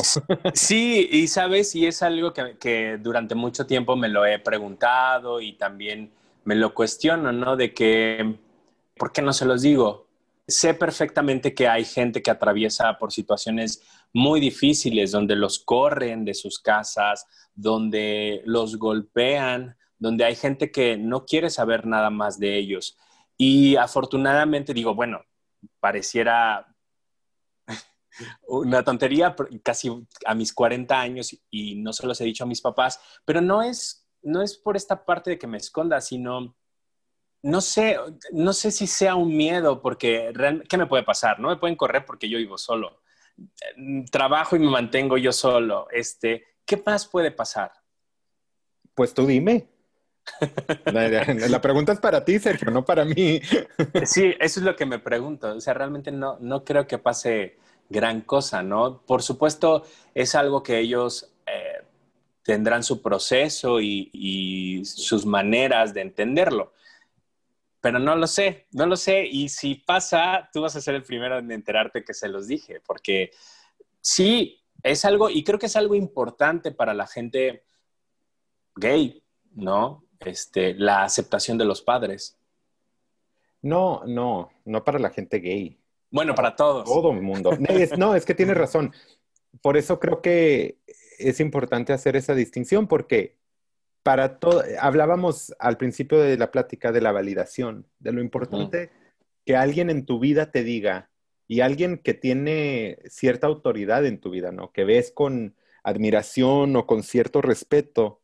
Sí, 0.54 1.08
y 1.12 1.28
sabes, 1.28 1.76
y 1.76 1.86
es 1.86 2.02
algo 2.02 2.34
que, 2.34 2.58
que, 2.58 2.98
durante 3.00 3.36
mucho 3.36 3.66
tiempo 3.66 3.96
me 3.96 4.10
lo 4.10 4.26
he 4.26 4.40
preguntado 4.40 5.42
y 5.42 5.54
también 5.54 6.12
me 6.44 6.56
lo 6.56 6.74
cuestiono, 6.74 7.32
¿no? 7.32 7.56
De 7.56 7.74
que, 7.74 8.36
¿por 8.98 9.12
qué 9.12 9.22
no 9.22 9.34
se 9.34 9.46
los 9.46 9.62
digo? 9.62 10.08
Sé 10.48 10.74
perfectamente 10.74 11.54
que 11.54 11.68
hay 11.68 11.86
gente 11.86 12.24
que 12.24 12.32
atraviesa 12.32 12.98
por 12.98 13.12
situaciones 13.12 13.84
muy 14.12 14.40
difíciles, 14.40 15.12
donde 15.12 15.36
los 15.36 15.60
corren 15.60 16.26
de 16.26 16.34
sus 16.34 16.60
casas, 16.60 17.28
donde 17.54 18.42
los 18.46 18.78
golpean, 18.78 19.78
donde 20.00 20.26
hay 20.26 20.36
gente 20.36 20.72
que 20.72 20.98
no 20.98 21.26
quiere 21.26 21.50
saber 21.50 21.86
nada 21.86 22.10
más 22.10 22.40
de 22.40 22.58
ellos. 22.58 22.98
Y 23.38 23.76
afortunadamente 23.76 24.74
digo, 24.74 24.96
bueno, 24.96 25.22
pareciera 25.80 26.76
una 28.48 28.84
tontería 28.84 29.36
casi 29.64 29.90
a 30.26 30.36
mis 30.36 30.54
40 30.54 31.00
años 31.00 31.36
y 31.50 31.76
no 31.76 31.94
se 31.94 32.06
los 32.06 32.20
he 32.22 32.26
dicho 32.26 32.44
a 32.44 32.48
mis 32.48 32.62
papás, 32.62 33.00
pero 33.26 33.42
no 33.42 33.62
es, 33.62 34.08
no 34.22 34.42
es 34.42 34.58
por 34.58 34.76
esta 34.76 35.06
parte 35.06 35.32
de 35.32 35.40
que 35.40 35.48
me 35.48 35.58
esconda, 35.58 36.02
sino 36.02 36.56
no 37.42 37.62
sé, 37.62 37.98
no 38.32 38.54
sé 38.54 38.72
si 38.72 38.88
sea 38.88 39.16
un 39.16 39.36
miedo, 39.36 39.82
porque 39.82 40.34
¿qué 40.68 40.78
me 40.78 40.88
puede 40.88 41.04
pasar? 41.04 41.40
No 41.40 41.50
me 41.50 41.58
pueden 41.58 41.76
correr 41.76 42.06
porque 42.06 42.30
yo 42.30 42.38
vivo 42.38 42.58
solo. 42.58 43.02
Trabajo 44.12 44.56
y 44.56 44.60
me 44.60 44.70
mantengo 44.70 45.18
yo 45.18 45.32
solo. 45.32 45.88
Este, 45.92 46.44
¿Qué 46.66 46.82
más 46.86 47.08
puede 47.08 47.32
pasar? 47.32 47.72
Pues 48.94 49.14
tú 49.14 49.26
dime. 49.26 49.70
La, 50.86 51.62
pregunta 51.62 51.94
es 51.94 52.00
para 52.00 52.24
ti, 52.24 52.40
Sergio, 52.40 52.70
no 52.72 52.86
para 52.86 53.06
mí. 53.06 53.42
Sí, 54.06 54.36
eso 54.40 54.60
es 54.60 54.66
lo 54.66 54.76
que 54.76 54.86
me 54.86 55.00
pregunto. 55.00 55.56
O 55.56 55.62
sea, 55.62 55.74
realmente 55.74 56.12
no, 56.12 56.38
no 56.40 56.64
creo 56.64 56.86
que 56.88 56.98
pase 56.98 57.58
gran 57.90 58.22
cosa, 58.22 58.62
¿no? 58.62 59.02
Por 59.02 59.24
supuesto, 59.24 59.84
es 60.14 60.36
algo 60.36 60.62
que 60.62 60.80
ellos 60.80 61.34
eh, 61.46 61.84
tendrán 62.44 62.84
su 62.84 63.02
proceso 63.02 63.82
y, 63.82 64.84
sus 64.86 65.26
maneras 65.26 65.94
de 65.94 66.02
entenderlo. 66.02 66.74
Pero 67.82 68.00
no 68.00 68.16
lo 68.16 68.28
sé, 68.28 68.68
no 68.72 68.86
lo 68.86 68.96
sé. 68.96 69.26
Y 69.26 69.50
si 69.50 69.76
pasa, 69.76 70.50
tú 70.54 70.62
vas 70.62 70.76
a 70.76 70.82
ser 70.82 70.96
el 70.96 71.04
primero 71.04 71.40
en 71.40 71.52
enterarte 71.52 72.04
que 72.04 72.14
se 72.14 72.28
los 72.28 72.48
dije, 72.48 72.82
porque 72.86 73.32
sí, 74.02 74.62
es 74.84 75.06
algo, 75.06 75.30
y 75.30 75.44
creo 75.44 75.60
que 75.60 75.66
es 75.66 75.76
algo 75.76 75.96
importante 75.96 76.72
para 76.72 76.94
la 76.94 77.08
gente 77.08 77.64
gay, 78.76 79.24
¿no? 79.54 80.06
Este, 80.20 80.74
la 80.74 81.04
aceptación 81.04 81.58
de 81.58 81.66
los 81.66 81.82
padres. 81.82 82.38
No, 83.62 84.04
no, 84.06 84.52
no 84.66 84.84
para 84.84 85.00
la 85.00 85.10
gente 85.10 85.40
gay. 85.40 85.79
Bueno, 86.12 86.36
para 86.36 86.56
todos. 86.56 86.86
Todo 86.86 87.12
el 87.12 87.22
mundo. 87.22 87.52
no, 87.98 88.16
es 88.16 88.26
que 88.26 88.36
tienes 88.36 88.58
razón. 88.58 88.94
Por 89.62 89.78
eso 89.78 90.00
creo 90.00 90.22
que 90.22 90.78
es 91.18 91.40
importante 91.40 91.94
hacer 91.94 92.16
esa 92.16 92.34
distinción, 92.34 92.88
porque 92.88 93.38
para 94.04 94.40
todo, 94.40 94.64
hablábamos 94.80 95.54
al 95.60 95.78
principio 95.78 96.20
de 96.20 96.38
la 96.38 96.52
plática 96.52 96.92
de 96.92 97.02
la 97.02 97.12
validación, 97.12 97.86
de 98.00 98.14
lo 98.14 98.22
importante 98.22 98.90
que 99.46 99.56
alguien 99.56 99.90
en 99.90 100.06
tu 100.06 100.20
vida 100.20 100.52
te 100.52 100.64
diga, 100.64 101.10
y 101.50 101.62
alguien 101.62 101.98
que 101.98 102.14
tiene 102.14 103.00
cierta 103.10 103.48
autoridad 103.48 104.06
en 104.06 104.20
tu 104.22 104.30
vida, 104.30 104.52
¿no? 104.52 104.72
Que 104.72 104.84
ves 104.86 105.12
con 105.12 105.56
admiración 105.84 106.76
o 106.76 106.86
con 106.86 107.02
cierto 107.02 107.42
respeto, 107.42 108.22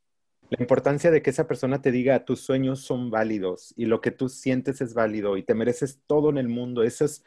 la 0.52 0.62
importancia 0.62 1.10
de 1.10 1.24
que 1.24 1.32
esa 1.32 1.48
persona 1.48 1.82
te 1.82 1.92
diga 1.92 2.24
tus 2.24 2.42
sueños 2.42 2.82
son 2.82 3.10
válidos 3.10 3.74
y 3.76 3.86
lo 3.86 4.00
que 4.00 4.12
tú 4.12 4.30
sientes 4.30 4.80
es 4.80 4.94
válido 4.94 5.38
y 5.38 5.44
te 5.44 5.56
mereces 5.56 6.02
todo 6.06 6.30
en 6.30 6.38
el 6.38 6.50
mundo. 6.50 6.84
Eso 6.84 7.04
es, 7.04 7.24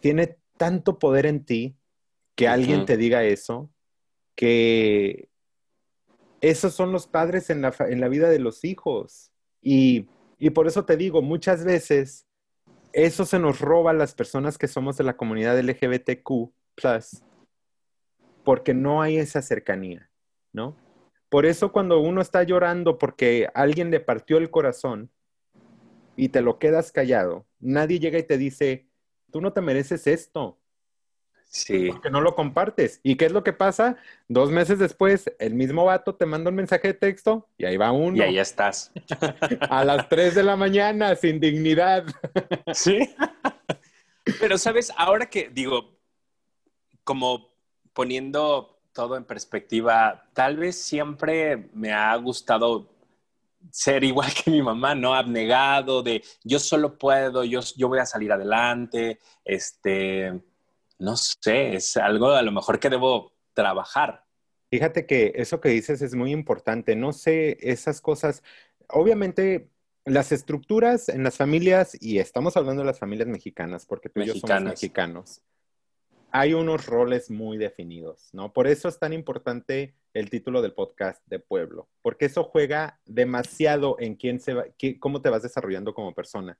tiene 0.00 0.38
tanto 0.56 0.98
poder 0.98 1.26
en 1.26 1.44
ti 1.44 1.76
que 2.34 2.48
alguien 2.48 2.84
te 2.84 2.96
diga 2.96 3.24
eso, 3.24 3.70
que 4.34 5.28
esos 6.40 6.74
son 6.74 6.92
los 6.92 7.06
padres 7.06 7.50
en 7.50 7.62
la, 7.62 7.74
en 7.80 8.00
la 8.00 8.08
vida 8.08 8.28
de 8.28 8.38
los 8.38 8.64
hijos. 8.64 9.32
Y, 9.62 10.08
y 10.38 10.50
por 10.50 10.66
eso 10.66 10.84
te 10.84 10.96
digo, 10.96 11.22
muchas 11.22 11.64
veces 11.64 12.26
eso 12.92 13.24
se 13.24 13.38
nos 13.38 13.60
roba 13.60 13.90
a 13.90 13.94
las 13.94 14.14
personas 14.14 14.58
que 14.58 14.68
somos 14.68 14.96
de 14.96 15.04
la 15.04 15.16
comunidad 15.16 15.58
LGBTQ, 15.58 16.52
porque 18.44 18.74
no 18.74 19.02
hay 19.02 19.18
esa 19.18 19.42
cercanía, 19.42 20.10
¿no? 20.52 20.76
Por 21.28 21.44
eso 21.44 21.72
cuando 21.72 22.00
uno 22.00 22.20
está 22.20 22.42
llorando 22.44 22.98
porque 22.98 23.48
alguien 23.54 23.90
le 23.90 24.00
partió 24.00 24.38
el 24.38 24.50
corazón 24.50 25.10
y 26.16 26.28
te 26.28 26.40
lo 26.40 26.58
quedas 26.58 26.92
callado, 26.92 27.46
nadie 27.58 27.98
llega 27.98 28.18
y 28.18 28.22
te 28.22 28.38
dice, 28.38 28.85
tú 29.36 29.42
no 29.42 29.52
te 29.52 29.60
mereces 29.60 30.06
esto. 30.06 30.56
Sí. 31.44 31.90
Porque 31.90 32.08
no 32.08 32.22
lo 32.22 32.34
compartes. 32.34 33.00
¿Y 33.02 33.16
qué 33.16 33.26
es 33.26 33.32
lo 33.32 33.44
que 33.44 33.52
pasa? 33.52 33.98
Dos 34.28 34.50
meses 34.50 34.78
después, 34.78 35.30
el 35.38 35.52
mismo 35.52 35.84
vato 35.84 36.14
te 36.14 36.24
manda 36.24 36.48
un 36.48 36.56
mensaje 36.56 36.88
de 36.88 36.94
texto 36.94 37.46
y 37.58 37.66
ahí 37.66 37.76
va 37.76 37.92
uno. 37.92 38.16
Y 38.16 38.22
ahí 38.22 38.38
estás. 38.38 38.92
A 39.68 39.84
las 39.84 40.08
3 40.08 40.36
de 40.36 40.42
la 40.42 40.56
mañana, 40.56 41.14
sin 41.16 41.38
dignidad. 41.38 42.06
Sí. 42.72 43.14
Pero, 44.40 44.56
¿sabes? 44.56 44.90
Ahora 44.96 45.26
que 45.26 45.50
digo, 45.50 45.98
como 47.04 47.50
poniendo 47.92 48.80
todo 48.94 49.18
en 49.18 49.24
perspectiva, 49.24 50.30
tal 50.32 50.56
vez 50.56 50.80
siempre 50.80 51.68
me 51.74 51.92
ha 51.92 52.16
gustado 52.16 52.88
ser 53.70 54.04
igual 54.04 54.32
que 54.32 54.50
mi 54.50 54.62
mamá, 54.62 54.94
¿no? 54.94 55.14
Abnegado 55.14 56.02
de 56.02 56.22
yo 56.44 56.58
solo 56.58 56.98
puedo, 56.98 57.44
yo, 57.44 57.60
yo 57.76 57.88
voy 57.88 57.98
a 57.98 58.06
salir 58.06 58.32
adelante, 58.32 59.18
este, 59.44 60.40
no 60.98 61.16
sé, 61.16 61.74
es 61.74 61.96
algo 61.96 62.30
a 62.30 62.42
lo 62.42 62.52
mejor 62.52 62.78
que 62.78 62.90
debo 62.90 63.32
trabajar. 63.52 64.24
Fíjate 64.70 65.06
que 65.06 65.32
eso 65.36 65.60
que 65.60 65.68
dices 65.68 66.02
es 66.02 66.14
muy 66.14 66.32
importante, 66.32 66.96
no 66.96 67.12
sé, 67.12 67.56
esas 67.60 68.00
cosas, 68.00 68.42
obviamente 68.88 69.70
las 70.04 70.32
estructuras 70.32 71.08
en 71.08 71.24
las 71.24 71.36
familias, 71.36 71.96
y 72.00 72.18
estamos 72.18 72.56
hablando 72.56 72.82
de 72.82 72.86
las 72.86 72.98
familias 72.98 73.28
mexicanas, 73.28 73.86
porque 73.86 74.08
tú 74.08 74.20
y 74.20 74.26
yo 74.26 74.34
somos 74.34 74.62
mexicanos, 74.62 75.42
hay 76.38 76.52
unos 76.52 76.84
roles 76.84 77.30
muy 77.30 77.56
definidos, 77.56 78.28
¿no? 78.34 78.52
Por 78.52 78.66
eso 78.66 78.88
es 78.88 78.98
tan 78.98 79.14
importante 79.14 79.94
el 80.12 80.28
título 80.28 80.60
del 80.60 80.74
podcast 80.74 81.26
de 81.28 81.38
pueblo, 81.38 81.88
porque 82.02 82.26
eso 82.26 82.44
juega 82.44 83.00
demasiado 83.06 83.96
en 84.00 84.16
quién 84.16 84.38
se 84.38 84.52
va, 84.52 84.66
cómo 85.00 85.22
te 85.22 85.30
vas 85.30 85.42
desarrollando 85.42 85.94
como 85.94 86.14
persona. 86.14 86.58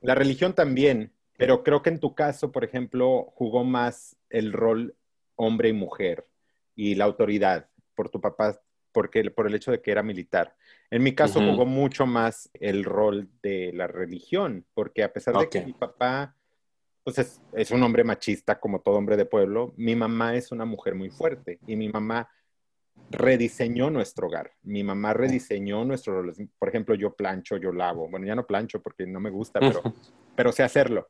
La 0.00 0.16
religión 0.16 0.52
también, 0.52 1.12
pero 1.36 1.62
creo 1.62 1.80
que 1.80 1.90
en 1.90 2.00
tu 2.00 2.16
caso, 2.16 2.50
por 2.50 2.64
ejemplo, 2.64 3.32
jugó 3.36 3.62
más 3.62 4.16
el 4.30 4.52
rol 4.52 4.96
hombre 5.36 5.68
y 5.68 5.74
mujer 5.74 6.26
y 6.74 6.96
la 6.96 7.04
autoridad 7.04 7.68
por 7.94 8.08
tu 8.08 8.20
papá, 8.20 8.60
porque, 8.90 9.30
por 9.30 9.46
el 9.46 9.54
hecho 9.54 9.70
de 9.70 9.80
que 9.80 9.92
era 9.92 10.02
militar. 10.02 10.56
En 10.90 11.04
mi 11.04 11.14
caso 11.14 11.40
jugó 11.40 11.66
mucho 11.66 12.04
más 12.04 12.50
el 12.54 12.82
rol 12.82 13.28
de 13.44 13.70
la 13.74 13.86
religión, 13.86 14.66
porque 14.74 15.04
a 15.04 15.12
pesar 15.12 15.36
de 15.38 15.48
que 15.48 15.64
mi 15.64 15.72
papá 15.72 16.34
pues 17.14 17.40
es, 17.52 17.70
un 17.70 17.82
hombre 17.82 18.04
machista 18.04 18.58
como 18.60 18.80
todo 18.80 18.96
hombre 18.96 19.16
de 19.16 19.24
pueblo, 19.24 19.72
mi 19.76 19.94
mamá 19.94 20.34
es 20.34 20.52
una 20.52 20.64
mujer 20.64 20.94
muy 20.94 21.10
fuerte 21.10 21.58
y 21.66 21.76
mi 21.76 21.88
mamá 21.88 22.28
rediseñó 23.10 23.90
nuestro 23.90 24.26
hogar. 24.26 24.52
Mi 24.62 24.82
mamá 24.84 25.12
rediseñó 25.14 25.84
nuestro. 25.84 26.22
Por 26.58 26.68
ejemplo, 26.68 26.94
yo 26.94 27.14
plancho, 27.14 27.56
yo 27.56 27.72
lavo. 27.72 28.08
Bueno, 28.08 28.26
ya 28.26 28.34
no 28.34 28.46
plancho 28.46 28.82
porque 28.82 29.06
no 29.06 29.20
me 29.20 29.30
gusta, 29.30 29.60
pero, 29.60 29.82
pero 30.36 30.52
sé 30.52 30.62
hacerlo 30.62 31.08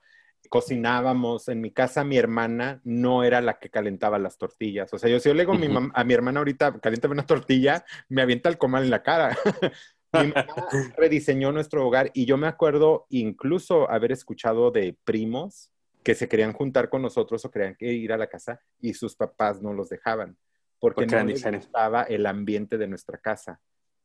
cocinábamos. 0.49 1.49
En 1.49 1.61
mi 1.61 1.73
casa, 1.73 2.05
mi 2.05 2.17
hermana 2.17 2.81
no 2.85 3.25
era 3.25 3.41
la 3.41 3.59
que 3.59 3.71
calentaba 3.71 4.19
las 4.19 4.39
tortillas. 4.39 4.93
O 4.93 4.99
sea, 4.99 5.11
yo 5.11 5.21
si 5.21 5.29
yo 5.29 5.35
le 5.35 5.43
digo 5.43 5.53
a, 5.95 6.05
mi 6.05 6.15
hermana 6.15 6.41
ahorita, 6.41 6.79
caliéntame 6.81 7.15
una 7.15 7.27
tortilla, 7.27 7.85
me 8.09 8.23
avienta 8.23 8.49
el 8.49 8.59
comal 8.59 8.85
en 8.85 8.91
la 8.91 9.03
cara. 9.03 9.37
mi 10.13 10.29
mamá 10.29 10.47
rediseñó 10.97 11.53
nuestro 11.53 11.87
hogar 11.87 12.11
y 12.15 12.25
yo 12.25 12.37
me 12.37 12.47
acuerdo 12.47 13.07
incluso 13.11 13.91
haber 13.91 14.13
escuchado 14.13 14.71
de 14.71 14.97
primos 15.05 15.71
que 16.03 16.15
se 16.15 16.29
querían 16.29 16.53
juntar 16.53 16.89
con 16.89 17.03
nosotros 17.03 17.45
o 17.45 17.51
querían 17.51 17.77
ir 17.81 18.13
a 18.13 18.17
la 18.17 18.29
casa 18.29 18.61
y 18.81 18.95
sus 18.95 19.17
papás 19.17 19.61
no 19.61 19.73
los 19.73 19.89
dejaban 19.89 20.39
porque, 20.79 21.07
no 21.07 21.25
les 21.25 21.45
gustaba 21.45 22.03
el 22.05 22.27
ambiente 22.27 22.79
de 22.79 22.87
nuestra 22.87 23.19
casa. 23.19 23.61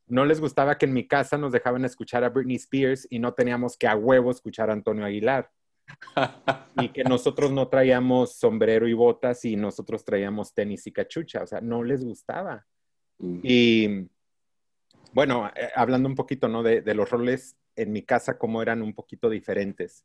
No 0.06 0.24
les 0.24 0.40
gustaba 0.40 0.76
que 0.76 0.86
en 0.86 0.92
mi 0.92 1.06
casa 1.06 1.38
nos 1.38 1.52
dejaban 1.52 1.84
escuchar 1.84 2.24
a 2.24 2.28
Britney 2.28 2.56
Spears 2.56 3.06
y 3.10 3.18
no 3.18 3.32
teníamos 3.32 3.76
que 3.76 3.86
a 3.86 3.96
huevo 3.96 4.30
escuchar 4.30 4.70
a 4.70 4.74
Antonio 4.74 5.04
Aguilar. 5.04 5.50
y 6.78 6.88
que 6.88 7.04
nosotros 7.04 7.52
no 7.52 7.68
traíamos 7.68 8.36
sombrero 8.36 8.88
y 8.88 8.94
botas 8.94 9.44
y 9.44 9.54
nosotros 9.54 10.02
traíamos 10.04 10.54
tenis 10.54 10.86
y 10.86 10.92
cachucha, 10.92 11.42
o 11.42 11.46
sea, 11.46 11.60
no 11.60 11.84
les 11.84 12.02
gustaba. 12.02 12.66
Mm. 13.18 13.40
Y 13.42 14.08
bueno, 15.12 15.50
eh, 15.54 15.68
hablando 15.74 16.08
un 16.08 16.14
poquito, 16.14 16.48
¿no? 16.48 16.62
De, 16.62 16.80
de, 16.80 16.94
los 16.94 17.10
roles 17.10 17.56
en 17.76 17.92
mi 17.92 18.02
casa, 18.02 18.38
como 18.38 18.62
eran 18.62 18.80
un 18.80 18.94
poquito 18.94 19.28
diferentes. 19.28 20.04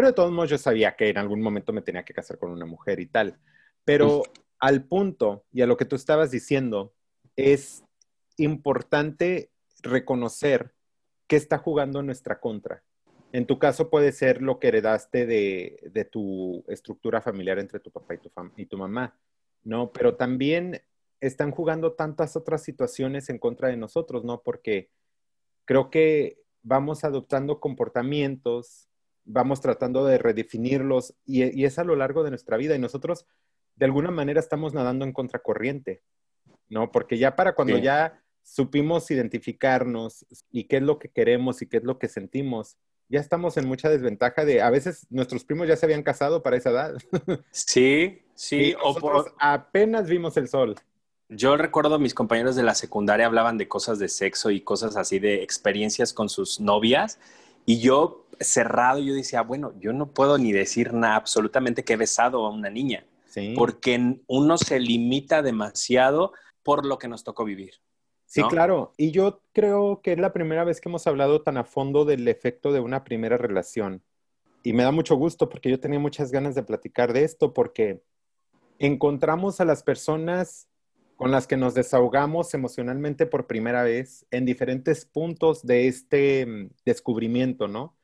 Pero 0.00 0.08
de 0.08 0.14
todos 0.14 0.32
modos 0.32 0.48
yo 0.48 0.56
sabía 0.56 0.96
que 0.96 1.10
en 1.10 1.18
algún 1.18 1.42
momento 1.42 1.74
me 1.74 1.82
tenía 1.82 2.06
que 2.06 2.14
casar 2.14 2.38
con 2.38 2.50
una 2.50 2.64
mujer 2.64 3.00
y 3.00 3.06
tal. 3.06 3.38
Pero 3.84 4.22
al 4.58 4.84
punto 4.84 5.44
y 5.52 5.60
a 5.60 5.66
lo 5.66 5.76
que 5.76 5.84
tú 5.84 5.94
estabas 5.94 6.30
diciendo, 6.30 6.94
es 7.36 7.84
importante 8.38 9.50
reconocer 9.82 10.72
que 11.26 11.36
está 11.36 11.58
jugando 11.58 12.02
nuestra 12.02 12.40
contra. 12.40 12.82
En 13.32 13.44
tu 13.44 13.58
caso 13.58 13.90
puede 13.90 14.12
ser 14.12 14.40
lo 14.40 14.58
que 14.58 14.68
heredaste 14.68 15.26
de, 15.26 16.08
tu 16.10 16.64
estructura 16.68 17.20
familiar 17.20 17.58
entre 17.58 17.78
tu 17.78 17.90
papá 17.90 18.14
y 18.14 18.18
tu, 18.20 18.30
y 18.56 18.64
tu 18.64 18.78
mamá, 18.78 19.18
¿no? 19.64 19.92
Pero 19.92 20.16
también 20.16 20.80
están 21.20 21.50
jugando 21.50 21.92
tantas 21.92 22.36
otras 22.36 22.62
situaciones 22.62 23.28
en 23.28 23.38
contra 23.38 23.68
de 23.68 23.76
nosotros, 23.76 24.24
¿no? 24.24 24.40
Porque 24.40 24.88
creo 25.66 25.90
que 25.90 26.38
vamos 26.62 27.04
adoptando 27.04 27.60
comportamientos, 27.60 28.89
vamos 29.24 29.60
tratando 29.60 30.04
de 30.04 30.18
redefinirlos 30.18 31.14
y, 31.24 31.64
es 31.64 31.78
a 31.78 31.84
lo 31.84 31.96
largo 31.96 32.22
de 32.22 32.30
nuestra 32.30 32.56
vida 32.56 32.74
y 32.74 32.78
nosotros 32.78 33.26
de 33.76 33.86
alguna 33.86 34.10
manera 34.10 34.40
estamos 34.40 34.74
nadando 34.74 35.04
en 35.04 35.12
contracorriente, 35.12 36.02
¿no? 36.68 36.90
Porque 36.90 37.18
ya 37.18 37.36
para 37.36 37.54
cuando 37.54 37.78
ya 37.78 38.22
supimos 38.42 39.10
identificarnos 39.10 40.26
y 40.50 40.64
qué 40.64 40.78
es 40.78 40.82
lo 40.82 40.98
que 40.98 41.08
queremos 41.08 41.62
y 41.62 41.66
qué 41.66 41.78
es 41.78 41.84
lo 41.84 41.98
que 41.98 42.08
sentimos, 42.08 42.76
ya 43.08 43.20
estamos 43.20 43.56
en 43.56 43.66
mucha 43.66 43.88
desventaja 43.88 44.44
de, 44.44 44.62
a 44.62 44.70
veces 44.70 45.06
nuestros 45.10 45.44
primos 45.44 45.66
ya 45.66 45.76
se 45.76 45.86
habían 45.86 46.02
casado 46.02 46.42
para 46.42 46.56
esa 46.56 46.70
edad. 46.70 46.94
Sí, 47.50 48.22
sí. 48.34 48.74
o 48.82 48.94
por... 48.94 49.34
apenas 49.38 50.08
vimos 50.08 50.36
el 50.36 50.48
sol. 50.48 50.76
Yo 51.28 51.56
recuerdo 51.56 51.98
mis 51.98 52.14
compañeros 52.14 52.56
de 52.56 52.64
la 52.64 52.74
secundaria 52.74 53.26
hablaban 53.26 53.56
de 53.56 53.68
cosas 53.68 53.98
de 53.98 54.08
sexo 54.08 54.50
y 54.50 54.60
cosas 54.60 54.96
así 54.96 55.18
de 55.18 55.42
experiencias 55.42 56.12
con 56.12 56.28
sus 56.28 56.60
novias 56.60 57.18
y 57.66 57.78
yo 57.78 58.26
cerrado, 58.40 58.98
yo 59.00 59.14
decía, 59.14 59.42
bueno, 59.42 59.72
yo 59.78 59.92
no 59.92 60.12
puedo 60.12 60.38
ni 60.38 60.52
decir 60.52 60.92
nada 60.92 61.16
absolutamente 61.16 61.84
que 61.84 61.92
he 61.92 61.96
besado 61.96 62.46
a 62.46 62.50
una 62.50 62.70
niña, 62.70 63.06
porque 63.54 64.20
uno 64.26 64.58
se 64.58 64.80
limita 64.80 65.42
demasiado 65.42 66.32
por 66.62 66.84
lo 66.86 66.98
que 66.98 67.08
nos 67.08 67.22
tocó 67.22 67.44
vivir. 67.44 67.74
Sí, 68.26 68.42
claro. 68.44 68.92
Y 68.96 69.10
yo 69.10 69.42
creo 69.52 70.00
que 70.02 70.12
es 70.12 70.18
la 70.18 70.32
primera 70.32 70.64
vez 70.64 70.80
que 70.80 70.88
hemos 70.88 71.06
hablado 71.06 71.42
tan 71.42 71.56
a 71.56 71.64
fondo 71.64 72.04
del 72.04 72.28
efecto 72.28 72.72
de 72.72 72.80
una 72.80 73.02
primera 73.02 73.36
relación. 73.36 74.02
Y 74.62 74.72
me 74.72 74.84
da 74.84 74.92
mucho 74.92 75.16
gusto 75.16 75.48
porque 75.48 75.70
yo 75.70 75.80
tenía 75.80 75.98
muchas 75.98 76.30
ganas 76.30 76.54
de 76.54 76.62
platicar 76.62 77.12
de 77.12 77.24
esto 77.24 77.52
porque 77.52 78.02
encontramos 78.78 79.60
a 79.60 79.64
las 79.64 79.82
personas 79.82 80.68
con 81.16 81.30
las 81.30 81.46
que 81.46 81.56
nos 81.56 81.74
desahogamos 81.74 82.54
emocionalmente 82.54 83.26
por 83.26 83.46
primera 83.46 83.82
vez 83.82 84.26
en 84.30 84.46
diferentes 84.46 85.04
puntos 85.04 85.66
de 85.66 85.88
este 85.88 86.46
mm, 86.46 86.70
descubrimiento, 86.86 87.68
¿no? 87.68 87.96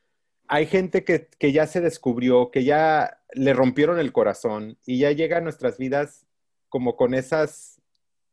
Hay 0.49 0.67
gente 0.67 1.05
que, 1.05 1.29
que 1.39 1.53
ya 1.53 1.67
se 1.67 1.81
descubrió, 1.81 2.51
que 2.51 2.65
ya 2.65 3.19
le 3.33 3.53
rompieron 3.53 3.99
el 3.99 4.13
corazón 4.13 4.79
y 4.87 4.99
ya 4.99 5.13
llega 5.13 5.39
a 5.39 5.41
nuestras 5.41 5.79
vidas 5.79 6.27
como 6.69 6.97
con 6.97 7.15
esas 7.15 7.81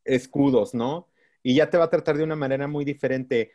escudos, 0.05 0.73
¿no? 0.73 1.07
y 1.43 1.55
ya 1.55 1.69
te 1.69 1.77
va 1.77 1.85
a 1.85 1.89
tratar 1.89 2.17
de 2.17 2.23
una 2.23 2.37
manera 2.37 2.67
muy 2.67 2.85
diferente. 2.85 3.51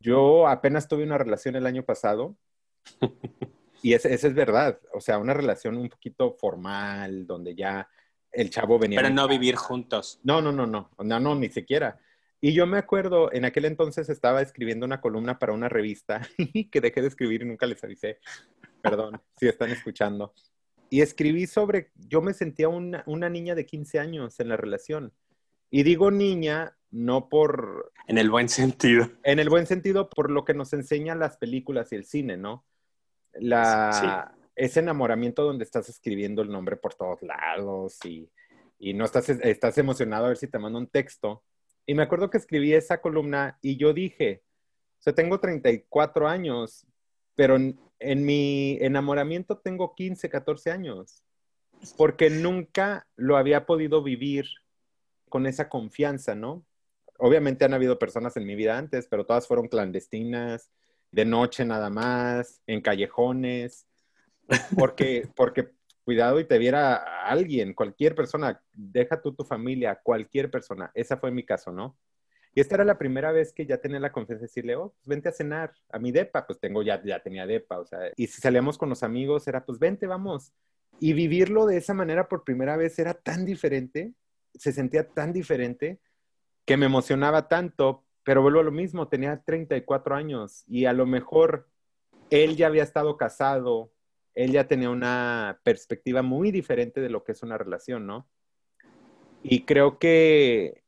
Yo 0.00 0.46
apenas 0.48 0.88
tuve 0.88 1.04
una 1.04 1.16
relación 1.16 1.54
el 1.56 1.64
año 1.64 1.84
pasado 1.84 2.36
y 3.82 3.94
esa 3.94 4.08
es 4.08 4.34
verdad, 4.34 4.80
o 4.92 5.00
sea, 5.00 5.18
una 5.18 5.32
relación 5.32 5.78
un 5.78 5.88
poquito 5.88 6.32
formal, 6.32 7.26
donde 7.26 7.54
ya 7.54 7.88
el 8.32 8.50
chavo 8.50 8.78
venía. 8.78 9.00
Pero 9.00 9.14
no 9.14 9.28
vivir 9.28 9.54
juntos. 9.54 10.20
No, 10.24 10.42
no, 10.42 10.52
no, 10.52 10.66
no, 10.66 10.90
no, 10.98 11.20
no, 11.20 11.34
ni 11.36 11.48
siquiera. 11.48 11.98
Y 12.40 12.52
yo 12.52 12.66
me 12.66 12.78
acuerdo, 12.78 13.32
en 13.32 13.44
aquel 13.44 13.64
entonces 13.64 14.08
estaba 14.08 14.42
escribiendo 14.42 14.84
una 14.84 15.00
columna 15.00 15.38
para 15.38 15.52
una 15.52 15.68
revista 15.68 16.20
que 16.70 16.80
dejé 16.80 17.00
de 17.00 17.08
escribir 17.08 17.42
y 17.42 17.46
nunca 17.46 17.66
les 17.66 17.82
avisé. 17.82 18.18
Perdón, 18.82 19.20
si 19.36 19.48
están 19.48 19.70
escuchando. 19.70 20.34
Y 20.90 21.00
escribí 21.00 21.46
sobre, 21.46 21.90
yo 21.94 22.20
me 22.22 22.34
sentía 22.34 22.68
una, 22.68 23.02
una 23.06 23.28
niña 23.28 23.54
de 23.54 23.66
15 23.66 23.98
años 23.98 24.38
en 24.38 24.48
la 24.48 24.56
relación. 24.56 25.12
Y 25.70 25.82
digo 25.82 26.10
niña 26.10 26.76
no 26.90 27.28
por... 27.28 27.92
En 28.06 28.18
el 28.18 28.30
buen 28.30 28.48
sentido. 28.48 29.10
En 29.24 29.38
el 29.38 29.48
buen 29.48 29.66
sentido, 29.66 30.08
por 30.08 30.30
lo 30.30 30.44
que 30.44 30.54
nos 30.54 30.72
enseñan 30.72 31.18
las 31.18 31.36
películas 31.36 31.92
y 31.92 31.96
el 31.96 32.04
cine, 32.04 32.36
¿no? 32.36 32.64
La, 33.34 34.34
Ese 34.54 34.80
enamoramiento 34.80 35.42
donde 35.42 35.64
estás 35.64 35.88
escribiendo 35.88 36.42
el 36.42 36.50
nombre 36.50 36.76
por 36.76 36.94
todos 36.94 37.20
lados 37.22 37.98
y, 38.04 38.30
y 38.78 38.94
no 38.94 39.04
estás, 39.04 39.28
estás 39.28 39.76
emocionado 39.78 40.26
a 40.26 40.28
ver 40.28 40.36
si 40.36 40.46
te 40.46 40.58
mando 40.58 40.78
un 40.78 40.86
texto. 40.86 41.42
Y 41.86 41.94
me 41.94 42.02
acuerdo 42.02 42.30
que 42.30 42.38
escribí 42.38 42.74
esa 42.74 43.00
columna 43.00 43.58
y 43.62 43.76
yo 43.76 43.92
dije, 43.92 44.42
o 44.98 45.02
sea, 45.02 45.14
tengo 45.14 45.40
34 45.40 46.28
años, 46.28 46.86
pero 47.34 47.56
en, 47.56 47.78
en 48.00 48.24
mi 48.24 48.78
enamoramiento 48.80 49.58
tengo 49.58 49.94
15, 49.94 50.28
14 50.28 50.70
años, 50.70 51.22
porque 51.96 52.30
nunca 52.30 53.06
lo 53.16 53.36
había 53.36 53.66
podido 53.66 54.02
vivir 54.02 54.46
con 55.28 55.46
esa 55.46 55.68
confianza, 55.68 56.34
¿no? 56.34 56.64
obviamente 57.18 57.64
han 57.64 57.74
habido 57.74 57.98
personas 57.98 58.36
en 58.36 58.46
mi 58.46 58.54
vida 58.54 58.76
antes, 58.76 59.06
pero 59.08 59.26
todas 59.26 59.46
fueron 59.46 59.68
clandestinas, 59.68 60.70
de 61.10 61.24
noche 61.24 61.64
nada 61.64 61.90
más, 61.90 62.60
en 62.66 62.80
callejones, 62.80 63.86
porque, 64.78 65.28
porque 65.34 65.70
cuidado 66.06 66.38
y 66.38 66.44
te 66.44 66.56
viera 66.56 66.94
alguien, 67.28 67.74
cualquier 67.74 68.14
persona, 68.14 68.62
deja 68.72 69.20
tú 69.20 69.34
tu 69.34 69.44
familia, 69.44 69.98
cualquier 70.00 70.52
persona. 70.52 70.92
Esa 70.94 71.16
fue 71.16 71.32
mi 71.32 71.42
caso, 71.42 71.72
¿no? 71.72 71.98
Y 72.54 72.60
esta 72.60 72.76
era 72.76 72.84
la 72.84 72.96
primera 72.96 73.32
vez 73.32 73.52
que 73.52 73.66
ya 73.66 73.78
tenía 73.78 73.98
la 73.98 74.12
confianza 74.12 74.42
de 74.42 74.46
decirle, 74.46 74.76
oh, 74.76 74.94
pues 74.94 75.08
vente 75.08 75.28
a 75.28 75.32
cenar 75.32 75.74
a 75.90 75.98
mi 75.98 76.12
depa, 76.12 76.46
pues 76.46 76.60
tengo 76.60 76.84
ya, 76.84 77.02
ya 77.02 77.20
tenía 77.20 77.44
depa, 77.44 77.80
o 77.80 77.84
sea, 77.84 77.98
y 78.14 78.28
si 78.28 78.40
salíamos 78.40 78.78
con 78.78 78.88
los 78.88 79.02
amigos 79.02 79.48
era, 79.48 79.66
pues 79.66 79.80
vente, 79.80 80.06
vamos. 80.06 80.52
Y 81.00 81.12
vivirlo 81.12 81.66
de 81.66 81.78
esa 81.78 81.92
manera 81.92 82.28
por 82.28 82.44
primera 82.44 82.76
vez 82.76 83.00
era 83.00 83.12
tan 83.12 83.44
diferente, 83.44 84.14
se 84.54 84.72
sentía 84.72 85.08
tan 85.08 85.32
diferente, 85.32 85.98
que 86.64 86.76
me 86.76 86.86
emocionaba 86.86 87.48
tanto, 87.48 88.04
pero 88.22 88.42
vuelvo 88.42 88.60
a 88.60 88.64
lo 88.64 88.72
mismo, 88.72 89.08
tenía 89.08 89.42
34 89.44 90.14
años 90.14 90.62
y 90.68 90.84
a 90.84 90.92
lo 90.92 91.04
mejor 91.04 91.66
él 92.30 92.54
ya 92.54 92.68
había 92.68 92.84
estado 92.84 93.16
casado, 93.16 93.90
él 94.36 94.52
ya 94.52 94.68
tenía 94.68 94.90
una 94.90 95.58
perspectiva 95.64 96.22
muy 96.22 96.52
diferente 96.52 97.00
de 97.00 97.08
lo 97.08 97.24
que 97.24 97.32
es 97.32 97.42
una 97.42 97.56
relación, 97.56 98.06
¿no? 98.06 98.28
Y 99.42 99.64
creo 99.64 99.98
que 99.98 100.84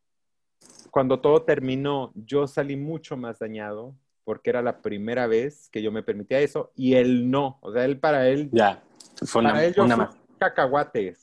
cuando 0.91 1.21
todo 1.21 1.43
terminó, 1.43 2.13
yo 2.15 2.47
salí 2.47 2.77
mucho 2.77 3.17
más 3.17 3.39
dañado 3.39 3.97
porque 4.25 4.51
era 4.51 4.61
la 4.61 4.83
primera 4.83 5.27
vez 5.27 5.71
que 5.71 5.83
yo 5.83 5.91
me 5.91 6.03
permitía 6.03 6.41
eso 6.41 6.73
y 6.77 6.95
él 6.95 7.31
no. 7.31 7.59
O 7.63 7.73
sea, 7.73 7.87
él 7.87 7.99
para 7.99 8.29
él. 8.29 8.51
Ya, 8.53 8.83
fue 9.25 9.41
una, 9.41 9.53
para 9.53 9.65
él 9.65 9.75
yo 9.75 9.85
una... 9.85 10.11
cacahuate, 10.39 11.17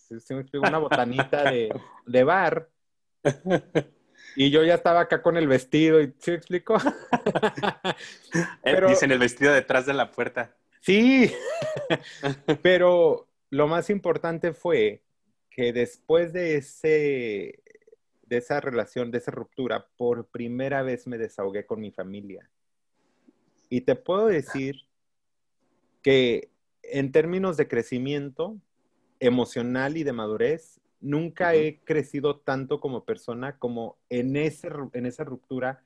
una 0.53 0.79
botanita 0.79 1.51
de, 1.51 1.69
de 2.07 2.23
bar. 2.23 2.69
Y 4.35 4.49
yo 4.49 4.63
ya 4.63 4.73
estaba 4.73 5.01
acá 5.01 5.21
con 5.21 5.37
el 5.37 5.47
vestido, 5.47 6.01
y 6.01 6.13
¿sí 6.17 6.31
me 6.31 6.37
explico? 6.37 6.75
Pero, 8.63 8.89
Dicen 8.89 9.11
el 9.11 9.19
vestido 9.19 9.53
detrás 9.53 9.85
de 9.85 9.93
la 9.93 10.11
puerta. 10.11 10.55
Sí, 10.85 11.31
pero 12.61 13.27
lo 13.49 13.67
más 13.67 13.89
importante 13.89 14.53
fue 14.53 15.01
que 15.49 15.73
después 15.73 16.31
de 16.31 16.57
ese, 16.57 17.63
de 18.27 18.37
esa 18.37 18.61
relación, 18.61 19.09
de 19.09 19.17
esa 19.17 19.31
ruptura, 19.31 19.87
por 19.97 20.27
primera 20.27 20.83
vez 20.83 21.07
me 21.07 21.17
desahogué 21.17 21.65
con 21.65 21.79
mi 21.79 21.89
familia. 21.89 22.51
Y 23.67 23.81
te 23.81 23.95
puedo 23.95 24.27
decir 24.27 24.75
que 26.03 26.51
en 26.83 27.11
términos 27.11 27.57
de 27.57 27.67
crecimiento 27.67 28.55
emocional 29.19 29.97
y 29.97 30.03
de 30.03 30.13
madurez, 30.13 30.81
nunca 31.01 31.55
he 31.55 31.79
crecido 31.79 32.41
tanto 32.41 32.79
como 32.79 33.05
persona 33.05 33.57
como 33.57 33.97
en, 34.09 34.35
ese, 34.35 34.69
en 34.93 35.07
esa 35.07 35.23
ruptura 35.23 35.83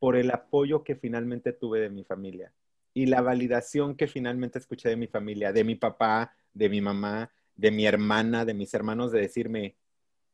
por 0.00 0.16
el 0.16 0.32
apoyo 0.32 0.82
que 0.82 0.96
finalmente 0.96 1.52
tuve 1.52 1.78
de 1.78 1.90
mi 1.90 2.02
familia 2.02 2.52
y 2.92 3.06
la 3.06 3.22
validación 3.22 3.94
que 3.96 4.06
finalmente 4.06 4.58
escuché 4.58 4.88
de 4.88 4.96
mi 4.96 5.06
familia, 5.06 5.52
de 5.52 5.64
mi 5.64 5.76
papá, 5.76 6.34
de 6.52 6.68
mi 6.68 6.80
mamá, 6.80 7.30
de 7.54 7.70
mi 7.70 7.86
hermana, 7.86 8.44
de 8.44 8.54
mis 8.54 8.72
hermanos, 8.74 9.12
de 9.12 9.20
decirme, 9.20 9.76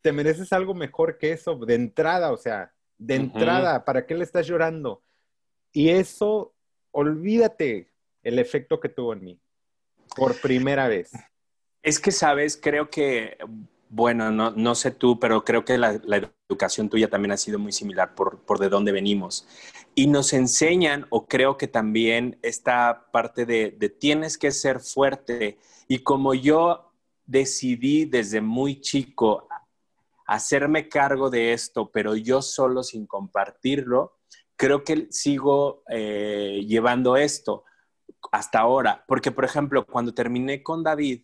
te 0.00 0.12
mereces 0.12 0.52
algo 0.52 0.74
mejor 0.74 1.18
que 1.18 1.32
eso, 1.32 1.56
de 1.56 1.74
entrada, 1.74 2.32
o 2.32 2.36
sea, 2.36 2.72
de 2.98 3.16
entrada, 3.16 3.84
¿para 3.84 4.06
qué 4.06 4.14
le 4.14 4.24
estás 4.24 4.46
llorando? 4.46 5.02
Y 5.72 5.90
eso, 5.90 6.54
olvídate 6.92 7.92
el 8.22 8.38
efecto 8.38 8.80
que 8.80 8.88
tuvo 8.88 9.12
en 9.12 9.24
mí, 9.24 9.40
por 10.16 10.40
primera 10.40 10.88
vez. 10.88 11.10
Es 11.82 12.00
que, 12.00 12.10
sabes, 12.10 12.56
creo 12.56 12.88
que, 12.88 13.36
bueno, 13.88 14.30
no, 14.30 14.50
no 14.50 14.74
sé 14.74 14.90
tú, 14.90 15.18
pero 15.18 15.44
creo 15.44 15.64
que 15.64 15.78
la, 15.78 16.00
educación 16.48 16.88
tuya 16.88 17.10
también 17.10 17.32
ha 17.32 17.36
sido 17.36 17.58
muy 17.58 17.72
similar 17.72 18.14
por, 18.14 18.40
por 18.40 18.58
de 18.58 18.68
dónde 18.68 18.92
venimos. 18.92 19.46
Y 19.94 20.06
nos 20.06 20.32
enseñan, 20.32 21.06
o 21.10 21.26
creo 21.26 21.56
que 21.56 21.66
también 21.66 22.38
esta 22.42 23.06
parte 23.12 23.46
de, 23.46 23.74
de 23.78 23.88
tienes 23.88 24.38
que 24.38 24.50
ser 24.52 24.80
fuerte. 24.80 25.58
Y 25.88 26.00
como 26.00 26.34
yo 26.34 26.92
decidí 27.24 28.04
desde 28.04 28.40
muy 28.40 28.80
chico 28.80 29.48
hacerme 30.26 30.88
cargo 30.88 31.30
de 31.30 31.52
esto, 31.52 31.90
pero 31.90 32.16
yo 32.16 32.42
solo 32.42 32.82
sin 32.82 33.06
compartirlo, 33.06 34.16
creo 34.56 34.84
que 34.84 35.06
sigo 35.10 35.82
eh, 35.88 36.64
llevando 36.66 37.16
esto 37.16 37.64
hasta 38.32 38.58
ahora. 38.60 39.04
Porque, 39.06 39.30
por 39.30 39.44
ejemplo, 39.44 39.86
cuando 39.86 40.14
terminé 40.14 40.62
con 40.62 40.82
David, 40.82 41.22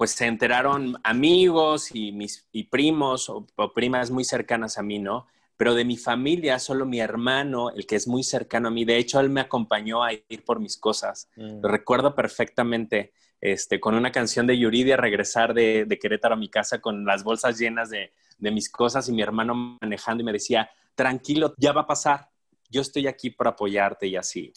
pues 0.00 0.12
se 0.12 0.24
enteraron 0.24 0.96
amigos 1.04 1.94
y 1.94 2.10
mis 2.10 2.48
y 2.52 2.64
primos 2.64 3.28
o, 3.28 3.46
primas 3.74 4.10
muy 4.10 4.24
cercanas 4.24 4.78
a 4.78 4.82
mí, 4.82 4.98
¿no? 4.98 5.26
Pero 5.58 5.74
de 5.74 5.84
mi 5.84 5.98
familia, 5.98 6.58
solo 6.58 6.86
mi 6.86 7.00
hermano, 7.00 7.68
el 7.68 7.84
que 7.84 7.96
es 7.96 8.08
muy 8.08 8.22
cercano 8.22 8.68
a 8.68 8.70
mí, 8.70 8.86
de 8.86 8.96
hecho, 8.96 9.20
él 9.20 9.28
me 9.28 9.42
acompañó 9.42 10.02
a 10.02 10.14
ir 10.14 10.42
por 10.46 10.58
mis 10.58 10.78
cosas. 10.78 11.28
Mm. 11.36 11.60
Lo 11.60 11.68
recuerdo 11.68 12.14
perfectamente, 12.14 13.12
este, 13.42 13.78
con 13.78 13.94
una 13.94 14.10
canción 14.10 14.46
de 14.46 14.56
Yuridia, 14.56 14.96
regresar 14.96 15.52
de, 15.52 15.84
de 15.84 15.98
Querétaro 15.98 16.32
a 16.32 16.38
mi 16.38 16.48
casa 16.48 16.80
con 16.80 17.04
las 17.04 17.22
bolsas 17.22 17.58
llenas 17.58 17.90
de, 17.90 18.14
de 18.38 18.50
mis 18.50 18.70
cosas 18.70 19.06
y 19.10 19.12
mi 19.12 19.20
hermano 19.20 19.76
manejando 19.82 20.22
y 20.22 20.24
me 20.24 20.32
decía, 20.32 20.70
tranquilo, 20.94 21.52
ya 21.58 21.72
va 21.72 21.82
a 21.82 21.86
pasar, 21.86 22.30
yo 22.70 22.80
estoy 22.80 23.08
aquí 23.08 23.30
para 23.30 23.50
apoyarte 23.50 24.06
y 24.06 24.16
así. 24.16 24.52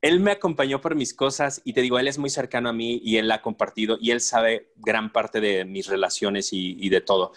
Él 0.00 0.20
me 0.20 0.32
acompañó 0.32 0.80
por 0.80 0.94
mis 0.94 1.14
cosas 1.14 1.60
y 1.64 1.74
te 1.74 1.82
digo, 1.82 1.98
él 1.98 2.08
es 2.08 2.18
muy 2.18 2.30
cercano 2.30 2.70
a 2.70 2.72
mí 2.72 3.00
y 3.04 3.18
él 3.18 3.30
ha 3.30 3.42
compartido 3.42 3.98
y 4.00 4.10
él 4.10 4.20
sabe 4.20 4.72
gran 4.76 5.12
parte 5.12 5.40
de 5.40 5.64
mis 5.64 5.86
relaciones 5.86 6.48
y, 6.52 6.88
de 6.88 7.00
todo. 7.00 7.32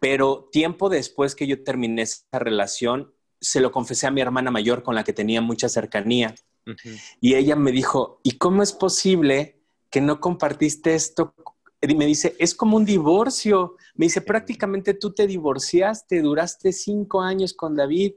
Pero 0.00 0.48
tiempo 0.50 0.88
después 0.88 1.34
que 1.34 1.46
yo 1.46 1.62
terminé 1.62 2.02
esa 2.02 2.38
relación, 2.38 3.14
se 3.40 3.60
lo 3.60 3.72
confesé 3.72 4.06
a 4.06 4.10
mi 4.10 4.20
hermana 4.20 4.50
mayor 4.50 4.82
con 4.82 4.94
la 4.94 5.04
que 5.04 5.12
tenía 5.12 5.40
mucha 5.40 5.68
cercanía. 5.68 6.34
Y 7.20 7.34
ella 7.34 7.56
me 7.56 7.72
dijo, 7.72 8.20
¿y 8.22 8.32
cómo 8.38 8.62
es 8.62 8.72
posible 8.72 9.60
que 9.90 10.00
no 10.00 10.20
compartiste 10.20 10.94
esto 10.94 11.34
y 11.80 11.94
me 11.96 12.06
dice, 12.06 12.36
es 12.38 12.54
como 12.54 12.76
un 12.76 12.84
divorcio. 12.84 13.76
Me 13.96 14.06
dice, 14.06 14.20
prácticamente 14.20 14.94
tú 14.94 15.12
te 15.12 15.26
divorciaste, 15.26 16.22
duraste 16.22 16.72
cinco 16.72 17.20
años 17.20 17.54
con 17.54 17.74
David 17.74 18.12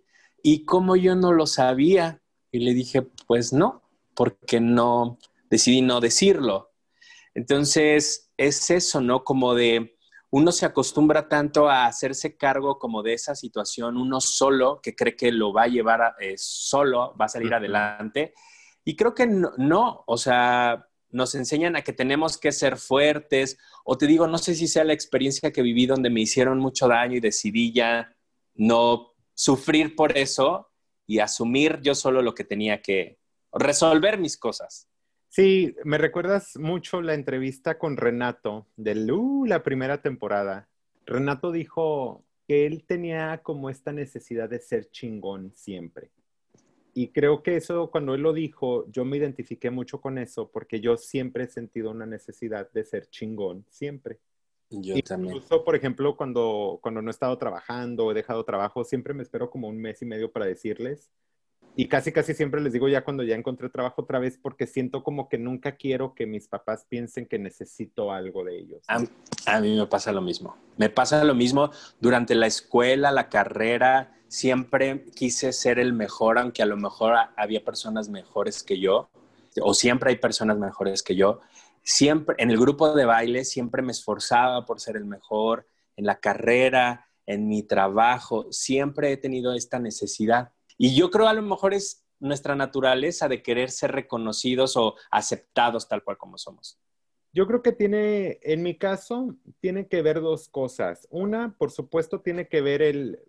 y 0.48 0.64
como 0.64 0.96
yo 0.96 1.16
no 1.16 1.34
lo 1.34 1.48
sabía. 1.48 2.22
Y 2.52 2.60
le 2.60 2.76
dije, 2.76 3.02
pues 3.02 3.52
no, 3.52 3.82
porque 4.14 4.60
no, 4.60 5.18
decidí 5.50 5.82
no 5.82 6.00
decirlo. 6.00 6.72
Entonces, 7.34 8.32
es 8.38 8.70
eso, 8.70 9.02
¿no? 9.02 9.24
Como 9.24 9.56
de, 9.56 9.98
uno 10.30 10.52
se 10.52 10.68
acostumbra 10.68 11.28
tanto 11.28 11.68
a 11.68 11.88
hacerse 11.88 12.38
cargo 12.38 12.78
como 12.78 13.02
de 13.02 13.14
esa 13.14 13.34
situación, 13.34 13.98
uno 13.98 14.22
solo, 14.22 14.82
que 14.84 14.96
cree 14.96 15.16
que 15.16 15.32
lo 15.32 15.52
va 15.52 15.64
a 15.64 15.68
llevar 15.68 16.14
eh, 16.20 16.36
solo, 16.38 17.16
va 17.20 17.26
a 17.26 17.30
salir 17.30 17.52
adelante. 17.52 18.36
Y 18.84 18.96
creo 18.96 19.16
que 19.16 19.26
no, 19.26 19.52
no, 19.58 20.04
o 20.06 20.16
sea, 20.16 20.88
nos 21.10 21.34
enseñan 21.34 21.76
a 21.76 21.82
que 21.82 21.92
tenemos 21.92 22.38
que 22.38 22.52
ser 22.52 22.78
fuertes, 22.78 23.58
o 23.84 23.98
te 23.98 24.06
digo, 24.06 24.28
no 24.28 24.38
sé 24.38 24.54
si 24.54 24.68
sea 24.68 24.84
la 24.84 24.94
experiencia 24.94 25.52
que 25.52 25.64
viví 25.64 25.88
donde 25.88 26.12
me 26.12 26.22
hicieron 26.22 26.60
mucho 26.60 26.88
daño 26.88 27.18
y 27.18 27.20
decidí 27.20 27.74
ya 27.74 28.16
no 28.54 29.15
sufrir 29.36 29.96
por 29.96 30.18
eso 30.18 30.72
y 31.06 31.20
asumir 31.20 31.80
yo 31.82 31.94
solo 31.94 32.24
lo 32.24 32.34
que 32.34 32.44
tenía 32.44 32.82
que 32.82 33.20
resolver 33.54 34.18
mis 34.18 34.38
cosas. 34.38 34.90
Sí, 35.30 35.76
me 35.84 35.98
recuerdas 35.98 36.56
mucho 36.58 37.02
la 37.02 37.14
entrevista 37.14 37.78
con 37.78 37.98
Renato 37.98 38.68
de 38.78 39.12
uh, 39.12 39.46
la 39.46 39.64
primera 39.64 40.02
temporada. 40.02 40.70
Renato 41.06 41.52
dijo 41.52 42.24
que 42.48 42.66
él 42.66 42.86
tenía 42.86 43.42
como 43.44 43.70
esta 43.70 43.92
necesidad 43.92 44.50
de 44.50 44.60
ser 44.60 44.90
chingón 44.92 45.52
siempre. 45.54 46.10
Y 46.94 47.10
creo 47.10 47.44
que 47.44 47.58
eso, 47.58 47.92
cuando 47.92 48.16
él 48.16 48.22
lo 48.22 48.32
dijo, 48.32 48.90
yo 48.90 49.04
me 49.04 49.18
identifiqué 49.18 49.70
mucho 49.70 50.00
con 50.00 50.18
eso 50.18 50.50
porque 50.50 50.80
yo 50.80 50.96
siempre 50.96 51.44
he 51.44 51.48
sentido 51.48 51.92
una 51.92 52.06
necesidad 52.06 52.72
de 52.72 52.86
ser 52.86 53.10
chingón, 53.10 53.66
siempre. 53.70 54.20
Yo 54.82 55.02
también. 55.02 55.36
Incluso, 55.36 55.64
por 55.64 55.76
ejemplo, 55.76 56.16
cuando, 56.16 56.80
cuando 56.82 57.02
no 57.02 57.10
he 57.10 57.12
estado 57.12 57.38
trabajando 57.38 58.06
o 58.06 58.12
he 58.12 58.14
dejado 58.14 58.44
trabajo, 58.44 58.84
siempre 58.84 59.14
me 59.14 59.24
espero 59.24 59.50
como 59.50 59.68
un 59.68 59.78
mes 59.78 60.02
y 60.02 60.06
medio 60.06 60.32
para 60.32 60.46
decirles. 60.46 61.12
Y 61.78 61.88
casi, 61.88 62.14
casi 62.14 62.34
siempre 62.34 62.62
les 62.62 62.72
digo 62.72 62.88
ya 62.88 63.04
cuando 63.04 63.24
ya 63.24 63.36
encontré 63.36 63.70
trabajo 63.70 64.04
otra 64.04 64.20
vez, 64.20 64.40
porque 64.42 64.66
siento 64.66 65.04
como 65.04 65.28
que 65.28 65.38
nunca 65.38 65.76
quiero 65.76 66.16
que 66.16 66.26
mis 66.26 66.48
papás 66.48 66.86
piensen 66.88 67.26
que 67.26 67.38
necesito 67.38 68.14
algo 68.14 68.46
de 68.46 68.58
ellos. 68.58 68.84
A, 68.88 69.04
a 69.46 69.60
mí 69.60 69.76
me 69.76 69.86
pasa 69.86 70.14
lo 70.14 70.22
mismo. 70.22 70.56
Me 70.78 70.90
pasa 70.90 71.22
lo 71.26 71.36
mismo 71.36 71.72
durante 72.00 72.34
la 72.34 72.48
escuela, 72.48 73.12
la 73.12 73.28
carrera 73.28 74.16
siempre 74.28 75.06
quise 75.16 75.54
ser 75.54 75.80
el 75.80 75.94
mejor, 75.94 76.40
aunque 76.40 76.62
a 76.62 76.66
lo 76.66 76.78
mejor 76.78 77.16
había 77.36 77.64
personas 77.64 78.10
mejores 78.10 78.64
que 78.64 78.80
yo, 78.80 79.10
o 79.62 79.74
siempre 79.74 80.12
hay 80.12 80.18
personas 80.18 80.58
mejores 80.58 81.04
que 81.04 81.16
yo. 81.16 81.42
Siempre, 81.88 82.36
en 82.40 82.50
el 82.50 82.58
grupo 82.58 82.96
de 82.96 83.06
baile, 83.06 83.46
siempre 83.46 83.84
me 83.84 83.92
esforzaba 83.92 84.66
por 84.66 84.82
ser 84.82 84.98
el 84.98 85.06
mejor, 85.06 85.68
en 85.96 86.06
la 86.06 86.20
carrera, 86.20 87.08
en 87.28 87.48
mi 87.48 87.62
trabajo, 87.62 88.52
siempre 88.52 89.12
he 89.12 89.18
tenido 89.18 89.54
esta 89.54 89.78
necesidad. 89.78 90.52
Y 90.80 90.96
yo 90.96 91.12
creo 91.12 91.28
a 91.28 91.34
lo 91.34 91.44
mejor 91.44 91.76
es 91.76 92.04
nuestra 92.20 92.56
naturaleza 92.56 93.28
de 93.28 93.44
querer 93.44 93.70
ser 93.70 93.92
reconocidos 93.92 94.76
o 94.78 94.96
aceptados 95.12 95.88
tal 95.88 96.04
cual 96.04 96.18
como 96.18 96.40
somos. 96.40 96.80
Yo 97.34 97.46
creo 97.46 97.62
que 97.62 97.72
tiene, 97.72 98.40
en 98.42 98.64
mi 98.64 98.78
caso, 98.78 99.36
tiene 99.60 99.88
que 99.88 100.02
ver 100.02 100.22
dos 100.22 100.50
cosas. 100.50 101.08
Una, 101.12 101.56
por 101.56 101.70
supuesto, 101.70 102.22
tiene 102.22 102.48
que 102.48 102.62
ver 102.62 102.82
el, 102.82 103.20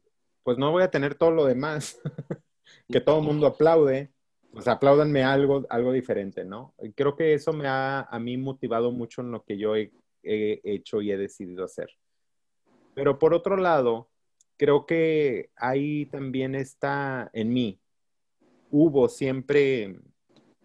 pues 0.45 0.57
no 0.57 0.71
voy 0.71 0.83
a 0.83 0.91
tener 0.91 1.17
todo 1.17 1.31
lo 1.31 1.45
demás, 1.45 2.01
que 2.89 3.03
todo 3.03 3.19
el 3.19 3.25
mundo 3.25 3.49
aplaude, 3.49 4.13
pues 4.57 4.69
algo, 4.69 5.67
algo 5.69 5.93
diferente, 5.93 6.43
¿no? 6.43 6.75
Y 6.81 6.93
creo 6.93 7.15
que 7.15 7.35
eso 7.35 7.53
me 7.53 7.69
ha 7.69 8.01
a 8.01 8.19
mí 8.19 8.39
motivado 8.39 8.91
mucho 8.91 9.21
en 9.21 9.31
lo 9.31 9.45
que 9.45 9.59
yo 9.59 9.77
he, 9.77 9.93
he 10.23 10.63
hecho 10.65 11.03
y 11.03 11.13
he 11.13 11.19
decidido 11.19 11.63
hacer. 11.63 11.91
Pero 12.95 13.19
por 13.19 13.35
otro 13.35 13.59
lado, 13.59 14.09
creo 14.57 14.87
que 14.87 15.51
ahí 15.57 16.07
también 16.07 16.55
está 16.55 17.29
en 17.35 17.53
mí. 17.53 17.79
Hubo 18.71 19.11
siempre, 19.11 20.01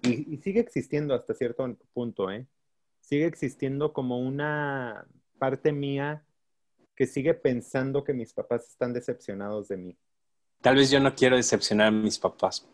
y, 0.03 0.37
sigue 0.37 0.61
existiendo 0.61 1.13
hasta 1.13 1.33
cierto 1.33 1.77
punto, 1.91 2.31
¿eh? 2.31 2.47
Sigue 3.01 3.25
existiendo 3.25 3.91
como 3.91 4.19
una 4.19 5.05
parte 5.37 5.73
mía 5.73 6.25
que 6.95 7.07
sigue 7.07 7.33
pensando 7.33 8.05
que 8.05 8.13
mis 8.13 8.31
papás 8.31 8.69
están 8.69 8.93
decepcionados 8.93 9.67
de 9.67 9.75
mí. 9.75 9.97
Tal 10.61 10.77
vez 10.77 10.89
yo 10.89 11.01
no 11.01 11.13
quiero 11.13 11.35
decepcionar 11.35 11.87
a 11.87 11.91
mis 11.91 12.17
papás. 12.17 12.65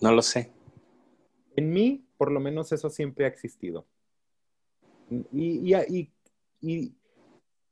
No 0.00 0.12
lo 0.12 0.22
sé. 0.22 0.52
En 1.56 1.70
mí, 1.70 2.06
por 2.16 2.30
lo 2.32 2.40
menos 2.40 2.72
eso 2.72 2.90
siempre 2.90 3.24
ha 3.24 3.28
existido. 3.28 3.86
Y, 5.32 5.74
y, 6.62 6.94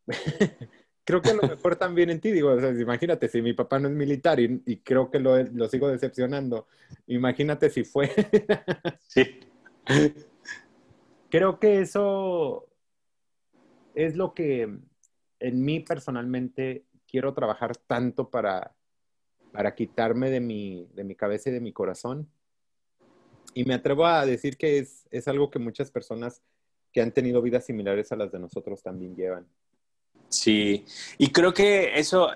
creo 1.04 1.22
que 1.22 1.30
a 1.30 1.34
lo 1.34 1.42
mejor 1.42 1.76
también 1.76 2.10
en 2.10 2.20
ti, 2.20 2.32
digo, 2.32 2.58
imagínate 2.58 3.28
si 3.28 3.40
mi 3.40 3.52
papá 3.52 3.78
no 3.78 3.88
es 3.88 3.94
militar 3.94 4.40
y, 4.40 4.78
creo 4.78 5.10
que 5.10 5.20
lo, 5.20 5.40
lo, 5.42 5.68
sigo 5.68 5.88
decepcionando, 5.88 6.66
imagínate 7.06 7.70
si 7.70 7.84
fue. 7.84 8.10
sí. 9.06 9.40
Creo 11.30 11.58
que 11.60 11.80
eso 11.80 12.66
es 13.94 14.16
lo 14.16 14.34
que 14.34 14.62
en 15.40 15.64
mí 15.64 15.80
personalmente 15.80 16.86
quiero 17.06 17.32
trabajar 17.34 17.76
tanto 17.76 18.30
para, 18.30 18.74
para 19.52 19.74
quitarme 19.74 20.30
de 20.30 20.40
mi, 20.40 20.88
de 20.94 21.04
mi 21.04 21.14
cabeza 21.14 21.50
y 21.50 21.52
de 21.52 21.60
mi 21.60 21.72
corazón. 21.72 22.28
Y 23.54 23.64
me 23.64 23.74
atrevo 23.74 24.06
a 24.06 24.24
decir 24.26 24.56
que 24.56 24.78
es, 24.78 25.06
es 25.10 25.28
algo 25.28 25.50
que 25.50 25.58
muchas 25.58 25.90
personas 25.90 26.42
que 26.92 27.00
han 27.00 27.12
tenido 27.12 27.42
vidas 27.42 27.66
similares 27.66 28.12
a 28.12 28.16
las 28.16 28.32
de 28.32 28.38
nosotros 28.38 28.82
también 28.82 29.14
llevan. 29.14 29.46
Sí, 30.28 30.84
y 31.16 31.30
creo 31.30 31.54
que 31.54 31.98
eso, 31.98 32.30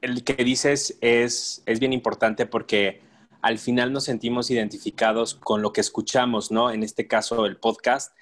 el 0.00 0.24
que 0.24 0.42
dices 0.42 0.96
es, 1.00 1.62
es 1.66 1.80
bien 1.80 1.92
importante 1.92 2.46
porque 2.46 3.02
al 3.42 3.58
final 3.58 3.92
nos 3.92 4.04
sentimos 4.04 4.50
identificados 4.50 5.34
con 5.34 5.62
lo 5.62 5.72
que 5.72 5.80
escuchamos, 5.80 6.50
¿no? 6.50 6.70
En 6.70 6.82
este 6.82 7.06
caso, 7.06 7.46
el 7.46 7.56
podcast. 7.56 8.14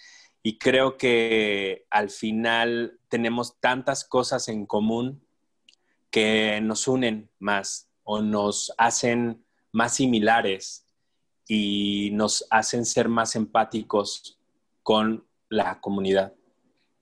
Y 0.43 0.59
creo 0.59 0.97
que 0.97 1.87
al 1.91 2.11
final 2.11 2.99
tenemos 3.09 3.59
tantas 3.61 4.05
cosas 4.05 4.49
en 4.49 4.67
común 4.67 5.25
que 6.11 6.61
nos 6.63 6.89
unen 6.89 7.31
más 7.39 7.88
o 8.11 8.23
nos 8.23 8.73
hacen 8.79 9.45
más 9.71 9.97
similares 9.97 10.87
y 11.47 12.09
nos 12.15 12.47
hacen 12.49 12.87
ser 12.87 13.07
más 13.07 13.37
empáticos 13.37 14.41
con 14.83 15.27
la 15.51 15.79
comunidad. 15.83 16.33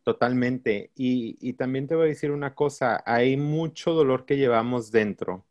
Totalmente. 0.03 0.91
Y, 0.97 1.53
también 1.53 1.87
te 1.87 1.95
voy 1.95 2.07
a 2.07 2.09
decir 2.09 2.33
una 2.33 2.57
cosa, 2.57 3.05
hay 3.07 3.37
mucho 3.37 3.93
dolor 3.93 4.27
que 4.27 4.37
llevamos 4.37 4.91
dentro, 4.91 5.47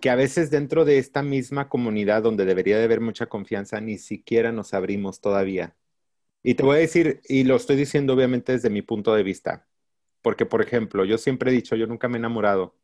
que 0.00 0.08
a 0.08 0.14
veces 0.14 0.50
dentro 0.50 0.86
de 0.86 0.96
esta 0.96 1.22
misma 1.22 1.68
comunidad 1.68 2.22
donde 2.22 2.46
debería 2.46 2.78
de 2.78 2.84
haber 2.84 3.02
mucha 3.02 3.26
confianza, 3.26 3.82
ni 3.82 3.98
siquiera 3.98 4.50
nos 4.50 4.72
abrimos 4.72 5.20
todavía. 5.20 5.76
Y 6.42 6.54
te 6.54 6.62
voy 6.62 6.76
a 6.76 6.80
decir, 6.80 7.20
y 7.28 7.44
lo 7.44 7.56
estoy 7.56 7.76
diciendo 7.76 8.14
obviamente 8.14 8.52
desde 8.52 8.70
mi 8.70 8.80
punto 8.80 9.14
de 9.14 9.24
vista, 9.24 9.68
porque 10.22 10.46
por 10.46 10.62
ejemplo, 10.62 11.04
yo 11.04 11.18
siempre 11.18 11.50
he 11.50 11.54
dicho, 11.54 11.76
yo 11.76 11.86
nunca 11.86 12.08
me 12.08 12.16
he 12.16 12.20
enamorado, 12.20 12.79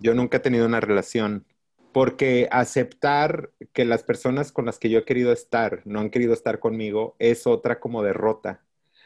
yo 0.00 0.14
nunca 0.14 0.38
he 0.38 0.40
tenido 0.40 0.66
una 0.66 0.80
relación, 0.80 1.44
porque 1.92 2.48
aceptar 2.50 3.50
que 3.72 3.84
las 3.84 4.02
personas 4.02 4.52
con 4.52 4.66
las 4.66 4.78
que 4.78 4.90
yo 4.90 4.98
he 4.98 5.04
querido 5.04 5.32
estar 5.32 5.82
no 5.86 6.00
han 6.00 6.10
querido 6.10 6.34
estar 6.34 6.58
conmigo 6.58 7.16
es 7.18 7.46
otra 7.46 7.80
como 7.80 8.02
derrota. 8.02 8.62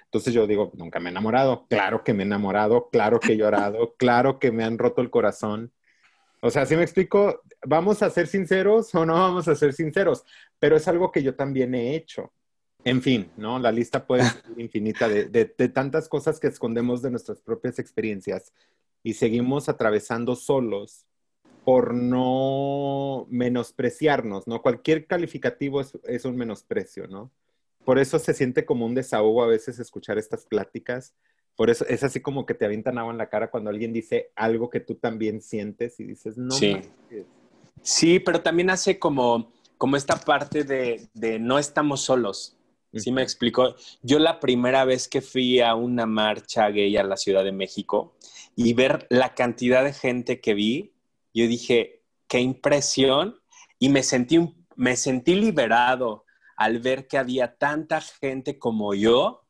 Entonces 0.07 0.34
yo 0.34 0.49
digo, 0.49 0.72
nunca 0.74 0.99
me 0.99 1.09
he 1.09 1.12
enamorado. 1.12 1.66
Claro 1.68 2.03
que 2.03 2.14
me 2.14 2.24
he 2.24 2.26
enamorado, 2.26 2.88
claro 2.91 3.20
que 3.20 3.34
he 3.34 3.36
llorado, 3.36 3.95
claro 3.99 4.41
que 4.41 4.51
me 4.51 4.64
han 4.64 4.76
roto 4.76 5.03
el 5.03 5.11
corazón. 5.11 5.72
O 6.43 6.51
sea, 6.51 6.66
si 6.66 6.74
me 6.74 6.82
explico, 6.82 7.43
¿vamos 7.64 8.03
a 8.03 8.11
ser 8.11 8.26
sinceros 8.26 8.93
o 8.95 9.07
no 9.07 9.14
vamos 9.14 9.47
a 9.47 9.55
ser 9.55 9.72
sinceros? 9.72 10.24
Pero 10.59 10.74
es 10.74 10.88
algo 10.88 11.12
que 11.12 11.22
yo 11.22 11.36
también 11.36 11.76
he 11.76 11.95
hecho. 11.95 12.32
En 12.82 13.03
fin, 13.03 13.30
¿no? 13.36 13.61
La 13.61 13.70
lista 13.70 14.05
puede 14.05 14.24
ser 14.24 14.43
infinita 14.57 15.07
de, 15.09 15.26
de, 15.26 15.68
tantas 15.68 16.09
cosas 16.09 16.41
que 16.41 16.49
escondemos 16.49 17.03
de 17.03 17.11
nuestras 17.11 17.41
propias 17.41 17.78
experiencias 17.78 18.53
y 19.03 19.14
seguimos 19.14 19.68
atravesando 19.68 20.36
solos 20.36 21.07
por 21.64 21.94
no 21.94 23.26
menospreciarnos, 23.28 24.46
¿no? 24.46 24.62
Cualquier 24.62 25.07
calificativo 25.07 25.80
es, 25.80 25.98
es 26.05 26.24
un 26.24 26.36
menosprecio, 26.36 27.07
¿no? 27.07 27.30
por 27.84 27.98
eso 27.98 28.18
se 28.18 28.34
siente 28.34 28.64
como 28.64 28.86
un 28.86 28.94
desahogo 28.94 29.42
a 29.42 29.46
veces 29.46 29.78
escuchar 29.78 30.18
estas 30.18 30.46
pláticas. 30.46 31.14
Por 31.57 31.70
eso 31.70 31.84
es 31.88 32.05
así 32.05 32.20
como 32.20 32.46
que 32.46 32.55
te 32.55 32.64
avientan 32.64 32.98
agua 32.98 33.12
en 33.12 33.18
la 33.18 33.28
cara 33.28 33.51
cuando 33.51 33.70
alguien 33.70 33.92
dice 33.92 34.30
algo 34.36 34.70
que 34.70 34.80
tú 34.80 34.94
también 34.94 35.40
sientes 35.42 35.98
y 36.01 36.05
dices, 36.05 36.38
no. 36.38 36.53
Sí, 36.53 36.76
sí 37.82 38.20
pero 38.20 38.42
también 38.42 38.70
hace 38.70 38.98
como, 38.98 39.53
como 39.76 39.96
esta 39.96 40.16
parte 40.20 40.64
de, 40.64 41.38
no 41.40 41.59
estamos 41.59 42.03
solos. 42.03 42.57
¿Sí 42.93 43.12
me 43.12 43.22
explico? 43.22 43.76
Yo 44.03 44.18
la 44.18 44.41
primera 44.41 44.84
vez 44.84 45.09
que 45.09 45.20
fui 45.20 45.61
a 45.61 45.74
una 45.74 46.07
marcha 46.07 46.68
gay 46.70 46.97
a 46.97 47.05
la 47.05 47.16
Ciudad 47.16 47.45
de 47.45 47.53
México 47.53 48.16
y 48.57 48.72
ver 48.72 49.07
la 49.11 49.34
cantidad 49.34 49.84
de 49.84 49.93
gente 49.93 50.41
que 50.41 50.55
vi, 50.55 50.95
yo 51.32 51.47
dije, 51.47 52.03
qué 52.26 52.41
impresión 52.41 53.41
y 53.78 53.91
me 53.91 54.03
sentí, 54.03 54.38
me 54.74 54.97
sentí 54.97 55.34
liberado 55.34 56.24
al 56.57 56.80
ver 56.80 57.07
que 57.07 57.16
había 57.16 57.57
tanta 57.57 58.01
gente 58.01 58.59
como 58.59 58.95
yo, 58.95 59.47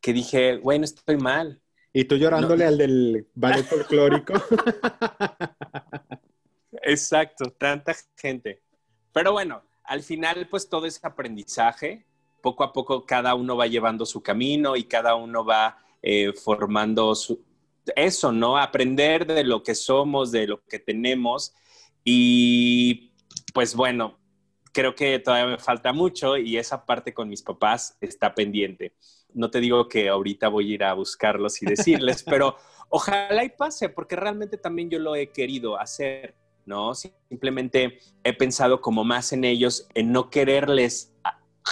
que 0.00 0.12
dije, 0.12 0.56
güey, 0.56 0.78
no 0.78 0.84
estoy 0.84 1.16
mal. 1.16 1.60
Y 1.92 2.04
tú 2.04 2.16
llorándole 2.16 2.64
al 2.64 2.78
del 2.78 3.28
ballet 3.34 3.66
folclórico. 3.66 4.34
Exacto, 6.82 7.50
tanta 7.50 7.94
gente. 8.16 8.62
Pero 9.12 9.32
bueno, 9.32 9.62
al 9.84 10.02
final, 10.02 10.46
pues 10.48 10.68
todo 10.68 10.86
ese 10.86 11.06
aprendizaje, 11.06 12.06
poco 12.40 12.64
a 12.64 12.72
poco 12.72 13.04
cada 13.04 13.34
uno 13.34 13.56
va 13.56 13.66
llevando 13.66 14.06
su 14.06 14.22
camino 14.22 14.76
y 14.76 14.84
cada 14.84 15.14
uno 15.14 15.44
va 15.44 15.78
eh, 16.02 16.32
formando 16.32 17.14
su, 17.14 17.44
eso, 17.96 18.32
¿no? 18.32 18.56
Aprender 18.56 19.26
de 19.26 19.44
lo 19.44 19.62
que 19.62 19.74
somos, 19.74 20.30
de 20.30 20.46
lo 20.46 20.64
que 20.64 20.78
tenemos. 20.78 21.54
Y 22.04 23.12
pues 23.52 23.74
bueno, 23.74 24.18
creo 24.72 24.94
que 24.94 25.18
todavía 25.18 25.56
me 25.56 25.58
falta 25.58 25.92
mucho 25.92 26.36
y 26.36 26.56
esa 26.56 26.84
parte 26.84 27.12
con 27.12 27.28
mis 27.28 27.42
papás 27.42 27.96
está 28.00 28.34
pendiente. 28.34 28.92
No 29.34 29.50
te 29.50 29.60
digo 29.60 29.88
que 29.88 30.08
ahorita 30.08 30.48
voy 30.48 30.70
a 30.70 30.74
ir 30.74 30.84
a 30.84 30.94
buscarlos 30.94 31.60
y 31.62 31.66
decirles, 31.66 32.22
pero 32.28 32.56
ojalá 32.88 33.44
y 33.44 33.50
pase, 33.50 33.88
porque 33.88 34.16
realmente 34.16 34.56
también 34.56 34.90
yo 34.90 34.98
lo 34.98 35.16
he 35.16 35.30
querido 35.30 35.78
hacer, 35.78 36.34
¿no? 36.64 36.94
Simplemente 36.94 37.98
he 38.24 38.32
pensado 38.32 38.80
como 38.80 39.04
más 39.04 39.32
en 39.32 39.44
ellos, 39.44 39.88
en 39.94 40.12
no 40.12 40.30
quererles 40.30 41.12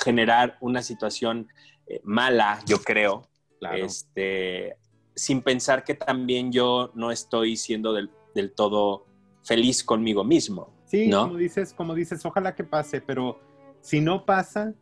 generar 0.02 0.56
una 0.60 0.82
situación 0.82 1.48
eh, 1.86 2.00
mala, 2.04 2.60
yo 2.66 2.78
creo, 2.78 3.28
este, 3.74 4.76
sin 5.14 5.42
pensar 5.42 5.84
que 5.84 5.94
también 5.94 6.52
yo 6.52 6.90
no 6.94 7.10
estoy 7.10 7.56
siendo 7.56 7.92
del, 7.92 8.10
del 8.34 8.52
todo 8.52 9.06
feliz 9.44 9.84
conmigo 9.84 10.24
mismo. 10.24 10.74
Sí, 10.86 11.10
como 11.10 11.36
dices, 11.36 11.72
como 11.72 11.94
dices, 11.94 12.24
ojalá 12.24 12.54
que 12.54 12.64
pase, 12.64 13.00
pero 13.00 13.40
si 13.80 14.00
no 14.00 14.24
pasa, 14.24 14.74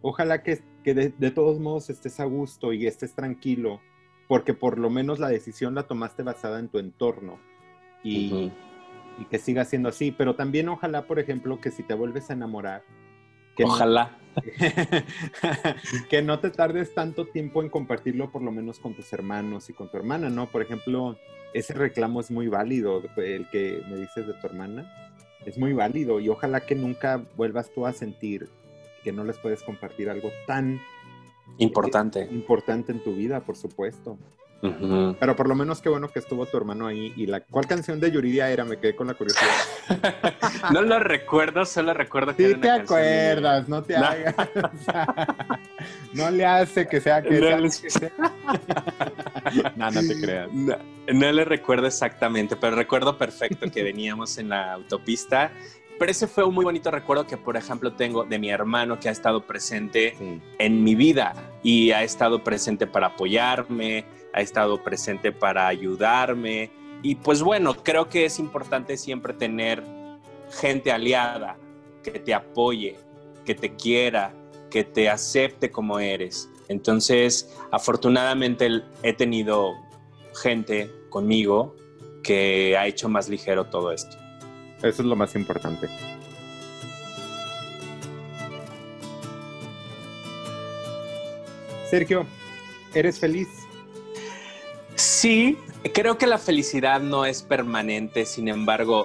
ojalá 0.00 0.42
que, 0.42 0.62
de, 0.84 1.30
todos 1.30 1.58
modos 1.58 1.90
estés 1.90 2.20
a 2.20 2.24
gusto 2.24 2.72
y 2.72 2.86
estés 2.86 3.14
tranquilo, 3.14 3.80
porque 4.28 4.54
por 4.54 4.78
lo 4.78 4.90
menos 4.90 5.18
la 5.18 5.28
decisión 5.28 5.74
la 5.74 5.86
tomaste 5.86 6.22
basada 6.22 6.58
en 6.58 6.68
tu 6.68 6.78
entorno 6.78 7.38
y, 8.02 8.52
y 9.18 9.24
que 9.30 9.38
siga 9.38 9.64
siendo 9.64 9.88
así. 9.88 10.12
Pero 10.12 10.34
también 10.34 10.68
ojalá, 10.68 11.06
por 11.06 11.18
ejemplo, 11.18 11.60
que 11.60 11.70
si 11.70 11.82
te 11.82 11.94
vuelves 11.94 12.30
a 12.30 12.34
enamorar, 12.34 12.82
que 13.56 13.64
ojalá. 13.64 14.18
que 16.10 16.22
no 16.22 16.40
te 16.40 16.50
tardes 16.50 16.92
tanto 16.92 17.26
tiempo 17.26 17.62
en 17.62 17.68
compartirlo 17.68 18.32
por 18.32 18.42
lo 18.42 18.50
menos 18.50 18.80
con 18.80 18.94
tus 18.94 19.12
hermanos 19.12 19.70
y 19.70 19.72
con 19.72 19.88
tu 19.88 19.96
hermana, 19.96 20.28
¿no? 20.28 20.46
Por 20.46 20.60
ejemplo, 20.60 21.16
ese 21.52 21.72
reclamo 21.72 22.20
es 22.20 22.32
muy 22.32 22.48
válido, 22.48 23.02
el 23.16 23.48
que 23.48 23.80
me 23.88 23.96
dices 23.96 24.26
de 24.26 24.34
tu 24.34 24.46
hermana 24.46 24.92
es 25.46 25.58
muy 25.58 25.72
válido 25.72 26.20
y 26.20 26.28
ojalá 26.28 26.60
que 26.60 26.74
nunca 26.74 27.22
vuelvas 27.36 27.70
tú 27.72 27.86
a 27.86 27.92
sentir 27.92 28.48
que 29.02 29.12
no 29.12 29.24
les 29.24 29.38
puedes 29.38 29.62
compartir 29.62 30.08
algo 30.08 30.30
tan 30.46 30.80
importante. 31.58 32.26
importante 32.30 32.90
en 32.90 33.02
tu 33.04 33.14
vida, 33.14 33.40
por 33.40 33.56
supuesto. 33.56 34.18
Pero 35.20 35.36
por 35.36 35.48
lo 35.48 35.54
menos 35.54 35.80
qué 35.80 35.88
bueno 35.88 36.08
que 36.08 36.18
estuvo 36.18 36.46
tu 36.46 36.56
hermano 36.56 36.86
ahí. 36.86 37.12
¿Y 37.16 37.26
la 37.26 37.40
cuál 37.40 37.66
canción 37.66 38.00
de 38.00 38.10
Yuridia 38.10 38.50
era? 38.50 38.64
Me 38.64 38.78
quedé 38.78 38.94
con 38.94 39.06
la 39.06 39.14
curiosidad. 39.14 39.50
no 40.72 40.82
lo 40.82 40.98
recuerdo, 40.98 41.64
solo 41.64 41.92
recuerdo 41.92 42.34
que 42.34 42.48
sí 42.48 42.54
te 42.56 42.70
acuerdas, 42.70 43.68
no 43.68 43.82
te 43.82 43.96
hagas. 43.96 44.34
no 46.14 46.30
le 46.30 46.46
hace 46.46 46.86
que 46.86 47.00
sea 47.00 47.22
que 47.22 47.40
no, 47.40 47.70
sea. 47.70 48.12
no, 49.76 49.90
no 49.90 50.00
te 50.00 50.20
creas. 50.20 50.48
No, 50.52 51.32
le 51.32 51.44
recuerdo 51.44 51.86
exactamente, 51.86 52.56
pero 52.56 52.76
recuerdo 52.76 53.18
perfecto 53.18 53.70
que 53.70 53.82
veníamos 53.82 54.38
en 54.38 54.48
la 54.50 54.72
autopista 54.72 55.50
pero 55.98 56.10
ese 56.10 56.26
fue 56.26 56.44
un 56.44 56.54
muy 56.54 56.64
bonito 56.64 56.90
recuerdo 56.90 57.26
que, 57.26 57.36
por 57.36 57.56
ejemplo, 57.56 57.92
tengo 57.92 58.24
de 58.24 58.38
mi 58.38 58.50
hermano 58.50 58.98
que 58.98 59.08
ha 59.08 59.12
estado 59.12 59.46
presente 59.46 60.16
en 60.58 60.82
mi 60.82 60.94
vida 60.94 61.34
y 61.62 61.92
ha 61.92 62.02
estado 62.02 62.42
presente 62.42 62.86
para 62.86 63.08
apoyarme, 63.08 64.04
ha 64.34 64.40
estado 64.40 64.82
presente 64.82 65.32
para 65.32 65.68
ayudarme. 65.68 66.70
Y 67.02 67.14
pues 67.14 67.42
bueno, 67.42 67.74
creo 67.74 68.08
que 68.08 68.24
es 68.24 68.38
importante 68.38 68.96
siempre 68.96 69.32
tener 69.32 69.82
gente 70.60 70.90
aliada 70.90 71.56
que 72.02 72.18
te 72.18 72.34
apoye, 72.34 72.96
que 73.44 73.54
te 73.54 73.74
quiera, 73.76 74.34
que 74.70 74.82
te 74.82 75.08
acepte 75.08 75.70
como 75.70 76.00
eres. 76.00 76.50
Entonces, 76.68 77.56
afortunadamente 77.70 78.82
he 79.02 79.12
tenido 79.12 79.74
gente 80.42 80.90
conmigo 81.10 81.76
que 82.24 82.76
ha 82.76 82.88
hecho 82.88 83.08
más 83.08 83.28
ligero 83.28 83.66
todo 83.66 83.92
esto. 83.92 84.16
Eso 84.78 85.02
es 85.02 85.06
lo 85.06 85.14
más 85.14 85.36
importante. 85.36 85.88
Sergio, 91.88 92.26
¿eres 92.94 93.20
feliz? 93.20 93.63
Sí, 95.04 95.58
creo 95.92 96.16
que 96.16 96.26
la 96.26 96.38
felicidad 96.38 96.98
no 96.98 97.26
es 97.26 97.42
permanente, 97.42 98.24
sin 98.24 98.48
embargo, 98.48 99.04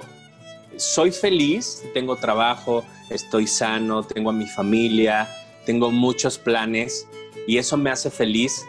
soy 0.76 1.12
feliz, 1.12 1.84
tengo 1.92 2.16
trabajo, 2.16 2.86
estoy 3.10 3.46
sano, 3.46 4.02
tengo 4.02 4.30
a 4.30 4.32
mi 4.32 4.46
familia, 4.46 5.28
tengo 5.66 5.90
muchos 5.90 6.38
planes 6.38 7.06
y 7.46 7.58
eso 7.58 7.76
me 7.76 7.90
hace 7.90 8.10
feliz, 8.10 8.64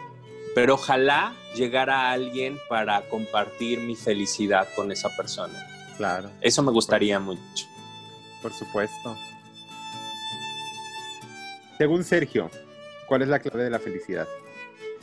pero 0.54 0.74
ojalá 0.74 1.34
llegara 1.56 2.10
alguien 2.10 2.58
para 2.68 3.00
compartir 3.08 3.80
mi 3.80 3.96
felicidad 3.96 4.68
con 4.76 4.92
esa 4.92 5.08
persona. 5.16 5.58
Claro. 5.96 6.28
Eso 6.42 6.62
me 6.62 6.70
gustaría 6.70 7.18
mucho. 7.18 7.66
Por 8.42 8.52
supuesto. 8.52 9.16
Según 11.78 12.04
Sergio, 12.04 12.50
¿cuál 13.08 13.22
es 13.22 13.28
la 13.28 13.38
clave 13.38 13.64
de 13.64 13.70
la 13.70 13.78
felicidad? 13.78 14.28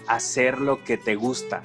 Hacer 0.05 0.59
lo 0.59 0.84
que 0.84 0.95
te 0.95 1.15
gusta. 1.15 1.63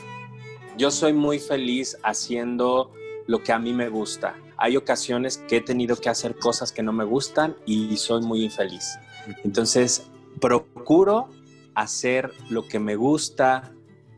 Yo 0.76 0.90
soy 0.90 1.12
muy 1.12 1.38
feliz 1.38 1.96
haciendo 2.02 2.92
lo 3.28 3.42
que 3.44 3.52
a 3.52 3.60
mí 3.60 3.72
me 3.72 3.88
gusta. 3.88 4.34
Hay 4.56 4.76
ocasiones 4.76 5.38
que 5.38 5.58
he 5.58 5.60
tenido 5.60 5.94
que 5.96 6.08
hacer 6.08 6.36
cosas 6.36 6.72
que 6.72 6.82
no 6.82 6.92
me 6.92 7.04
gustan 7.04 7.56
y 7.64 7.96
soy 7.96 8.22
muy 8.22 8.42
infeliz. 8.42 8.98
Entonces, 9.44 10.10
procuro 10.40 11.28
hacer 11.76 12.32
lo 12.50 12.66
que 12.66 12.80
me 12.80 12.96
gusta, 12.96 13.72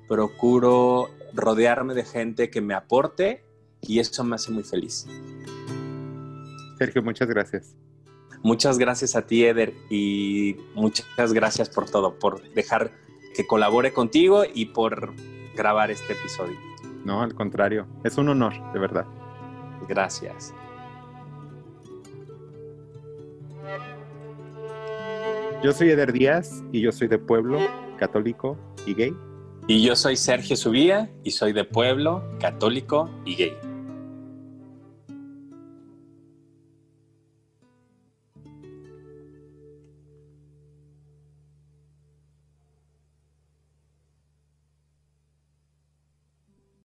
procuro 0.09 1.11
rodearme 1.35 1.93
de 1.93 2.05
gente 2.05 2.49
que 2.49 2.63
me 2.63 2.73
aporte 2.73 3.45
y 3.83 3.99
eso 3.99 4.25
me 4.25 4.37
hace 4.37 4.51
muy 4.51 4.65
feliz. 4.65 5.07
Sergio, 6.79 7.03
muchas 7.03 7.29
gracias. 7.29 7.77
Muchas 8.43 8.79
gracias 8.79 9.15
a 9.15 9.27
ti, 9.27 9.45
Eder, 9.45 9.75
y 9.91 10.57
muchas 10.75 11.33
gracias 11.35 11.69
por 11.69 11.91
todo, 11.91 12.19
por 12.19 12.43
dejar 12.55 12.93
que 13.35 13.47
colabore 13.47 13.93
contigo 13.93 14.45
y 14.51 14.67
por 14.67 15.13
grabar 15.57 15.91
este 15.91 16.13
episodio. 16.13 16.57
No, 17.05 17.23
al 17.23 17.35
contrario, 17.35 17.87
es 18.05 18.19
un 18.19 18.29
honor, 18.29 18.53
de 18.73 18.79
verdad. 18.79 19.07
Gracias. 19.89 20.55
Yo 25.63 25.73
soy 25.73 25.91
Eder 25.91 26.13
Díaz 26.13 26.63
y 26.71 26.81
yo 26.81 26.93
soy 26.93 27.09
de 27.09 27.19
pueblo, 27.19 27.59
católico 27.99 28.57
y 28.87 28.95
gay. 28.95 29.17
Y 29.67 29.83
yo 29.83 29.97
soy 29.97 30.17
Sergio 30.17 30.55
Subía 30.57 31.11
y 31.25 31.33
soy 31.33 31.53
de 31.53 31.65
pueblo, 31.65 32.23
católico 32.39 33.11
y 33.25 33.35
gay. 33.35 33.57